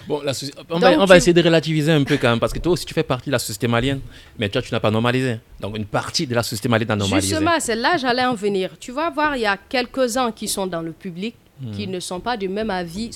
Bon, 0.07 0.21
la 0.23 0.33
on, 0.71 0.79
va, 0.79 0.93
on 0.99 1.05
va, 1.05 1.17
essayer 1.17 1.33
de 1.33 1.43
relativiser 1.43 1.93
un 1.93 2.05
peu 2.05 2.17
quand 2.17 2.31
même, 2.31 2.41
parce 2.41 2.53
que 2.53 2.59
toi 2.59 2.73
aussi 2.73 2.85
tu 2.85 2.95
fais 2.95 3.03
partie 3.03 3.29
de 3.29 3.33
la 3.33 3.39
société 3.39 3.69
malienne, 3.69 4.01
mais 4.39 4.49
toi 4.49 4.63
tu 4.63 4.73
n'as 4.73 4.81
pas 4.81 4.91
normalisé. 4.91 5.39
Donc 5.61 5.77
une 5.77 5.87
partie 5.87 6.27
de 6.27 6.35
la 6.35 6.43
société 6.43 6.69
malienne 6.69 6.91
a 6.91 6.97
normalisé. 6.97 7.29
Justement, 7.29 7.59
c'est 7.59 7.77
là 7.77 7.97
j'allais 7.97 8.25
en 8.25 8.35
venir. 8.35 8.71
Tu 8.79 8.93
vas 8.93 9.11
voir, 9.11 9.37
il 9.37 9.43
y 9.43 9.47
a 9.47 9.57
quelques-uns 9.57 10.33
qui 10.33 10.49
sont 10.49 10.67
dans 10.67 10.83
le 10.83 10.93
public 10.93 11.35
qui 11.75 11.87
hmm. 11.87 11.91
ne 11.91 12.01
sont 12.01 12.19
pas 12.19 12.37
du 12.37 12.49
même 12.49 12.71
avis 12.71 13.11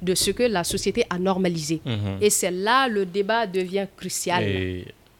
de 0.00 0.14
ce 0.14 0.30
que 0.30 0.44
la 0.44 0.64
société 0.64 1.04
a 1.10 1.18
normalisé. 1.18 1.80
Hmm. 1.84 2.16
Et 2.20 2.30
c'est 2.30 2.50
là 2.50 2.88
le 2.88 3.04
débat 3.04 3.46
devient 3.46 3.86
crucial. 3.96 4.44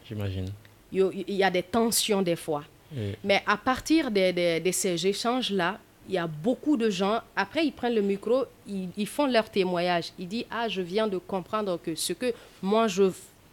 J'imagine. 0.09 0.47
Il 0.93 1.23
y 1.29 1.45
a 1.45 1.51
des 1.51 1.63
tensions 1.63 2.23
des 2.23 2.37
fois. 2.37 2.65
Mais 3.25 3.43
à 3.47 3.57
partir 3.57 4.11
de, 4.11 4.61
de 4.61 4.71
ces 4.71 5.07
échanges-là, 5.07 5.79
il 6.13 6.17
y 6.17 6.19
a 6.19 6.27
beaucoup 6.27 6.77
de 6.77 6.91
gens, 6.91 7.21
après 7.35 7.65
ils 7.65 7.73
prennent 7.73 7.95
le 7.95 8.03
micro, 8.03 8.45
ils, 8.67 9.07
font 9.07 9.27
leur 9.27 9.49
témoignage. 9.49 10.13
Ils 10.19 10.29
disent, 10.29 10.45
ah, 10.51 10.69
je 10.69 10.83
viens 10.83 11.09
de 11.09 11.17
comprendre 11.17 11.81
que 11.83 11.95
ce 11.95 12.13
que 12.13 12.35
moi 12.61 12.87
je 12.87 13.05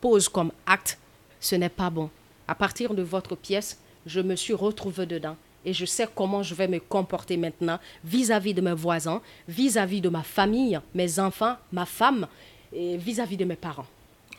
pose 0.01 0.27
comme 0.27 0.51
acte, 0.65 0.99
ce 1.39 1.55
n'est 1.55 1.69
pas 1.69 1.89
bon. 1.89 2.09
À 2.49 2.55
partir 2.55 2.93
de 2.93 3.01
votre 3.01 3.37
pièce, 3.37 3.79
je 4.05 4.19
me 4.19 4.35
suis 4.35 4.53
retrouvée 4.53 5.05
dedans 5.05 5.37
et 5.63 5.71
je 5.71 5.85
sais 5.85 6.05
comment 6.13 6.43
je 6.43 6.53
vais 6.53 6.67
me 6.67 6.79
comporter 6.81 7.37
maintenant 7.37 7.79
vis-à-vis 8.03 8.53
de 8.53 8.59
mes 8.59 8.73
voisins, 8.73 9.21
vis-à-vis 9.47 10.01
de 10.01 10.09
ma 10.09 10.23
famille, 10.23 10.77
mes 10.93 11.17
enfants, 11.17 11.55
ma 11.71 11.85
femme 11.85 12.27
et 12.73 12.97
vis-à-vis 12.97 13.37
de 13.37 13.45
mes 13.45 13.55
parents. 13.55 13.87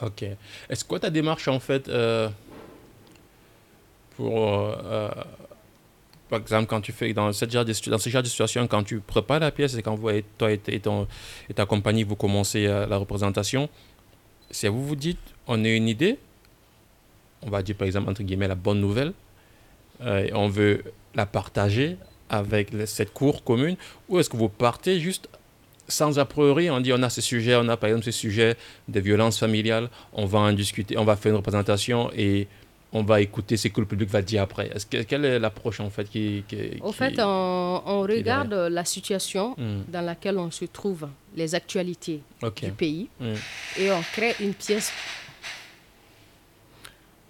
Ok. 0.03 0.25
Est-ce 0.69 0.85
que 0.85 0.97
ta 0.97 1.09
démarche, 1.09 1.49
en 1.49 1.59
fait, 1.61 1.89
euh, 1.89 2.29
pour, 4.17 4.37
euh, 4.37 4.77
euh, 4.85 5.11
par 6.31 6.41
exemple, 6.41 6.67
quand 6.67 6.81
tu 6.81 6.93
fais 6.93 7.13
dans, 7.13 7.33
cette 7.33 7.51
genre 7.51 7.65
de, 7.65 7.75
dans 7.91 7.99
ce 7.99 8.09
genre 8.09 8.23
de 8.23 8.29
situation, 8.29 8.67
quand 8.67 8.85
tu 8.85 9.01
prépares 9.01 9.41
la 9.41 9.51
pièce 9.51 9.75
et 9.75 9.83
quand 9.83 9.97
vous, 9.97 10.09
toi 10.39 10.53
et, 10.53 10.59
ton, 10.59 11.07
et 11.49 11.55
ta 11.55 11.67
compagnie, 11.67 12.05
vous 12.05 12.17
commencez 12.17 12.67
la 12.67 12.97
représentation, 12.97 13.69
si 14.51 14.67
vous 14.69 14.87
vous 14.87 14.97
dites, 14.97 15.19
on 15.47 15.65
a 15.65 15.69
une 15.69 15.89
idée, 15.89 16.19
on 17.43 17.51
va 17.51 17.63
dire 17.63 17.77
par 17.77 17.87
exemple, 17.87 18.09
entre 18.09 18.23
guillemets, 18.23 18.49
la 18.49 18.55
bonne 18.55 18.81
nouvelle, 18.81 19.13
et 20.03 20.33
on 20.33 20.49
veut 20.49 20.83
la 21.15 21.27
partager 21.27 21.97
avec 22.29 22.71
cette 22.87 23.13
cour 23.13 23.45
commune, 23.45 23.77
ou 24.09 24.19
est-ce 24.19 24.31
que 24.31 24.37
vous 24.37 24.49
partez 24.49 25.01
juste 25.01 25.29
sans 25.91 26.19
a 26.19 26.25
priori, 26.25 26.71
on 26.71 26.81
dit 26.81 26.93
on 26.93 27.03
a 27.03 27.11
ce 27.11 27.21
sujet, 27.21 27.57
on 27.57 27.69
a 27.69 27.77
par 27.77 27.89
exemple 27.89 28.05
ce 28.05 28.13
sujet 28.13 28.57
de 28.89 29.01
violence 29.01 29.39
familiale, 29.39 29.91
on 30.13 30.25
va 30.25 30.39
en 30.39 30.53
discuter, 30.53 30.97
on 30.97 31.05
va 31.05 31.17
faire 31.17 31.31
une 31.31 31.37
représentation 31.37 32.11
et 32.17 32.47
on 32.93 33.03
va 33.03 33.21
écouter 33.21 33.57
ce 33.57 33.69
que 33.69 33.81
le 33.81 33.87
public 33.87 34.09
va 34.09 34.23
dire 34.23 34.43
après. 34.43 34.71
Que, 34.91 35.03
quelle 35.03 35.25
est 35.25 35.39
l'approche 35.39 35.81
en 35.81 35.91
fait 35.91 36.09
qui, 36.09 36.45
Au 36.81 36.93
fait, 36.93 37.19
on, 37.21 38.01
regarde 38.03 38.53
la 38.53 38.85
situation 38.85 39.55
hmm. 39.57 39.83
dans 39.89 40.01
laquelle 40.01 40.39
on 40.39 40.51
se 40.51 40.65
trouve, 40.65 41.09
les 41.37 41.55
actualités 41.55 42.21
du 42.63 42.73
pays, 42.73 43.09
hmm. 43.21 43.35
et 43.79 43.93
on 43.93 44.03
crée 44.13 44.35
une 44.41 44.55
pièce. 44.55 44.93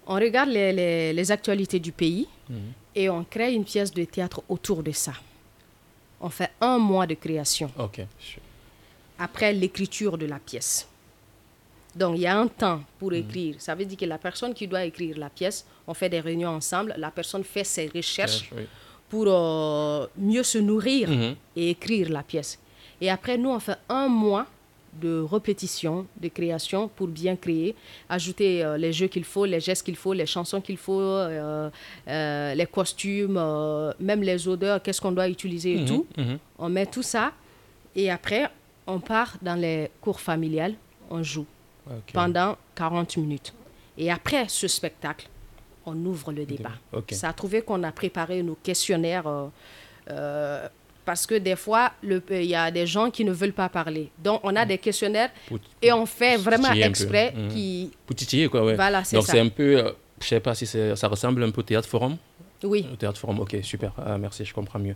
On 0.07 0.15
regarde 0.15 0.49
les, 0.49 1.31
actualités 1.31 1.79
du 1.79 1.91
pays 1.91 2.27
hmm. 2.49 2.55
et 2.95 3.09
on 3.09 3.23
crée 3.23 3.53
une 3.53 3.63
pièce 3.65 3.93
de 3.93 4.03
théâtre 4.05 4.41
autour 4.49 4.81
de 4.83 4.91
ça. 4.91 5.13
On 6.19 6.29
fait 6.29 6.51
un 6.59 6.77
mois 6.77 7.05
de 7.07 7.15
création. 7.15 7.71
Après 9.19 9.53
l'écriture 9.53 10.17
de 10.17 10.25
la 10.25 10.39
pièce. 10.39 10.87
Donc, 11.95 12.17
il 12.17 12.21
y 12.21 12.27
a 12.27 12.37
un 12.37 12.47
temps 12.47 12.81
pour 12.99 13.11
mm. 13.11 13.15
écrire. 13.15 13.55
Ça 13.59 13.75
veut 13.75 13.85
dire 13.85 13.97
que 13.97 14.05
la 14.05 14.17
personne 14.17 14.53
qui 14.53 14.67
doit 14.67 14.83
écrire 14.83 15.17
la 15.17 15.29
pièce, 15.29 15.65
on 15.87 15.93
fait 15.93 16.09
des 16.09 16.19
réunions 16.19 16.49
ensemble, 16.49 16.93
la 16.97 17.11
personne 17.11 17.43
fait 17.43 17.63
ses 17.63 17.89
recherches 17.93 18.49
pour 19.09 19.25
euh, 19.27 20.07
mieux 20.17 20.43
se 20.43 20.57
nourrir 20.57 21.09
mm-hmm. 21.09 21.35
et 21.57 21.69
écrire 21.71 22.09
la 22.09 22.23
pièce. 22.23 22.57
Et 23.01 23.09
après, 23.09 23.37
nous, 23.37 23.49
on 23.49 23.59
fait 23.59 23.77
un 23.89 24.07
mois 24.07 24.45
de 24.93 25.21
répétition, 25.21 26.05
de 26.19 26.27
création 26.27 26.89
pour 26.89 27.07
bien 27.07 27.35
créer, 27.35 27.75
ajouter 28.09 28.63
euh, 28.63 28.77
les 28.77 28.91
jeux 28.91 29.07
qu'il 29.07 29.23
faut, 29.23 29.45
les 29.45 29.59
gestes 29.59 29.85
qu'il 29.85 29.95
faut, 29.95 30.13
les 30.13 30.25
chansons 30.25 30.59
qu'il 30.61 30.77
faut, 30.77 30.99
euh, 30.99 31.69
les 32.05 32.65
costumes, 32.67 33.39
même 33.99 34.21
les 34.21 34.47
odeurs, 34.47 34.81
qu'est-ce 34.81 35.01
qu'on 35.01 35.11
doit 35.13 35.29
utiliser 35.29 35.73
et 35.73 35.79
mm-hmm. 35.79 35.87
tout. 35.87 36.05
Mm-hmm. 36.17 36.37
On 36.59 36.69
met 36.69 36.85
tout 36.85 37.03
ça 37.03 37.31
et 37.95 38.09
après, 38.09 38.49
on 38.87 38.99
part 38.99 39.35
dans 39.41 39.55
les 39.55 39.89
cours 40.01 40.19
familiales, 40.19 40.75
on 41.09 41.23
joue 41.23 41.45
pendant 42.13 42.57
40 42.75 43.17
minutes. 43.17 43.53
Et 43.97 44.11
après 44.11 44.45
ce 44.47 44.67
spectacle, 44.67 45.27
on 45.85 45.95
ouvre 46.05 46.31
le 46.31 46.45
débat. 46.45 46.71
Ça 47.11 47.29
a 47.29 47.33
trouvé 47.33 47.61
qu'on 47.61 47.83
a 47.83 47.91
préparé 47.91 48.43
nos 48.43 48.55
questionnaires 48.55 49.27
euh, 49.27 49.47
euh, 50.09 50.67
parce 51.05 51.25
que 51.25 51.35
des 51.35 51.55
fois, 51.55 51.91
il 52.03 52.45
y 52.45 52.55
a 52.55 52.69
des 52.71 52.85
gens 52.85 53.09
qui 53.09 53.25
ne 53.25 53.31
veulent 53.31 53.53
pas 53.53 53.69
parler. 53.69 54.09
Donc, 54.23 54.39
on 54.43 54.55
a 54.55 54.65
mm. 54.65 54.67
des 54.67 54.77
questionnaires 54.77 55.29
et 55.81 55.91
on 55.91 56.05
fait 56.05 56.37
vraiment 56.37 56.71
exprès. 56.71 57.33
Mm. 57.35 57.47
Qui... 57.49 57.91
Pour 58.05 58.15
titiller, 58.15 58.47
quoi, 58.47 58.63
ouais. 58.63 58.75
Voilà, 58.75 59.03
c'est 59.03 59.15
Donc, 59.15 59.25
c'est 59.25 59.39
un 59.39 59.49
peu, 59.49 59.77
euh, 59.77 59.91
je 60.21 60.27
sais 60.27 60.39
pas 60.39 60.53
si 60.55 60.65
ça 60.67 61.07
ressemble 61.07 61.43
un 61.43 61.51
peu 61.51 61.61
au 61.61 61.63
théâtre 61.63 61.87
forum. 61.89 62.17
Oui. 62.63 62.85
Au 62.93 62.95
théâtre 62.95 63.19
forum, 63.19 63.39
ok, 63.39 63.57
super, 63.63 63.91
ah, 63.97 64.17
merci, 64.19 64.45
je 64.45 64.53
comprends 64.53 64.77
mieux. 64.79 64.95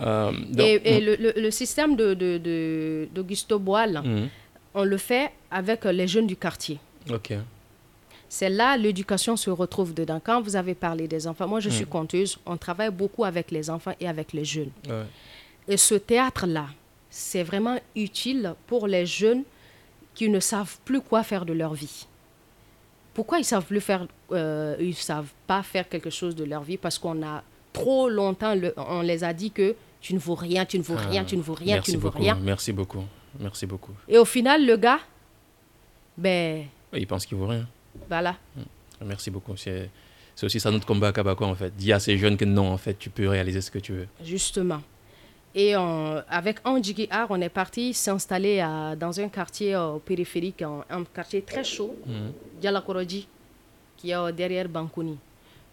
Euh, 0.00 0.32
et, 0.58 1.00
le, 1.00 1.50
système 1.50 1.96
d'Augusto 1.96 3.54
de, 3.54 3.60
de, 3.60 3.64
Boal, 3.64 4.02
mhm. 4.04 4.28
On 4.74 4.84
le 4.84 4.96
fait 4.96 5.32
avec 5.50 5.84
les 5.84 6.06
jeunes 6.06 6.26
du 6.26 6.36
quartier. 6.36 6.78
Ok. 7.10 7.32
C'est 8.28 8.48
là 8.48 8.76
l'éducation 8.76 9.36
se 9.36 9.50
retrouve 9.50 9.92
dedans. 9.92 10.20
Quand 10.22 10.40
vous 10.40 10.54
avez 10.54 10.74
parlé 10.74 11.08
des 11.08 11.26
enfants, 11.26 11.48
moi 11.48 11.58
je 11.60 11.68
suis 11.68 11.84
mhm. 11.84 11.90
conteuse, 11.90 12.38
on 12.46 12.56
travaille 12.56 12.90
beaucoup 12.90 13.24
avec 13.24 13.50
les 13.50 13.68
enfants 13.70 13.94
et 13.98 14.06
avec 14.06 14.32
les 14.32 14.44
jeunes. 14.44 14.70
Et 15.66 15.76
ce 15.76 15.94
théâtre-là, 15.96 16.66
c'est 17.10 17.42
vraiment 17.42 17.78
utile 17.96 18.54
pour 18.68 18.86
les 18.86 19.04
jeunes 19.04 19.42
qui 20.14 20.28
ne 20.28 20.38
savent 20.40 20.78
plus 20.84 21.00
quoi 21.00 21.22
faire 21.22 21.44
de 21.44 21.52
leur 21.52 21.74
vie. 21.74 22.06
Pourquoi 23.14 23.38
ils 23.38 23.44
savent 23.44 23.64
plus 23.64 23.80
faire, 23.80 24.06
euh, 24.30 24.76
ils 24.78 24.94
savent 24.94 25.32
pas 25.46 25.62
faire 25.62 25.88
quelque 25.88 26.10
chose 26.10 26.36
de 26.36 26.44
leur 26.44 26.62
vie? 26.62 26.76
Parce 26.76 26.98
qu'on 26.98 27.22
a 27.24 27.42
trop 27.72 28.08
longtemps, 28.08 28.54
on 28.76 29.00
les 29.02 29.24
a 29.24 29.32
dit 29.32 29.50
que 29.50 29.74
tu 30.00 30.14
ne 30.14 30.18
vaux 30.18 30.34
rien, 30.34 30.64
tu 30.64 30.78
ne 30.78 30.82
vaux 30.84 30.96
rien, 30.96 31.24
tu 31.24 31.36
ne 31.36 31.42
vaux 31.42 31.54
rien, 31.54 31.80
tu 31.80 31.92
ne 31.92 31.98
vaux 31.98 32.10
rien. 32.10 32.38
Merci 32.40 32.72
beaucoup, 32.72 33.04
merci 33.38 33.66
beaucoup. 33.66 33.92
Et 34.08 34.18
au 34.18 34.24
final, 34.24 34.66
le 34.66 34.76
gars, 34.76 35.00
ben. 36.16 36.66
Il 36.92 37.06
pense 37.06 37.26
qu'il 37.26 37.36
vaut 37.36 37.46
rien. 37.46 37.66
Voilà. 38.08 38.36
Mm. 38.56 38.62
Merci 39.06 39.30
beaucoup. 39.30 39.56
C'est 39.56 39.90
aussi 40.42 40.60
ça 40.60 40.70
notre 40.70 40.86
combat 40.86 41.08
à 41.08 41.12
Kabako, 41.12 41.44
en 41.44 41.54
fait. 41.54 41.74
Dis 41.76 41.92
à 41.92 42.00
ces 42.00 42.18
jeunes 42.18 42.36
que 42.36 42.44
non, 42.44 42.70
en 42.70 42.78
fait, 42.78 42.98
tu 42.98 43.10
peux 43.10 43.28
réaliser 43.28 43.60
ce 43.60 43.70
que 43.70 43.78
tu 43.78 43.92
veux. 43.92 44.08
Justement. 44.22 44.82
Et 45.54 45.74
avec 45.74 46.58
Anjigi 46.64 47.08
Art, 47.10 47.26
on 47.30 47.40
est 47.40 47.48
parti 47.48 47.92
s'installer 47.92 48.58
dans 48.98 49.20
un 49.20 49.28
quartier 49.28 49.74
euh, 49.74 49.98
périphérique, 49.98 50.62
un, 50.62 51.04
quartier 51.12 51.42
très 51.42 51.64
chaud, 51.64 51.96
mmh. 52.06 52.62
qui 53.96 54.12
est 54.12 54.32
derrière 54.32 54.68
Bankouni. 54.68 55.18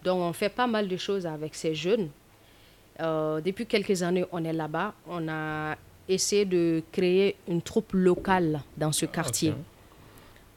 Donc, 0.02 0.20
on 0.20 0.32
fait 0.32 0.48
pas 0.48 0.66
mal 0.66 0.88
de 0.88 0.96
choses 0.96 1.26
avec 1.26 1.54
ces 1.54 1.74
jeunes. 1.74 2.08
Euh, 3.00 3.40
depuis 3.40 3.66
quelques 3.66 4.02
années, 4.02 4.24
on 4.32 4.44
est 4.44 4.52
là-bas. 4.52 4.94
On 5.08 5.28
a 5.28 5.76
essayé 6.08 6.44
de 6.44 6.82
créer 6.92 7.36
une 7.48 7.62
troupe 7.62 7.92
locale 7.92 8.60
dans 8.76 8.92
ce 8.92 9.06
quartier. 9.06 9.54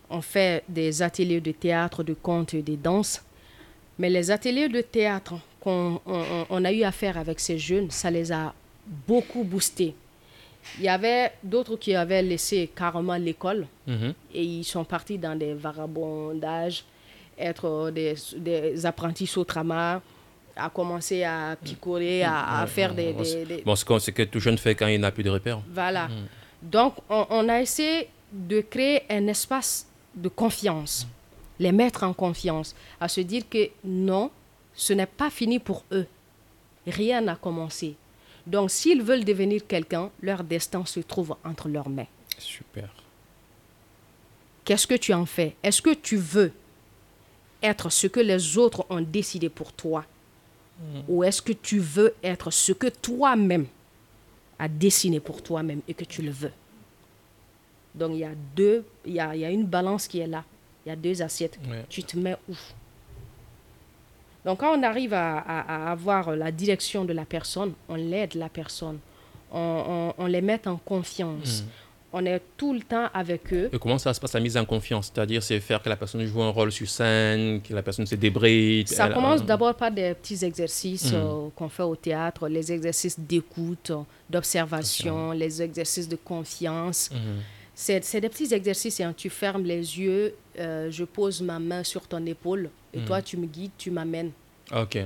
On 0.09 0.21
fait 0.21 0.63
des 0.67 1.01
ateliers 1.01 1.41
de 1.41 1.51
théâtre, 1.51 2.03
de 2.03 2.13
contes 2.13 2.53
et 2.53 2.61
de 2.61 2.75
danse. 2.75 3.23
Mais 3.97 4.09
les 4.09 4.31
ateliers 4.31 4.67
de 4.67 4.81
théâtre 4.81 5.35
qu'on 5.59 6.01
on 6.05 6.65
a 6.65 6.71
eu 6.71 6.83
à 6.83 6.91
faire 6.91 7.17
avec 7.17 7.39
ces 7.39 7.57
jeunes, 7.57 7.91
ça 7.91 8.09
les 8.09 8.31
a 8.31 8.53
beaucoup 9.07 9.43
boosté. 9.43 9.93
Il 10.77 10.83
y 10.83 10.89
avait 10.89 11.31
d'autres 11.43 11.75
qui 11.75 11.95
avaient 11.95 12.21
laissé 12.21 12.69
carrément 12.75 13.15
l'école 13.15 13.67
mhm. 13.87 14.13
et 14.33 14.43
ils 14.43 14.63
sont 14.63 14.83
partis 14.83 15.17
dans 15.17 15.37
des 15.37 15.53
vagabondages, 15.53 16.83
être 17.37 17.91
des, 17.91 18.15
des 18.37 18.85
apprentis 18.85 19.27
sautramar, 19.27 20.01
à 20.63 20.69
commencer 20.69 21.23
à 21.23 21.55
picoler, 21.61 22.23
à, 22.23 22.65
faire 22.67 22.93
des, 22.93 23.13
Bon, 23.65 23.75
c'est 23.75 23.99
ce 23.99 24.11
que 24.11 24.23
tout 24.23 24.39
jeune 24.39 24.57
fait 24.57 24.75
quand 24.75 24.87
il 24.87 24.99
n'a 24.99 25.11
plus 25.11 25.23
de 25.23 25.29
repères. 25.29 25.61
Voilà. 25.73 26.09
Donc, 26.61 26.95
on, 27.09 27.49
a 27.49 27.59
essayé 27.61 28.07
de 28.31 28.61
créer 28.61 29.03
un 29.09 29.27
espace 29.27 29.87
de 30.15 30.29
confiance, 30.29 31.07
les 31.59 31.71
mettre 31.71 32.03
en 32.03 32.13
confiance, 32.13 32.75
à 32.99 33.07
se 33.07 33.21
dire 33.21 33.43
que 33.49 33.69
non, 33.83 34.29
ce 34.73 34.93
n'est 34.93 35.05
pas 35.05 35.29
fini 35.29 35.59
pour 35.59 35.83
eux. 35.91 36.05
Rien 36.85 37.21
n'a 37.21 37.35
commencé. 37.35 37.95
Donc, 38.45 38.71
s'ils 38.71 39.01
veulent 39.01 39.23
devenir 39.23 39.65
quelqu'un, 39.67 40.09
leur 40.21 40.43
destin 40.43 40.85
se 40.85 40.99
trouve 40.99 41.35
entre 41.43 41.67
leurs 41.67 41.89
mains. 41.89 42.07
Super. 42.37 42.89
Qu'est-ce 44.65 44.87
que 44.87 44.95
tu 44.95 45.13
en 45.13 45.25
fais? 45.25 45.55
Est-ce 45.63 45.81
que 45.81 45.93
tu 45.93 46.17
veux 46.17 46.51
être 47.61 47.89
ce 47.89 48.07
que 48.07 48.19
les 48.19 48.57
autres 48.57 48.85
ont 48.89 49.01
décidé 49.01 49.49
pour 49.49 49.73
toi? 49.73 50.05
Ou 51.07 51.23
est-ce 51.23 51.41
que 51.41 51.53
tu 51.53 51.79
veux 51.79 52.13
être 52.23 52.51
ce 52.51 52.71
que 52.71 52.87
toi-même 52.87 53.67
as 54.59 54.67
dessiné 54.67 55.19
pour 55.19 55.41
toi-même 55.41 55.81
et 55.87 55.93
que 55.93 56.05
tu 56.05 56.21
le 56.21 56.31
veux? 56.31 56.51
Donc, 57.93 58.11
il 58.13 58.19
y 58.19 58.23
a 58.23 58.31
deux, 58.55 58.85
il 59.05 59.13
y 59.13 59.19
a, 59.19 59.35
y 59.35 59.45
a, 59.45 59.49
une 59.49 59.65
balance 59.65 60.07
qui 60.07 60.19
est 60.19 60.27
là. 60.27 60.43
Il 60.85 60.89
y 60.89 60.91
a 60.91 60.95
deux 60.95 61.21
assiettes. 61.21 61.59
Tu 61.89 62.03
te 62.03 62.17
mets 62.17 62.37
où? 62.49 62.55
Donc 64.45 64.59
quand 64.59 64.77
on 64.77 64.83
arrive 64.83 65.13
à, 65.13 65.91
avoir 65.91 66.35
la 66.35 66.51
direction 66.51 67.05
de 67.05 67.13
la 67.13 67.25
personne, 67.25 67.73
on 67.87 67.95
l'aide 67.95 68.35
la 68.35 68.49
personne, 68.49 68.99
on, 69.51 70.25
les 70.27 70.41
met 70.41 70.67
en 70.67 70.77
confiance. 70.77 71.63
Hmm. 71.63 71.67
On 72.13 72.25
est 72.25 72.41
tout 72.57 72.73
le 72.73 72.81
temps 72.81 73.07
avec 73.13 73.53
eux. 73.53 73.69
Et 73.71 73.79
comment 73.79 73.97
ça 73.97 74.13
se 74.13 74.19
passe 74.19 74.33
la 74.33 74.41
mise 74.41 74.57
en 74.57 74.65
confiance? 74.65 75.11
C'est-à-dire, 75.13 75.41
c'est 75.41 75.59
faire 75.61 75.81
que 75.81 75.87
la 75.87 75.95
personne 75.95 76.25
joue 76.25 76.41
un 76.41 76.49
rôle 76.49 76.71
sur 76.71 76.89
scène, 76.89 77.61
que 77.61 77.73
la 77.73 77.81
personne 77.81 78.05
se 78.05 78.15
débride 78.15 78.87
Ça 78.89 79.09
commence 79.09 79.45
d'abord 79.45 79.73
par 79.75 79.91
des 79.91 80.13
petits 80.13 80.43
exercices 80.43 81.13
hmm. 81.13 81.15
euh, 81.15 81.47
qu'on 81.55 81.69
fait 81.69 81.83
au 81.83 81.95
théâtre, 81.95 82.49
les 82.49 82.71
exercices 82.71 83.17
d'écoute, 83.17 83.91
d'observation, 84.29 85.31
les 85.31 85.61
exercices 85.61 86.09
de 86.09 86.17
confiance. 86.17 87.09
Hmm. 87.11 87.39
C'est 87.73 88.21
des 88.21 88.29
petits 88.29 88.53
exercices. 88.53 88.99
Hein. 88.99 89.13
Tu 89.15 89.29
fermes 89.29 89.63
les 89.63 89.99
yeux, 89.99 90.35
euh, 90.59 90.91
je 90.91 91.03
pose 91.03 91.41
ma 91.41 91.59
main 91.59 91.83
sur 91.83 92.07
ton 92.07 92.23
épaule 92.25 92.69
et 92.93 92.99
mm. 92.99 93.05
toi, 93.05 93.21
tu 93.21 93.37
me 93.37 93.47
guides, 93.47 93.71
tu 93.77 93.89
m'amènes. 93.89 94.31
OK. 94.75 94.97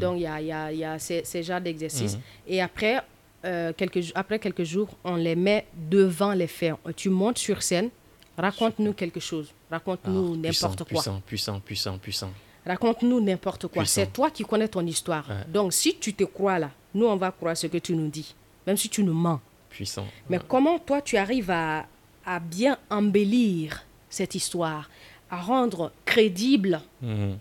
Donc, 0.00 0.16
il 0.16 0.22
y 0.22 0.26
a, 0.26 0.40
y, 0.40 0.52
a, 0.52 0.72
y 0.72 0.84
a, 0.84 0.98
ces, 0.98 1.24
ces 1.24 1.42
genres 1.42 1.60
d'exercices. 1.60 2.18
Et 2.46 2.62
après, 2.62 3.02
euh, 3.44 3.72
quelques, 3.76 4.12
après 4.14 4.38
quelques 4.38 4.64
jours, 4.64 4.88
on 5.04 5.16
les 5.16 5.36
met 5.36 5.66
devant 5.74 6.32
les 6.32 6.46
faits. 6.46 6.74
Tu 6.96 7.08
montes 7.10 7.38
sur 7.38 7.62
scène, 7.62 7.90
raconte-nous 8.36 8.92
quelque 8.92 9.20
chose. 9.20 9.52
Raconte-nous 9.70 10.34
ah, 10.34 10.36
n'importe 10.36 10.78
quoi. 10.78 10.86
Puissant, 11.02 11.20
puissant, 11.26 11.60
puissant, 11.60 11.98
puissant. 11.98 12.30
Raconte-nous 12.66 13.20
n'importe 13.20 13.68
quoi. 13.68 13.84
C'est 13.84 14.12
toi 14.12 14.30
qui 14.30 14.42
connais 14.44 14.68
ton 14.68 14.84
histoire. 14.84 15.26
Donc, 15.48 15.72
si 15.72 15.96
tu 15.98 16.14
te 16.14 16.24
crois 16.24 16.58
là, 16.58 16.70
nous, 16.94 17.06
on 17.06 17.16
va 17.16 17.30
croire 17.30 17.56
ce 17.56 17.66
que 17.68 17.78
tu 17.78 17.94
nous 17.94 18.08
dis, 18.08 18.34
même 18.66 18.76
si 18.76 18.88
tu 18.88 19.04
nous 19.04 19.14
mens. 19.14 19.40
Puissant. 19.70 20.06
Mais 20.28 20.40
comment 20.48 20.78
toi, 20.78 21.00
tu 21.02 21.16
arrives 21.16 21.50
à, 21.50 21.86
à 22.24 22.40
bien 22.40 22.76
embellir 22.90 23.84
cette 24.08 24.34
histoire, 24.34 24.88
à 25.30 25.40
rendre 25.40 25.92
crédible 26.04 26.80
Mhm. 27.02 27.38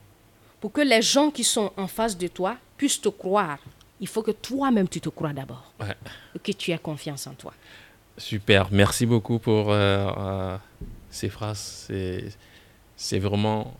pour 0.59 0.71
que 0.71 0.81
les 0.81 1.01
gens 1.01 1.31
qui 1.31 1.43
sont 1.43 1.71
en 1.77 1.87
face 1.87 2.17
de 2.17 2.27
toi 2.27 2.57
puissent 2.77 3.01
te 3.01 3.09
croire? 3.09 3.59
Il 3.99 4.07
faut 4.07 4.21
que 4.21 4.31
toi-même, 4.31 4.87
tu 4.87 4.99
te 4.99 5.09
crois 5.09 5.33
d'abord. 5.33 5.71
Ouais. 5.79 5.95
Que 6.43 6.51
tu 6.51 6.71
aies 6.71 6.77
confiance 6.77 7.27
en 7.27 7.33
toi. 7.33 7.53
Super, 8.17 8.67
merci 8.71 9.05
beaucoup 9.05 9.39
pour 9.39 9.71
euh, 9.71 10.11
euh, 10.17 10.57
ces 11.09 11.29
phrases. 11.29 11.89
C'est, 12.97 13.19
vraiment 13.19 13.73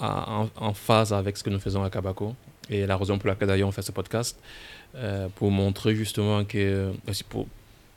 en, 0.00 0.48
en 0.56 0.74
phase 0.74 1.12
avec 1.12 1.36
ce 1.36 1.42
que 1.42 1.50
nous 1.50 1.60
faisons 1.60 1.82
à 1.82 1.90
Kabako 1.90 2.34
et 2.70 2.86
la 2.86 2.96
raison 2.96 3.18
pour 3.18 3.28
laquelle 3.28 3.48
d'ailleurs 3.48 3.68
on 3.68 3.72
fait 3.72 3.82
ce 3.82 3.92
podcast, 3.92 4.38
euh, 4.94 5.28
pour 5.34 5.50
montrer 5.50 5.94
justement 5.94 6.44
que, 6.44 6.92
pour, 7.28 7.46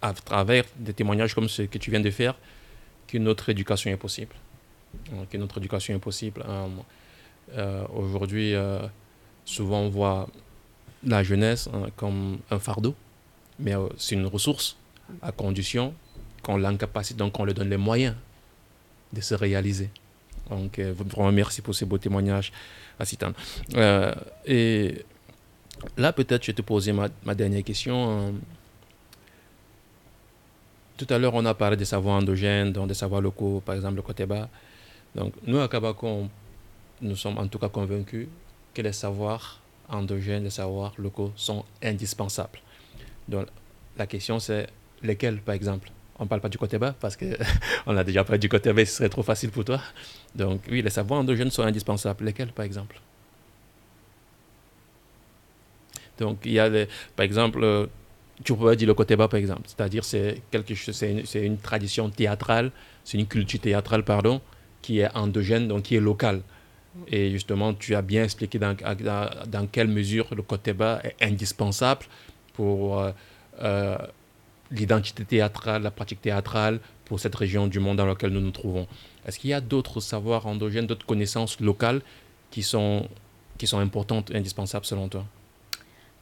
à 0.02 0.14
travers 0.14 0.66
des 0.76 0.94
témoignages 0.94 1.34
comme 1.36 1.48
ce 1.48 1.62
que 1.64 1.78
tu 1.78 1.92
viens 1.92 2.00
de 2.00 2.10
faire, 2.10 2.36
que 3.08 3.18
notre 3.18 3.50
éducation 3.50 3.92
est 3.92 3.98
possible. 3.98 4.36
Euh, 5.12 5.26
Que 5.30 5.38
notre 5.38 5.58
éducation 5.58 5.96
est 5.96 6.00
possible. 6.00 6.44
Euh, 6.48 6.68
euh, 7.56 7.86
aujourd'hui, 7.94 8.56
euh, 8.56 8.80
souvent 9.46 9.80
on 9.80 9.90
voit 9.90 10.28
la 11.04 11.24
jeunesse 11.24 11.70
hein, 11.74 11.88
comme 11.96 12.40
un 12.50 12.60
fardeau 12.60 12.96
mais 13.60 13.76
euh, 13.76 13.88
c'est 13.98 14.16
une 14.16 14.26
ressource 14.26 14.78
à 15.22 15.32
condition 15.32 15.94
qu'on 16.42 16.58
l'incapacite, 16.58 17.18
donc 17.18 17.34
qu'on 17.34 17.46
lui 17.46 17.54
donne 17.54 17.70
les 17.70 17.78
moyens 17.78 18.16
de 19.12 19.22
se 19.22 19.34
réaliser. 19.36 19.90
Donc, 20.50 20.78
euh, 20.80 20.94
vraiment 20.96 21.32
merci 21.32 21.62
pour 21.62 21.74
ces 21.74 21.86
beaux 21.86 21.98
témoignages, 21.98 22.52
Assitane. 23.00 23.34
Euh, 23.76 24.14
et 24.46 25.06
là, 25.98 26.12
peut-être, 26.12 26.44
je 26.44 26.48
vais 26.48 26.56
te 26.56 26.62
poser 26.62 26.92
ma, 26.92 27.36
dernière 27.36 27.64
question. 27.64 28.28
Euh, 28.28 28.32
Tout 30.98 31.08
à 31.10 31.18
l'heure, 31.18 31.34
on 31.34 31.46
a 31.46 31.54
parlé 31.54 31.78
des 31.78 31.86
savoirs 31.86 32.18
endogènes, 32.18 32.74
donc 32.74 32.88
des 32.88 32.94
savoirs 32.94 33.22
locaux, 33.22 33.62
par 33.66 33.76
exemple 33.76 33.96
le 33.96 34.02
Koteba. 34.02 34.50
Donc, 35.16 35.34
nous, 35.46 35.60
à 35.60 35.68
Kabako, 35.68 36.28
nous 37.02 37.16
sommes 37.16 37.38
en 37.38 37.48
tout 37.48 37.60
cas 37.60 37.70
convaincus 37.70 38.28
que 38.74 38.82
les 38.82 38.94
savoirs 38.94 39.62
endogènes, 39.90 40.44
les 40.44 40.50
savoirs 40.50 40.94
locaux 40.98 41.32
sont 41.36 41.66
indispensables. 41.84 42.60
Donc, 43.28 43.48
la 43.98 44.08
question, 44.08 44.40
c'est 44.40 44.68
lesquels, 45.04 45.40
par 45.42 45.56
exemple? 45.56 45.92
On 46.20 46.26
ne 46.26 46.30
parle 46.30 46.42
pas 46.42 46.50
du 46.50 46.58
côté 46.58 46.78
bas 46.78 46.96
parce 47.00 47.18
qu'on 47.18 47.98
a 47.98 48.04
déjà 48.04 48.24
parlé 48.24 48.40
du 48.40 48.50
côté 48.50 48.72
bas, 48.74 48.86
ce 48.86 48.94
serait 48.98 49.10
trop 49.10 49.24
facile 49.24 49.52
pour 49.52 49.66
toi. 49.66 49.82
Donc, 50.36 50.62
oui, 50.70 50.82
les 50.82 50.90
savoirs 50.90 51.22
endogènes 51.22 51.52
sont 51.52 51.64
indispensables. 51.64 52.26
Lesquels, 52.26 52.52
par 52.52 52.66
exemple? 52.66 53.00
Donc, 56.20 56.40
il 56.46 56.54
y 56.54 56.60
a, 56.60 56.70
les- 56.70 56.88
par 57.16 57.24
exemple, 57.26 57.60
euh, 57.64 57.88
tu 58.44 58.54
pourrais 58.56 58.76
dire 58.76 58.88
le 58.88 58.94
côté 58.94 59.16
bas, 59.16 59.28
par 59.28 59.40
exemple. 59.40 59.64
C'est-à-dire, 59.66 60.04
c'est 60.06 60.42
quelque 60.52 60.76
chose, 60.76 60.96
c'est 60.96 61.12
une, 61.12 61.26
c'est 61.26 61.44
une 61.46 61.58
tradition 61.58 62.10
théâtrale, 62.10 62.72
c'est 63.04 63.18
une 63.18 63.28
culture 63.28 63.60
théâtrale, 63.60 64.04
pardon, 64.04 64.42
qui 64.82 65.00
est 65.00 65.16
endogène, 65.16 65.68
donc 65.68 65.84
qui 65.84 65.96
est 65.96 66.00
locale. 66.00 66.42
Et 67.08 67.32
justement, 67.32 67.74
tu 67.74 67.96
as 67.96 68.02
bien 68.02 68.24
expliqué 68.24 68.60
dans, 68.60 68.76
dans, 69.48 69.68
quelle 69.68 69.88
mesure 69.88 70.28
le 70.36 70.42
côté 70.42 70.74
bas 70.74 71.02
est 71.04 71.16
indispensable 71.24 72.06
pour 72.54 73.00
euh, 73.00 73.12
euh, 73.62 73.98
l'identité 74.72 75.26
théâtrale, 75.26 75.84
la 75.84 75.92
pratique 75.92 76.22
théâtrale, 76.22 76.80
pour 77.06 77.20
cette 77.20 77.36
région 77.36 77.68
du 77.68 77.80
monde 77.80 77.98
dans 77.98 78.06
laquelle 78.06 78.32
nous 78.32 78.42
nous 78.42 78.52
trouvons. 78.52 78.88
Est-ce 79.26 79.40
qu'il 79.40 79.50
y 79.50 79.54
a 79.54 79.62
d'autres 79.62 80.00
savoirs 80.00 80.46
endogènes, 80.48 80.88
d'autres 80.88 81.06
connaissances 81.06 81.60
locales 81.60 82.02
qui 82.52 82.64
sont, 82.64 83.08
qui 83.58 83.68
sont 83.68 83.80
importantes 83.80 84.32
et 84.32 84.38
indispensables 84.38 84.86
selon 84.86 85.08
toi? 85.10 85.26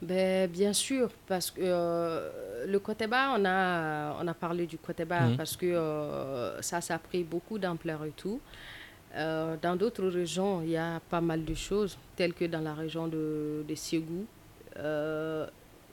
Ben, 0.01 0.49
bien 0.49 0.73
sûr, 0.73 1.11
parce 1.27 1.51
que 1.51 1.61
euh, 1.63 2.65
le 2.65 2.79
côté 2.79 3.05
bas, 3.05 3.35
on 3.37 3.45
a, 3.45 4.17
on 4.19 4.27
a 4.27 4.33
parlé 4.33 4.65
du 4.65 4.77
côté 4.79 5.05
bas 5.05 5.27
Mhm. 5.27 5.37
parce 5.37 5.55
que 5.55 5.67
euh, 5.67 6.59
ça, 6.61 6.81
ça 6.81 6.95
a 6.95 6.99
pris 6.99 7.23
beaucoup 7.23 7.59
d'ampleur 7.59 8.03
et 8.05 8.11
tout. 8.11 8.41
Euh, 9.15 9.55
dans 9.61 9.75
d'autres 9.75 10.07
régions, 10.07 10.61
il 10.63 10.69
y 10.71 10.77
a 10.77 10.99
pas 11.09 11.19
mal 11.21 11.43
de 11.43 11.53
choses, 11.53 11.97
telles 12.15 12.33
que 12.33 12.45
dans 12.45 12.61
la 12.61 12.73
région 12.73 13.07
de, 13.07 13.63
de 13.67 13.75
Ségou. 13.75 14.25
Euh, 14.77 15.45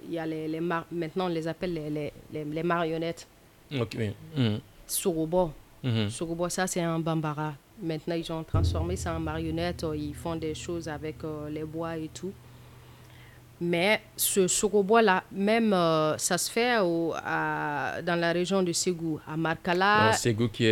il 0.07 0.13
y 0.13 0.19
a 0.19 0.27
les, 0.27 0.47
les 0.47 0.61
mar- 0.61 0.87
maintenant, 0.93 1.25
on 1.27 1.29
les 1.29 1.49
appelle 1.49 1.75
les, 1.75 1.91
les, 1.91 2.13
les, 2.33 2.45
les 2.45 2.63
marionnettes. 2.63 3.27
Ok. 3.79 3.97
Sorobo. 4.87 5.51
Mhm. 5.83 6.09
Sorobo, 6.11 6.49
ça, 6.49 6.67
c'est 6.67 6.81
un 6.81 6.99
bambara. 7.01 7.55
Maintenant, 7.83 8.15
ils 8.15 8.31
ont 8.33 8.45
transformé 8.45 8.97
ça 8.97 9.15
en 9.15 9.21
marionnette. 9.21 9.83
euh, 9.85 9.97
Ils 9.97 10.15
font 10.15 10.37
des 10.37 10.55
choses 10.55 10.89
avec 10.89 11.17
euh, 11.25 11.49
les 11.51 11.65
bois 11.65 11.97
et 11.97 12.09
tout. 12.15 12.33
Mais 13.61 14.01
ce 14.17 14.47
sorobo-là, 14.47 15.25
même, 15.33 15.73
euh, 15.73 16.17
ça 16.17 16.39
se 16.39 16.49
fait 16.51 16.79
au- 16.79 17.13
à- 17.17 18.01
dans 18.03 18.15
la 18.19 18.31
région 18.33 18.63
de 18.63 18.73
Ségou, 18.73 19.19
à 19.27 19.37
Markala. 19.37 20.07
Donc, 20.11 20.15
Ségou 20.15 20.49
qui 20.49 20.65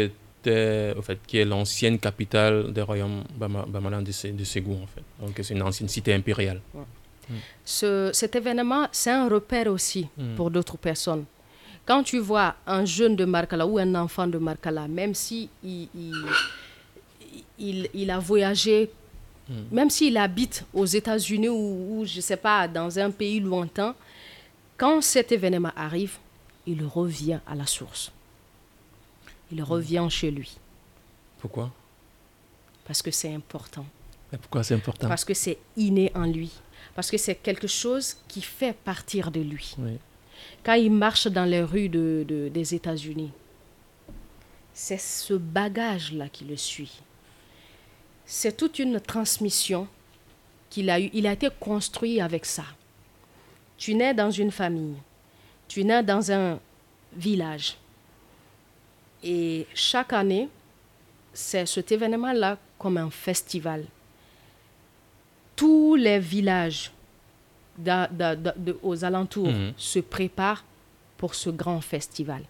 au 0.51 1.03
fait, 1.03 1.19
qui 1.27 1.39
est 1.39 1.45
l'ancienne 1.45 1.99
capitale 1.99 2.73
des 2.73 2.83
royaumes 2.83 3.25
Bama- 3.39 3.67
Bamalan 3.67 4.03
de, 4.03 4.13
Sé- 4.13 4.33
de 4.33 4.45
Ségou, 4.45 4.75
en 4.83 4.87
fait. 4.87 5.03
Donc, 5.21 5.39
c'est 5.43 5.55
une 5.55 5.63
ancienne 5.63 5.89
cité 5.89 6.13
impériale. 6.15 6.61
Ce- 7.65 8.11
cet 8.13 8.37
événement, 8.37 8.87
c'est 8.93 9.11
un 9.11 9.29
repère 9.29 9.67
aussi 9.69 10.07
Mm. 10.17 10.35
pour 10.37 10.51
d'autres 10.51 10.77
personnes. 10.79 11.25
Quand 11.85 12.03
tu 12.03 12.19
vois 12.19 12.55
un 12.67 12.85
jeune 12.85 13.17
de 13.17 13.25
Markala 13.25 13.67
ou 13.67 13.79
un 13.79 13.95
enfant 13.97 14.27
de 14.27 14.39
Markala, 14.39 14.87
même 14.89 15.15
si 15.15 15.49
il, 15.65 15.89
il, 15.95 16.15
il- 17.59 17.89
il 17.95 18.11
a 18.11 18.19
voyagé, 18.19 18.91
Mm. 19.49 19.55
même 19.73 19.91
s'il 19.91 20.17
habite 20.17 20.65
aux 20.75 20.85
États-Unis 20.87 21.49
ou, 21.49 22.01
ou, 22.01 22.05
je 22.05 22.17
ne 22.17 22.21
sais 22.21 22.37
pas, 22.37 22.67
dans 22.69 22.99
un 22.99 23.11
pays 23.11 23.41
lointain, 23.41 23.95
quand 24.77 25.01
cet 25.01 25.33
événement 25.33 25.71
arrive, 25.77 26.17
il 26.67 26.85
revient 26.85 27.39
à 27.47 27.55
la 27.55 27.67
source. 27.67 28.11
Il 29.53 29.63
revient 29.63 30.07
chez 30.11 30.31
lui 30.31 30.57
Pourquoi? 31.39 31.71
Parce 32.85 33.03
que 33.03 33.11
c'est 33.11 33.33
important, 33.35 33.87
Et 34.33 34.37
Pourquoi 34.37 34.63
c'est 34.63 34.75
important? 34.75 35.09
Parce 35.09 35.25
que 35.25 35.35
c'est 35.35 35.59
inné 35.77 36.11
en 36.15 36.25
lui, 36.27 36.53
parce 36.95 37.11
que 37.11 37.19
c'est 37.19 37.35
quelque 37.37 37.67
chose 37.67 38.17
qui 38.29 38.43
fait 38.43 38.73
partir 38.75 39.31
de 39.31 39.41
lui. 39.41 39.75
Oui. 39.79 39.99
quand 40.65 40.75
il 40.75 40.91
marche 40.93 41.27
dans 41.29 41.45
les 41.45 41.63
rues 41.63 41.89
de, 41.89 42.25
de- 42.27 42.49
des 42.49 42.75
États-Unis, 42.75 43.33
c'est 44.73 44.99
ce 45.01 45.35
bagage-là 45.35 46.29
qui 46.29 46.45
le 46.45 46.57
suit. 46.57 47.01
C'est 48.27 48.57
toute 48.57 48.79
une 48.79 49.01
transmission 49.01 49.87
qu'il 50.69 50.91
a 50.91 51.01
eu. 51.01 51.09
Il 51.13 51.27
a 51.27 51.33
été 51.33 51.49
construit 51.61 52.21
avec 52.21 52.45
ça. 52.45 52.65
Tu 53.79 53.95
nais 53.95 54.13
dans 54.15 54.31
une 54.31 54.51
famille, 54.51 54.97
tu 55.69 55.85
nais 55.85 56.03
dans 56.03 56.31
un 56.33 56.59
village. 57.17 57.77
Et 59.23 59.67
chaque 59.75 60.13
année, 60.13 60.49
c'est 61.33 61.67
cet 61.67 61.91
événement-là 61.93 62.59
comme 62.79 62.97
un 62.97 63.11
festival. 63.11 63.85
Tous 65.55 65.95
les 65.97 66.19
villages 66.19 66.91
da- 67.79 68.09
da- 68.09 68.37
da- 68.37 68.55
de- 68.57 68.79
aux 68.83 69.05
alentours 69.05 69.49
Mhm. 69.49 69.73
se 69.77 69.99
préparent 70.01 70.65
pour 71.17 71.35
ce 71.35 71.51
grand 71.51 71.81
festival. 71.81 72.43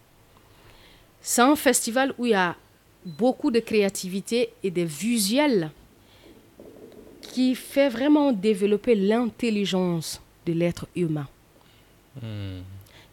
C'est 1.20 1.42
un 1.42 1.56
festival 1.56 2.12
où 2.18 2.26
il 2.26 2.32
y 2.32 2.34
a 2.34 2.54
beaucoup 3.04 3.50
de 3.50 3.60
créativité 3.60 4.50
et 4.62 4.70
des 4.70 4.84
visuels 4.84 5.70
qui 7.22 7.54
fait 7.54 7.88
vraiment 7.88 8.32
développer 8.32 8.94
l'intelligence 8.94 10.20
de 10.44 10.52
l'être 10.52 10.86
humain. 10.96 11.26
Hmm. 12.20 12.60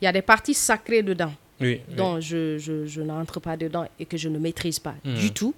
Il 0.01 0.05
y 0.05 0.07
a 0.07 0.11
des 0.11 0.21
parties 0.21 0.53
sacrées 0.53 1.03
dedans 1.03 1.33
Oui, 1.61 1.81
oui. 1.87 1.95
dont 1.95 2.19
je, 2.19 2.57
je, 2.57 2.85
je 2.85 3.01
n'entre 3.01 3.39
pas 3.39 3.55
dedans 3.57 3.87
et 3.99 4.05
que 4.05 4.17
je 4.17 4.29
ne 4.29 4.39
maîtrise 4.39 4.79
pas 4.79 4.95
Mhm. 5.05 5.15
du 5.15 5.31
tout. 5.31 5.53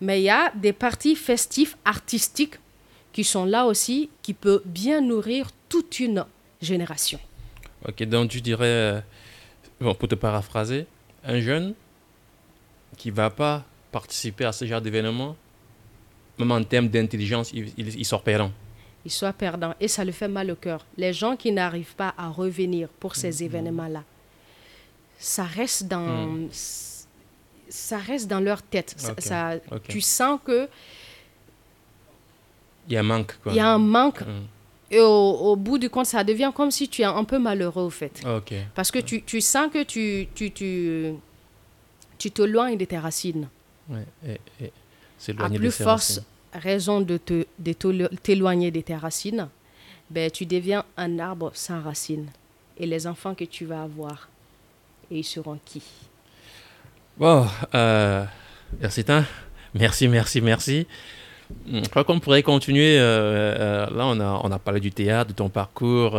Mais 0.00 0.20
il 0.20 0.24
y 0.24 0.30
a 0.30 0.50
des 0.54 0.72
parties 0.72 1.14
festives, 1.16 1.76
artistiques, 1.84 2.54
qui 3.12 3.24
sont 3.24 3.44
là 3.44 3.66
aussi, 3.66 4.08
qui 4.22 4.32
peuvent 4.34 4.62
bien 4.64 5.00
nourrir 5.00 5.50
toute 5.68 5.98
une 6.00 6.24
génération. 6.62 7.18
Ok, 7.86 8.02
donc 8.04 8.30
tu 8.30 8.40
dirais, 8.40 8.66
euh, 8.66 9.00
bon, 9.80 9.94
pour 9.94 10.08
te 10.08 10.14
paraphraser, 10.14 10.86
un 11.24 11.40
jeune 11.40 11.74
qui 12.96 13.10
va 13.10 13.30
pas 13.30 13.64
participer 13.92 14.44
à 14.44 14.52
ce 14.52 14.64
genre 14.64 14.80
d'événement, 14.80 15.36
même 16.38 16.52
en 16.52 16.62
termes 16.62 16.88
d'intelligence, 16.88 17.50
il, 17.52 17.72
il- 17.76 17.98
il 17.98 18.04
sort 18.04 18.22
perdant. 18.22 18.52
Il 19.04 19.10
soit 19.10 19.32
perdant 19.32 19.74
et 19.80 19.88
ça 19.88 20.04
lui 20.04 20.12
fait 20.12 20.28
mal 20.28 20.50
au 20.50 20.56
cœur. 20.56 20.84
Les 20.96 21.12
gens 21.12 21.36
qui 21.36 21.52
n'arrivent 21.52 21.94
pas 21.96 22.14
à 22.16 22.28
revenir 22.28 22.88
pour 22.88 23.16
ces 23.16 23.42
événements-là, 23.42 24.04
ça 25.20 25.44
reste 25.44 25.84
dans, 25.86 26.26
Mhm. 26.26 26.48
ça 27.68 27.98
reste 27.98 28.26
dans 28.26 28.40
leur 28.40 28.62
tête. 28.62 28.94
Ça-. 29.18 29.58
Tu 29.86 30.00
sens 30.00 30.40
que 30.44 30.68
Il 32.88 32.94
y 32.94 32.96
a 32.96 33.00
un 33.00 33.04
manque, 33.04 33.36
quoi. 33.42 33.52
il 33.52 33.56
y 33.56 33.60
a 33.60 33.68
un 33.72 33.78
manque 33.78 34.22
Hmm. 34.22 34.46
et 34.90 34.98
au, 35.00 35.06
au 35.06 35.56
bout 35.56 35.78
du 35.78 35.88
compte, 35.90 36.06
ça 36.06 36.24
devient 36.24 36.50
comme 36.54 36.70
si 36.70 36.88
tu 36.88 37.02
es 37.02 37.04
un 37.04 37.22
peu 37.24 37.38
malheureux 37.38 37.84
au 37.84 37.90
fait. 37.90 38.20
Ok. 38.26 38.54
Parce 38.74 38.90
que 38.90 38.98
tu, 38.98 39.22
tu 39.22 39.40
sens 39.40 39.70
que 39.72 39.82
tu, 39.84 40.26
tu, 40.34 40.50
tu, 40.50 41.12
tu 42.18 42.30
t'éloignes 42.30 42.76
de 42.78 42.84
tes 42.86 42.98
racines. 42.98 43.48
Ouais, 43.88 44.06
et, 44.26 44.40
et 44.64 44.72
À 45.38 45.48
de 45.48 45.58
plus 45.58 45.70
ses 45.70 45.84
force, 45.84 46.08
racines. 46.18 46.24
raison 46.54 47.00
de 47.02 47.18
t'éloigner 48.22 48.70
de, 48.70 48.80
tes 48.80 48.96
racines, 48.96 49.48
ben, 50.08 50.30
tu 50.30 50.46
deviens 50.46 50.84
un 50.96 51.18
arbre 51.20 51.52
sans 51.54 51.80
racines. 51.82 52.28
Et 52.78 52.86
les 52.86 53.06
enfants 53.06 53.34
que 53.34 53.44
tu 53.44 53.66
vas 53.66 53.82
avoir, 53.82 54.28
et 55.10 55.18
ils 55.18 55.24
seront 55.24 55.58
qui 55.64 55.82
Bon, 57.18 57.46
euh, 57.74 58.24
merci, 58.80 59.04
merci, 59.74 60.08
merci, 60.08 60.40
merci. 60.40 60.86
Je 61.70 61.88
crois 61.88 62.04
qu'on 62.04 62.20
pourrait 62.20 62.42
continuer. 62.42 62.98
Euh, 62.98 63.02
euh, 63.02 63.86
là, 63.90 64.06
on 64.06 64.18
a, 64.20 64.40
on 64.42 64.50
a 64.50 64.58
parlé 64.58 64.80
du 64.80 64.90
théâtre, 64.90 65.30
de 65.30 65.34
ton 65.34 65.48
parcours, 65.50 66.18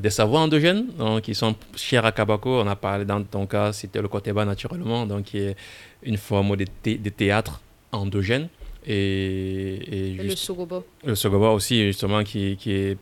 des 0.00 0.10
savoirs 0.10 0.42
endogènes 0.42 0.86
donc, 0.96 1.22
qui 1.22 1.34
sont 1.34 1.56
chers 1.74 2.04
à 2.04 2.12
Kabako. 2.12 2.60
On 2.60 2.68
a 2.68 2.76
parlé 2.76 3.04
dans 3.04 3.22
ton 3.22 3.46
cas, 3.46 3.72
c'était 3.72 4.00
le 4.00 4.08
bas 4.08 4.44
naturellement, 4.44 5.06
donc 5.06 5.24
qui 5.24 5.38
est 5.38 5.56
une 6.04 6.18
forme 6.18 6.56
de, 6.56 6.66
de 6.84 7.10
théâtre 7.10 7.60
endogène. 7.90 8.48
Et, 8.86 10.16
le 10.22 10.36
Sogoba. 10.36 10.82
Le 11.04 11.14
Sogoba 11.14 11.48
aussi, 11.48 11.84
justement, 11.86 12.22
qui, 12.22 12.56
qui 12.56 12.72
est 12.72 12.98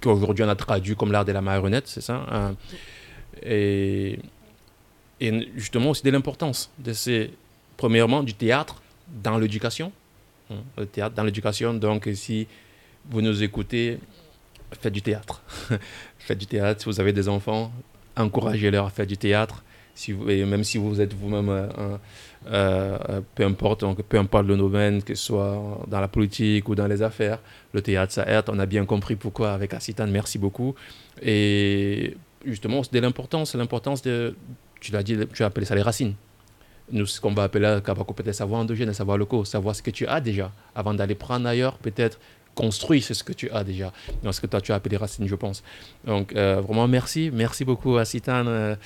qu'aujourd'hui 0.00 0.44
on 0.44 0.48
a 0.48 0.56
traduit 0.56 0.94
comme 0.94 1.12
l'art 1.12 1.24
de 1.24 1.32
la 1.32 1.40
marionnette, 1.40 1.86
c'est 1.86 2.00
ça 2.02 2.26
hein. 2.30 2.54
Et, 3.42 4.18
justement 5.56 5.90
aussi 5.90 6.02
de 6.02 6.10
l'importance 6.10 6.70
de 6.78 6.92
ces, 6.92 7.30
premièrement, 7.76 8.22
du 8.22 8.34
théâtre 8.34 8.82
dans 9.22 9.38
l'éducation. 9.38 9.92
Hein, 10.50 10.56
le 10.78 10.86
théâtre 10.86 11.14
dans 11.14 11.24
l'éducation, 11.24 11.74
donc 11.74 12.08
si 12.14 12.46
vous 13.10 13.20
nous 13.20 13.42
écoutez, 13.42 13.98
faites 14.80 14.92
du 14.92 15.02
théâtre. 15.02 15.42
faites 16.18 16.38
du 16.38 16.46
théâtre. 16.46 16.80
Si 16.80 16.86
vous 16.86 17.00
avez 17.00 17.12
des 17.12 17.28
enfants, 17.28 17.72
encouragez-leur 18.16 18.86
à 18.86 18.90
faire 18.90 19.06
du 19.06 19.16
théâtre. 19.16 19.62
Si 19.94 20.14
et 20.28 20.44
même 20.44 20.62
si 20.62 20.76
vous 20.76 21.00
êtes 21.00 21.14
vous-même 21.14 21.48
euh, 21.48 21.96
euh, 22.48 23.20
peu 23.34 23.44
importe, 23.44 23.82
peu 24.08 24.18
importe 24.18 24.46
le 24.46 24.56
domaine, 24.56 25.02
que 25.02 25.14
ce 25.14 25.26
soit 25.26 25.80
dans 25.88 26.00
la 26.00 26.08
politique 26.08 26.68
ou 26.68 26.74
dans 26.74 26.86
les 26.86 27.02
affaires, 27.02 27.38
le 27.72 27.80
théâtre, 27.80 28.12
ça 28.12 28.28
aide. 28.28 28.44
On 28.48 28.58
a 28.58 28.66
bien 28.66 28.84
compris 28.84 29.16
pourquoi 29.16 29.52
avec 29.52 29.72
Acitan. 29.72 30.06
Merci 30.06 30.38
beaucoup. 30.38 30.74
Et 31.22 32.14
justement, 32.46 32.82
de 32.90 32.98
l'importance, 32.98 33.54
l'importance 33.54 34.02
de, 34.02 34.34
tu 34.80 34.92
l'as 34.92 35.02
dit, 35.02 35.16
tu 35.34 35.42
as 35.42 35.46
appelé 35.46 35.66
ça 35.66 35.74
les 35.74 35.82
racines. 35.82 36.14
Nous, 36.92 37.06
ce 37.06 37.20
qu'on 37.20 37.34
va 37.34 37.44
appeler 37.44 37.80
peut-être 37.82 38.34
savoir 38.34 38.60
endogène, 38.60 38.92
savoir 38.92 39.18
locaux, 39.18 39.44
savoir 39.44 39.74
ce 39.74 39.82
que 39.82 39.90
tu 39.90 40.06
as 40.06 40.20
déjà, 40.20 40.52
avant 40.74 40.94
d'aller 40.94 41.16
prendre 41.16 41.46
ailleurs, 41.48 41.78
peut-être 41.78 42.18
construire 42.54 43.02
ce 43.02 43.22
que 43.22 43.32
tu 43.32 43.50
as 43.50 43.64
déjà. 43.64 43.92
dans 44.22 44.32
ce 44.32 44.40
que 44.40 44.46
toi, 44.46 44.60
tu 44.60 44.72
as 44.72 44.76
appelé 44.76 44.96
racines, 44.96 45.26
je 45.26 45.34
pense. 45.34 45.62
Donc, 46.06 46.34
euh, 46.34 46.60
vraiment, 46.60 46.88
merci. 46.88 47.30
Merci 47.32 47.64
beaucoup, 47.64 47.96
Acitan 47.96 48.76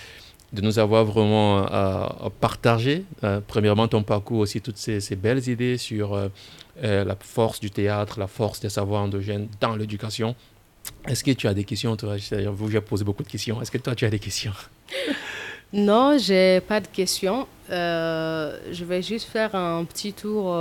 de 0.53 0.63
nous 0.63 0.79
avoir 0.79 1.05
vraiment 1.05 1.67
euh, 1.73 2.07
partagé, 2.41 3.05
euh, 3.23 3.41
premièrement, 3.47 3.89
ton 3.89 4.03
parcours, 4.03 4.41
aussi 4.41 4.61
toutes 4.61 4.77
ces, 4.77 5.17
belles 5.17 5.49
idées 5.49 5.79
sur 5.79 6.15
euh, 6.15 6.29
la 6.83 7.17
force 7.21 7.61
du 7.61 7.71
théâtre, 7.71 8.19
la 8.19 8.27
force 8.27 8.61
des 8.61 8.69
savoirs 8.69 9.03
endogènes 9.03 9.49
dans 9.61 9.77
l'éducation. 9.77 10.35
Est-ce 11.07 11.25
que 11.25 11.31
tu 11.33 11.47
as 11.47 11.55
des 11.55 11.65
questions 11.65 11.97
toi? 11.97 12.17
Vous, 12.53 12.71
j'ai 12.71 12.81
posé 12.81 13.05
beaucoup 13.05 13.23
de 13.23 13.29
questions. 13.29 13.61
Est-ce 13.61 13.71
que 13.71 13.79
toi, 13.79 13.95
tu 13.95 14.05
as 14.05 14.11
des 14.11 14.19
questions? 14.19 14.53
Non, 15.73 16.19
j'ai 16.19 16.61
pas 16.63 16.81
de 16.81 16.89
questions. 16.89 17.47
je 17.69 18.85
vais 18.85 19.03
juste 19.03 19.29
faire 19.29 19.55
un 19.55 19.85
petit 19.85 20.13
tour 20.13 20.53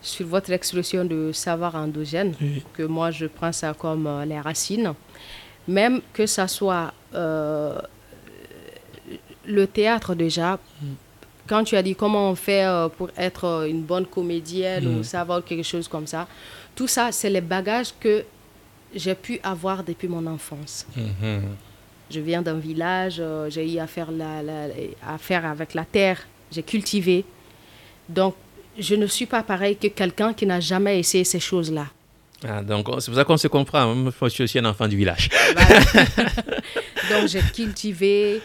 sur 0.00 0.26
votre 0.28 0.52
expression 0.52 1.04
de 1.04 1.32
savoir 1.32 1.74
endogène, 1.74 2.32
que 2.74 2.84
moi, 2.84 3.10
je 3.10 3.26
prends 3.26 3.50
ça 3.50 3.74
comme 3.74 4.08
les 4.24 4.38
racines. 4.38 4.94
Même 5.66 6.00
que 6.12 6.26
ça 6.26 6.46
soit 6.46 6.94
le 9.44 9.66
théâtre 9.66 10.14
déjà, 10.14 10.58
quand 11.46 11.64
tu 11.64 11.76
as 11.76 11.82
dit 11.82 11.94
comment 11.94 12.30
on 12.30 12.34
fait 12.34 12.64
euh, 12.64 12.88
pour 12.88 13.10
être 13.16 13.44
euh, 13.44 13.66
une 13.66 13.82
bonne 13.82 14.06
comédienne 14.06 14.86
ou 14.86 14.98
mm. 15.00 15.04
savoir 15.04 15.44
quelque 15.44 15.64
chose 15.64 15.88
comme 15.88 16.06
ça, 16.06 16.26
tout 16.74 16.86
ça, 16.86 17.12
c'est 17.12 17.30
les 17.30 17.40
bagages 17.40 17.92
que 17.98 18.24
j'ai 18.94 19.14
pu 19.14 19.40
avoir 19.42 19.84
depuis 19.84 20.08
mon 20.08 20.26
enfance. 20.26 20.86
Mm-hmm. 20.96 21.40
Je 22.10 22.20
viens 22.20 22.42
d'un 22.42 22.58
village, 22.58 23.16
euh, 23.18 23.48
j'ai 23.48 23.74
eu 23.74 23.78
à 23.78 23.86
faire, 23.86 24.10
la, 24.10 24.42
la, 24.42 25.50
avec 25.50 25.74
la 25.74 25.84
terre, 25.84 26.26
j'ai 26.50 26.62
cultivé. 26.62 27.24
Donc, 28.08 28.34
je 28.78 28.94
ne 28.94 29.06
suis 29.06 29.26
pas 29.26 29.42
pareil 29.42 29.76
que 29.76 29.88
quelqu'un 29.88 30.32
qui 30.32 30.46
n'a 30.46 30.60
jamais 30.60 30.98
essayé 30.98 31.24
ces 31.24 31.40
choses-là. 31.40 31.86
Ah, 32.46 32.62
donc, 32.62 32.88
c'est 32.98 33.10
pour 33.10 33.14
ça 33.14 33.24
qu'on 33.24 33.36
se 33.36 33.48
comprend. 33.48 33.94
Moi, 33.94 34.12
je 34.22 34.28
suis 34.28 34.44
aussi 34.44 34.58
un 34.58 34.64
enfant 34.64 34.88
du 34.88 34.96
village. 34.96 35.28
donc, 37.10 37.28
j'ai 37.28 37.40
cultivé, 37.40 38.40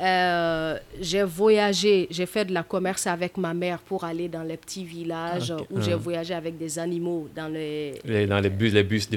euh, 0.00 0.78
j'ai 1.00 1.24
voyagé, 1.24 2.06
j'ai 2.10 2.26
fait 2.26 2.44
de 2.44 2.54
la 2.54 2.62
commerce 2.62 3.06
avec 3.06 3.36
ma 3.36 3.52
mère 3.52 3.80
pour 3.80 4.04
aller 4.04 4.28
dans 4.28 4.42
les 4.42 4.56
petits 4.56 4.84
villages 4.84 5.52
où 5.70 5.80
j'ai 5.80 5.92
ah. 5.92 5.96
voyagé 5.96 6.34
avec 6.34 6.56
des 6.56 6.78
animaux 6.78 7.28
dans 7.34 7.48
les, 7.48 8.00
dans 8.26 8.38
les 8.38 8.50
bus, 8.50 8.72
les 8.72 8.84
bus 8.84 9.10
de, 9.10 9.16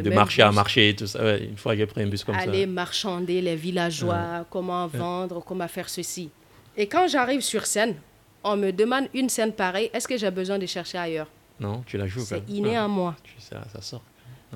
de, 0.00 0.10
marché 0.10 0.42
à 0.42 0.52
marché, 0.52 0.94
tout 0.96 1.06
ça. 1.06 1.36
une 1.36 1.56
fois 1.56 1.74
j'ai 1.74 1.86
pris 1.86 2.02
un 2.02 2.06
bus 2.06 2.22
comme 2.22 2.36
ça. 2.36 2.42
Aller 2.42 2.66
marchander 2.66 3.40
les 3.40 3.56
villageois, 3.56 4.46
comment 4.50 4.86
vendre, 4.86 5.42
comment 5.44 5.68
faire 5.68 5.88
ceci. 5.88 6.30
Et 6.76 6.86
quand 6.86 7.08
j'arrive 7.08 7.40
sur 7.40 7.66
scène, 7.66 7.94
on 8.42 8.56
me 8.56 8.70
demande 8.70 9.06
une 9.14 9.28
scène 9.28 9.52
pareille, 9.52 9.90
est-ce 9.92 10.06
que 10.06 10.16
j'ai 10.16 10.30
besoin 10.30 10.58
de 10.58 10.66
chercher 10.66 10.98
ailleurs? 10.98 11.28
Non, 11.58 11.82
tu 11.86 11.96
la 11.96 12.06
joues. 12.06 12.24
C'est 12.24 12.42
inné 12.48 12.76
à 12.76 12.88
moi. 12.88 13.14
Ça, 13.38 13.62
ça 13.72 13.80
sort. 13.80 14.02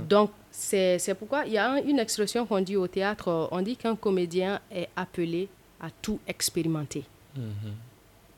Donc, 0.07 0.31
c'est 0.51 1.15
pourquoi 1.19 1.45
il 1.47 1.53
y 1.53 1.59
a 1.59 1.81
une 1.81 1.99
expression 1.99 2.47
qu'on 2.47 2.61
dit 2.61 2.77
au 2.77 2.89
théâtre, 2.89 3.49
on 3.51 3.63
dit 3.63 3.77
qu'un 3.77 3.97
comédien 3.97 4.61
est 4.71 4.89
appelé 4.97 5.49
à 5.81 5.91
tout 5.91 6.19
expérimenter. 6.27 7.05
Mhm. 7.37 7.75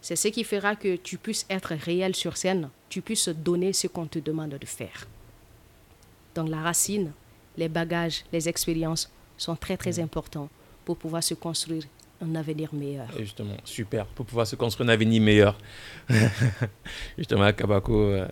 C'est 0.03 0.17
ce 0.17 0.29
qui 0.29 0.45
fera 0.45 0.77
que 0.77 0.97
tu 0.97 1.19
puisses 1.19 1.47
être 1.51 1.75
réel 1.75 2.15
sur 2.15 2.37
scène, 2.37 2.71
tu 2.89 3.03
puisses 3.03 3.29
donner 3.29 3.73
ce 3.73 3.87
qu'on 3.87 4.07
te 4.07 4.19
demande 4.19 4.51
de 4.51 4.67
faire. 4.67 5.07
Donc 6.35 6.49
la 6.49 6.61
racine, 6.61 7.13
les 7.57 7.69
bagages, 7.69 8.25
les 8.33 8.49
expériences 8.49 9.11
sont 9.37 9.57
très 9.57 9.77
très 9.77 9.93
mhm. 9.93 10.05
importants 10.05 10.49
pour 10.85 10.97
pouvoir 10.97 11.23
se 11.23 11.35
construire 11.35 11.85
un 12.23 12.35
avenir 12.35 12.73
meilleur. 12.75 13.07
justement, 13.19 13.57
super, 13.65 14.07
pour 14.07 14.27
pouvoir 14.27 14.47
se 14.47 14.57
construire 14.57 14.91
un 14.91 14.93
avenir 14.93 15.23
meilleur. 15.23 15.59
justement, 17.19 17.45
à 17.45 17.53
Kabako, 17.53 17.95
euh, 17.95 18.29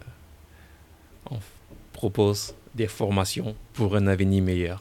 on 1.30 1.38
propose 1.92 2.54
des 2.78 2.86
formations 2.86 3.54
pour 3.74 3.94
un 3.96 4.06
avenir 4.06 4.42
meilleur. 4.42 4.80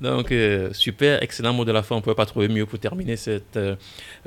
Donc, 0.00 0.30
euh, 0.30 0.72
super, 0.72 1.22
excellent 1.22 1.52
mot 1.52 1.64
de 1.64 1.72
la 1.72 1.82
fin. 1.82 1.96
On 1.96 1.98
ne 1.98 2.02
pouvait 2.02 2.14
pas 2.14 2.26
trouver 2.26 2.48
mieux 2.48 2.66
pour 2.66 2.78
terminer 2.78 3.16
cette, 3.16 3.56
euh, 3.56 3.74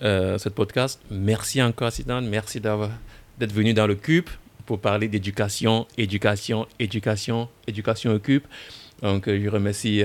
euh, 0.04 0.38
podcast. 0.54 1.00
Merci 1.10 1.62
encore, 1.62 1.92
Sidan. 1.92 2.22
Merci 2.22 2.60
d'être 2.60 3.54
venu 3.54 3.74
dans 3.74 3.88
le 3.88 3.96
CUP 3.96 4.30
pour 4.66 4.80
parler 4.80 5.08
d'éducation, 5.08 5.88
éducation, 5.98 6.68
éducation, 6.78 7.48
éducation 7.68 8.14
au 8.14 8.20
CUP. 8.20 8.46
Donc, 9.02 9.28
je 9.28 9.50
remercie 9.50 10.04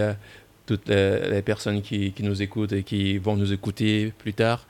toutes 0.64 0.88
les 0.88 1.42
personnes 1.42 1.82
qui, 1.82 2.14
nous 2.20 2.40
écoutent 2.40 2.72
et 2.72 2.82
qui 2.82 3.18
vont 3.18 3.36
nous 3.36 3.52
écouter 3.52 4.12
plus 4.18 4.32
tard. 4.32 4.66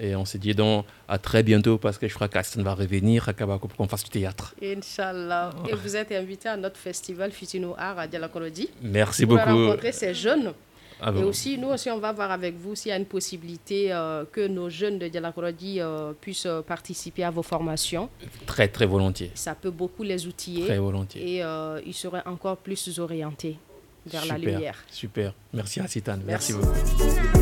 Et 0.00 0.14
on 0.14 0.24
s'est 0.24 0.38
dit 0.38 0.54
donc 0.54 0.86
à 1.08 1.18
très 1.18 1.42
bientôt 1.42 1.78
parce 1.78 1.98
que 1.98 2.06
je 2.08 2.14
crois 2.14 2.28
qu'Aston 2.28 2.62
va 2.62 2.74
revenir 2.74 3.28
à 3.28 3.32
Kabako 3.32 3.68
pour 3.68 3.76
qu'on 3.76 3.88
fasse 3.88 4.04
du 4.04 4.10
théâtre. 4.10 4.54
Inch'Allah. 4.62 5.50
Et 5.68 5.74
vous 5.74 5.96
êtes 5.96 6.12
invité 6.12 6.48
à 6.48 6.56
notre 6.56 6.76
festival 6.78 7.32
Futino 7.32 7.74
Art 7.76 7.98
à 7.98 8.06
Dialakolodi. 8.06 8.68
Merci 8.82 9.26
beaucoup. 9.26 9.42
Pour 9.44 9.66
rencontrer 9.66 9.92
ces 9.92 10.14
jeunes. 10.14 10.52
Ah 11.00 11.12
et 11.16 11.22
aussi, 11.22 11.58
nous 11.58 11.68
aussi, 11.68 11.90
on 11.90 11.98
va 11.98 12.12
voir 12.12 12.30
avec 12.32 12.56
vous 12.56 12.74
s'il 12.74 12.90
y 12.90 12.92
a 12.92 12.96
une 12.96 13.06
possibilité 13.06 13.92
euh, 13.92 14.24
que 14.30 14.46
nos 14.46 14.68
jeunes 14.68 14.98
de 14.98 15.06
Dialakolodi 15.06 15.80
euh, 15.80 16.12
puissent 16.20 16.46
euh, 16.46 16.60
participer 16.60 17.22
à 17.22 17.30
vos 17.30 17.42
formations. 17.42 18.08
Très, 18.46 18.68
très 18.68 18.86
volontiers. 18.86 19.30
Ça 19.34 19.54
peut 19.54 19.70
beaucoup 19.70 20.02
les 20.02 20.26
outiller. 20.26 20.64
Très 20.64 20.78
volontiers. 20.78 21.38
Et 21.38 21.44
ils 21.86 21.94
seraient 21.94 22.26
encore 22.26 22.56
plus 22.56 22.98
orientés 22.98 23.58
vers 24.06 24.26
la 24.26 24.38
lumière. 24.38 24.76
Super. 24.90 25.34
Merci 25.52 25.80
à 25.80 26.16
Merci 26.26 26.52
beaucoup. 26.54 27.37